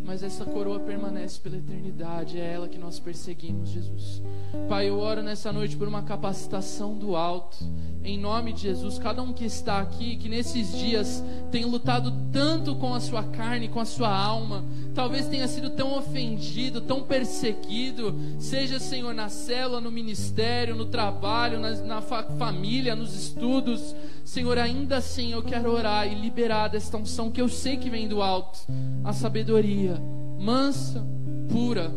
mas 0.10 0.24
essa 0.24 0.44
coroa 0.44 0.80
permanece 0.80 1.40
pela 1.40 1.58
eternidade, 1.58 2.40
é 2.40 2.54
ela 2.54 2.68
que 2.68 2.80
nós 2.80 2.98
perseguimos, 2.98 3.70
Jesus. 3.70 4.24
Pai, 4.68 4.90
eu 4.90 4.98
oro 4.98 5.22
nessa 5.22 5.54
noite 5.54 5.78
por 5.78 5.88
uma 5.88 6.02
capacitação 6.02 6.98
do 6.98 7.16
alto, 7.16 7.58
em 8.04 8.18
nome 8.18 8.52
de 8.52 8.62
Jesus. 8.62 8.98
Cada 8.98 9.22
um 9.22 9.32
que 9.32 9.46
está 9.46 9.80
aqui, 9.80 10.16
que 10.16 10.28
nesses 10.28 10.76
dias 10.76 11.24
tem 11.52 11.64
lutado 11.64 12.12
tanto 12.34 12.76
com 12.78 12.92
a 12.96 13.00
sua 13.00 13.22
carne, 13.22 13.68
com 13.68 13.80
a 13.80 13.86
sua 13.86 14.10
alma, 14.10 14.66
talvez 14.96 15.28
tenha 15.28 15.48
sido 15.48 15.70
tão 15.70 15.96
ofendido, 15.96 16.82
tão 16.82 17.04
perseguido, 17.04 18.16
seja, 18.40 18.80
Senhor, 18.80 19.14
na 19.14 19.30
célula, 19.30 19.80
no 19.80 19.92
ministério, 19.92 20.76
no 20.76 20.88
trabalho, 20.88 21.60
na, 21.60 21.70
na 21.84 22.02
fa 22.02 22.24
família, 22.24 22.96
nos 22.96 23.14
estudos, 23.14 23.96
Senhor, 24.30 24.60
ainda 24.60 24.98
assim 24.98 25.32
eu 25.32 25.42
quero 25.42 25.72
orar 25.72 26.06
e 26.06 26.14
liberar 26.14 26.68
desta 26.68 26.96
unção 26.96 27.32
que 27.32 27.42
eu 27.42 27.50
sei 27.50 27.78
que 27.78 27.90
vem 27.90 28.08
do 28.08 28.22
alto, 28.22 28.60
a 29.04 29.12
sabedoria 29.12 30.00
mansa, 30.40 31.04
pura, 31.52 31.92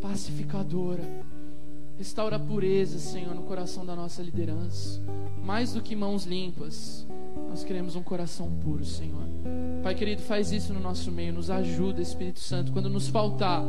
pacificadora. 0.00 1.04
Restaura 1.96 2.34
a 2.34 2.40
pureza, 2.40 2.98
Senhor, 2.98 3.32
no 3.32 3.44
coração 3.44 3.86
da 3.86 3.94
nossa 3.94 4.20
liderança. 4.20 5.00
Mais 5.40 5.72
do 5.72 5.80
que 5.80 5.94
mãos 5.94 6.24
limpas, 6.24 7.06
nós 7.48 7.62
queremos 7.62 7.94
um 7.94 8.02
coração 8.02 8.50
puro, 8.50 8.84
Senhor. 8.84 9.22
Pai 9.80 9.94
querido, 9.94 10.22
faz 10.22 10.50
isso 10.50 10.74
no 10.74 10.80
nosso 10.80 11.12
meio, 11.12 11.32
nos 11.32 11.48
ajuda, 11.48 12.02
Espírito 12.02 12.40
Santo, 12.40 12.72
quando 12.72 12.90
nos 12.90 13.06
faltar, 13.06 13.62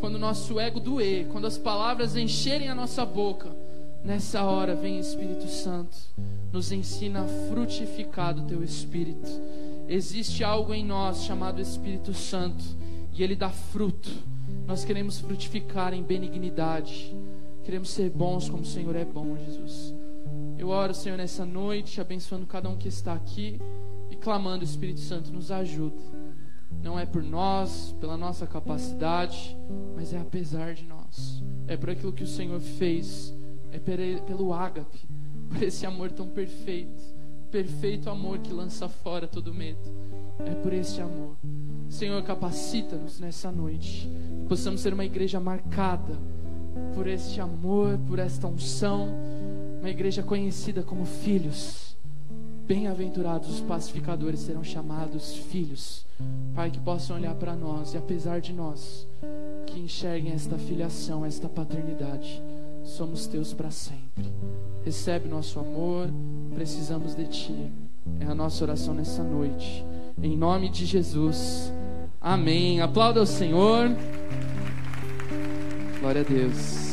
quando 0.00 0.14
o 0.14 0.18
nosso 0.18 0.58
ego 0.58 0.80
doer, 0.80 1.26
quando 1.26 1.46
as 1.46 1.58
palavras 1.58 2.16
encherem 2.16 2.70
a 2.70 2.74
nossa 2.74 3.04
boca, 3.04 3.54
nessa 4.02 4.42
hora 4.44 4.74
vem 4.74 4.98
Espírito 4.98 5.46
Santo, 5.46 5.94
nos 6.52 6.72
ensina 6.72 7.22
a 7.22 7.28
frutificar 7.48 8.34
do 8.34 8.42
teu 8.42 8.62
Espírito. 8.62 9.28
Existe 9.88 10.44
algo 10.44 10.74
em 10.74 10.84
nós 10.84 11.24
chamado 11.24 11.60
Espírito 11.60 12.12
Santo 12.14 12.64
e 13.12 13.22
ele 13.22 13.34
dá 13.34 13.50
fruto. 13.50 14.10
Nós 14.66 14.84
queremos 14.84 15.18
frutificar 15.18 15.94
em 15.94 16.02
benignidade. 16.02 17.14
Queremos 17.64 17.90
ser 17.90 18.10
bons 18.10 18.48
como 18.48 18.62
o 18.62 18.66
Senhor 18.66 18.94
é 18.96 19.04
bom, 19.04 19.36
Jesus. 19.36 19.94
Eu 20.58 20.68
oro, 20.68 20.94
Senhor, 20.94 21.16
nessa 21.16 21.44
noite, 21.44 22.00
abençoando 22.00 22.46
cada 22.46 22.68
um 22.68 22.76
que 22.76 22.88
está 22.88 23.12
aqui 23.12 23.60
e 24.10 24.16
clamando, 24.16 24.64
Espírito 24.64 25.00
Santo, 25.00 25.32
nos 25.32 25.50
ajuda. 25.50 26.02
Não 26.82 26.98
é 26.98 27.06
por 27.06 27.22
nós, 27.22 27.94
pela 28.00 28.16
nossa 28.16 28.46
capacidade, 28.46 29.56
mas 29.94 30.12
é 30.12 30.18
apesar 30.18 30.74
de 30.74 30.84
nós. 30.84 31.42
É 31.66 31.76
por 31.76 31.90
aquilo 31.90 32.12
que 32.12 32.22
o 32.22 32.26
Senhor 32.26 32.60
fez, 32.60 33.34
é 33.70 33.78
pelo 33.78 34.52
ágape, 34.52 35.06
por 35.48 35.62
esse 35.62 35.86
amor 35.86 36.10
tão 36.10 36.26
perfeito, 36.28 37.02
perfeito 37.50 38.10
amor 38.10 38.38
que 38.38 38.52
lança 38.52 38.88
fora 38.88 39.26
todo 39.26 39.54
medo. 39.54 39.80
É 40.44 40.54
por 40.54 40.72
esse 40.72 41.00
amor. 41.00 41.36
Senhor, 41.88 42.22
capacita-nos 42.22 43.18
nessa 43.18 43.50
noite, 43.50 44.08
que 44.42 44.48
possamos 44.48 44.80
ser 44.80 44.92
uma 44.92 45.04
igreja 45.04 45.40
marcada 45.40 46.16
por 46.94 47.06
este 47.06 47.40
amor, 47.40 47.98
por 48.06 48.18
esta 48.18 48.46
unção, 48.46 49.08
uma 49.80 49.90
igreja 49.90 50.22
conhecida 50.22 50.82
como 50.82 51.04
filhos. 51.04 51.96
Bem-aventurados 52.66 53.48
os 53.48 53.60
pacificadores 53.62 54.40
serão 54.40 54.62
chamados 54.62 55.34
filhos. 55.34 56.04
Pai, 56.54 56.70
que 56.70 56.78
possam 56.78 57.16
olhar 57.16 57.34
para 57.34 57.56
nós 57.56 57.94
e, 57.94 57.96
apesar 57.96 58.40
de 58.40 58.52
nós, 58.52 59.06
que 59.66 59.80
enxerguem 59.80 60.32
esta 60.32 60.58
filiação, 60.58 61.24
esta 61.24 61.48
paternidade. 61.48 62.42
Somos 62.84 63.26
teus 63.26 63.52
para 63.52 63.70
sempre. 63.70 64.32
Recebe 64.84 65.28
nosso 65.28 65.58
amor, 65.58 66.08
precisamos 66.54 67.14
de 67.14 67.26
ti. 67.26 67.72
É 68.20 68.24
a 68.24 68.34
nossa 68.34 68.64
oração 68.64 68.94
nessa 68.94 69.22
noite. 69.22 69.84
Em 70.22 70.36
nome 70.36 70.68
de 70.68 70.86
Jesus. 70.86 71.72
Amém. 72.20 72.80
Aplauda 72.80 73.22
o 73.22 73.26
Senhor. 73.26 73.90
Glória 76.00 76.22
a 76.22 76.24
Deus. 76.24 76.88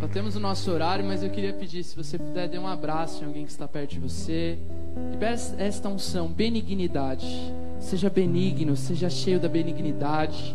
Já 0.00 0.06
temos 0.06 0.36
o 0.36 0.40
nosso 0.40 0.70
horário, 0.70 1.04
mas 1.04 1.22
eu 1.22 1.30
queria 1.30 1.52
pedir, 1.52 1.82
se 1.82 1.96
você 1.96 2.16
puder, 2.16 2.48
dê 2.48 2.58
um 2.58 2.66
abraço 2.66 3.22
em 3.22 3.26
alguém 3.26 3.44
que 3.44 3.50
está 3.50 3.66
perto 3.66 3.92
de 3.92 4.00
você. 4.00 4.58
Libere 5.10 5.40
esta 5.58 5.88
unção, 5.88 6.28
benignidade. 6.28 7.26
Seja 7.80 8.08
benigno, 8.08 8.76
seja 8.76 9.10
cheio 9.10 9.40
da 9.40 9.48
benignidade. 9.48 10.54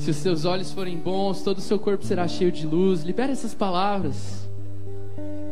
Se 0.00 0.10
os 0.10 0.16
seus 0.16 0.46
olhos 0.46 0.72
forem 0.72 0.96
bons, 0.96 1.42
todo 1.42 1.58
o 1.58 1.60
seu 1.60 1.78
corpo 1.78 2.02
será 2.02 2.26
cheio 2.26 2.50
de 2.50 2.66
luz. 2.66 3.02
Libere 3.02 3.32
essas 3.32 3.52
palavras. 3.52 4.48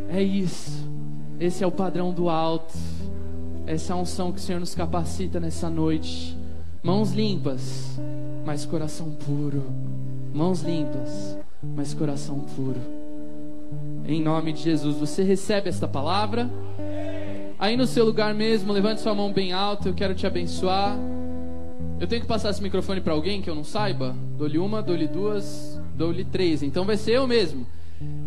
É 0.08 0.22
isso. 0.22 0.88
Esse 1.38 1.62
é 1.62 1.66
o 1.66 1.70
padrão 1.70 2.14
do 2.14 2.30
alto. 2.30 2.72
Essa 3.66 3.92
é 3.92 3.94
a 3.94 3.98
unção 3.98 4.32
que 4.32 4.38
o 4.38 4.40
Senhor 4.40 4.58
nos 4.58 4.74
capacita 4.74 5.38
nessa 5.38 5.68
noite. 5.68 6.34
Mãos 6.82 7.12
limpas, 7.12 8.00
mas 8.46 8.64
coração 8.64 9.10
puro. 9.10 9.62
Mãos 10.32 10.62
limpas, 10.62 11.38
mas 11.76 11.92
coração 11.92 12.40
puro. 12.56 12.80
Em 14.06 14.22
nome 14.22 14.54
de 14.54 14.62
Jesus, 14.62 14.96
você 14.96 15.22
recebe 15.22 15.68
esta 15.68 15.86
palavra? 15.86 16.50
Aí 17.58 17.76
no 17.76 17.86
seu 17.86 18.02
lugar 18.06 18.32
mesmo, 18.32 18.72
levante 18.72 19.02
sua 19.02 19.14
mão 19.14 19.30
bem 19.30 19.52
alta, 19.52 19.90
eu 19.90 19.94
quero 19.94 20.14
te 20.14 20.26
abençoar. 20.26 20.96
Eu 22.00 22.06
tenho 22.06 22.22
que 22.22 22.26
passar 22.26 22.48
esse 22.48 22.62
microfone 22.62 23.02
para 23.02 23.12
alguém 23.12 23.42
que 23.42 23.50
eu 23.50 23.54
não 23.54 23.64
saiba? 23.64 24.16
Dou-lhe 24.38 24.56
uma, 24.56 24.80
dou-lhe 24.80 25.08
duas, 25.08 25.80
dou-lhe 25.96 26.24
três. 26.24 26.62
Então 26.62 26.84
vai 26.84 26.96
ser 26.96 27.14
eu 27.14 27.26
mesmo. 27.26 27.66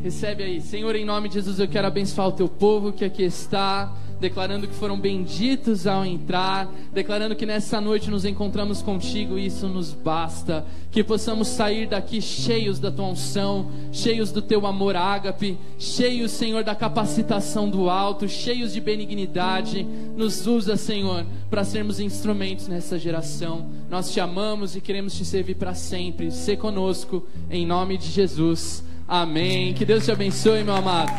Recebe 0.04 0.44
aí, 0.44 0.60
Senhor, 0.60 0.94
em 0.94 1.06
nome 1.06 1.30
de 1.30 1.36
Jesus, 1.36 1.58
eu 1.58 1.70
quero 1.70 1.88
abençoar 1.88 2.28
o 2.28 2.34
teu 2.34 2.50
povo 2.50 2.92
que 2.92 3.06
aqui 3.06 3.24
está, 3.24 3.96
declarando 4.22 4.68
que 4.68 4.76
foram 4.76 5.00
benditos 5.00 5.88
ao 5.88 6.06
entrar, 6.06 6.72
declarando 6.94 7.36
que 7.36 7.46
nessa 7.46 7.82
noite 7.82 8.12
nos 8.12 8.24
encontramos 8.24 8.82
contigo 8.84 9.38
e 9.38 9.48
isso 9.48 9.68
nos 9.68 9.92
basta. 9.94 10.64
Que 10.92 11.04
possamos 11.04 11.48
sair 11.48 11.88
daqui 11.88 12.22
cheios 12.22 12.80
da 12.80 12.92
tua 12.92 13.08
unção, 13.08 13.72
cheios 13.92 14.32
do 14.32 14.42
teu 14.42 14.68
amor 14.68 14.96
ágape, 14.96 15.58
cheios, 15.80 16.32
Senhor, 16.32 16.64
da 16.64 16.76
capacitação 16.76 17.68
do 17.68 17.90
alto, 17.90 18.30
cheios 18.30 18.72
de 18.72 18.80
benignidade. 18.80 19.84
Nos 20.16 20.46
usa, 20.46 20.78
Senhor, 20.78 21.26
para 21.50 21.64
sermos 21.64 22.00
instrumentos 22.00 22.68
nessa 22.68 23.00
geração. 23.00 23.66
Nós 23.90 24.14
te 24.14 24.20
amamos 24.20 24.76
e 24.76 24.82
queremos 24.82 25.18
te 25.18 25.26
servir 25.26 25.56
para 25.56 25.74
sempre. 25.74 26.30
Se 26.30 26.56
conosco, 26.56 27.26
em 27.50 27.66
nome 27.66 27.98
de 27.98 28.08
Jesus. 28.08 28.84
Amém. 29.08 29.74
Que 29.74 29.84
Deus 29.84 30.06
te 30.06 30.12
abençoe, 30.12 30.64
meu 30.64 30.76
amado. 30.76 31.12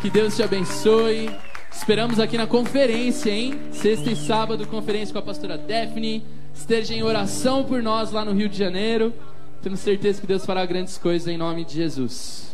Que 0.00 0.08
Deus 0.08 0.36
te 0.36 0.42
abençoe. 0.42 1.43
Esperamos 1.76 2.18
aqui 2.18 2.38
na 2.38 2.46
conferência, 2.46 3.30
hein? 3.30 3.60
Sexta 3.72 4.10
e 4.10 4.16
sábado, 4.16 4.66
conferência 4.66 5.12
com 5.12 5.18
a 5.18 5.22
pastora 5.22 5.58
Daphne. 5.58 6.24
Esteja 6.54 6.94
em 6.94 7.02
oração 7.02 7.64
por 7.64 7.82
nós 7.82 8.10
lá 8.10 8.24
no 8.24 8.32
Rio 8.32 8.48
de 8.48 8.56
Janeiro. 8.56 9.12
Temos 9.60 9.80
certeza 9.80 10.20
que 10.20 10.26
Deus 10.26 10.46
fará 10.46 10.64
grandes 10.64 10.96
coisas 10.96 11.28
em 11.28 11.36
nome 11.36 11.64
de 11.64 11.74
Jesus. 11.74 12.53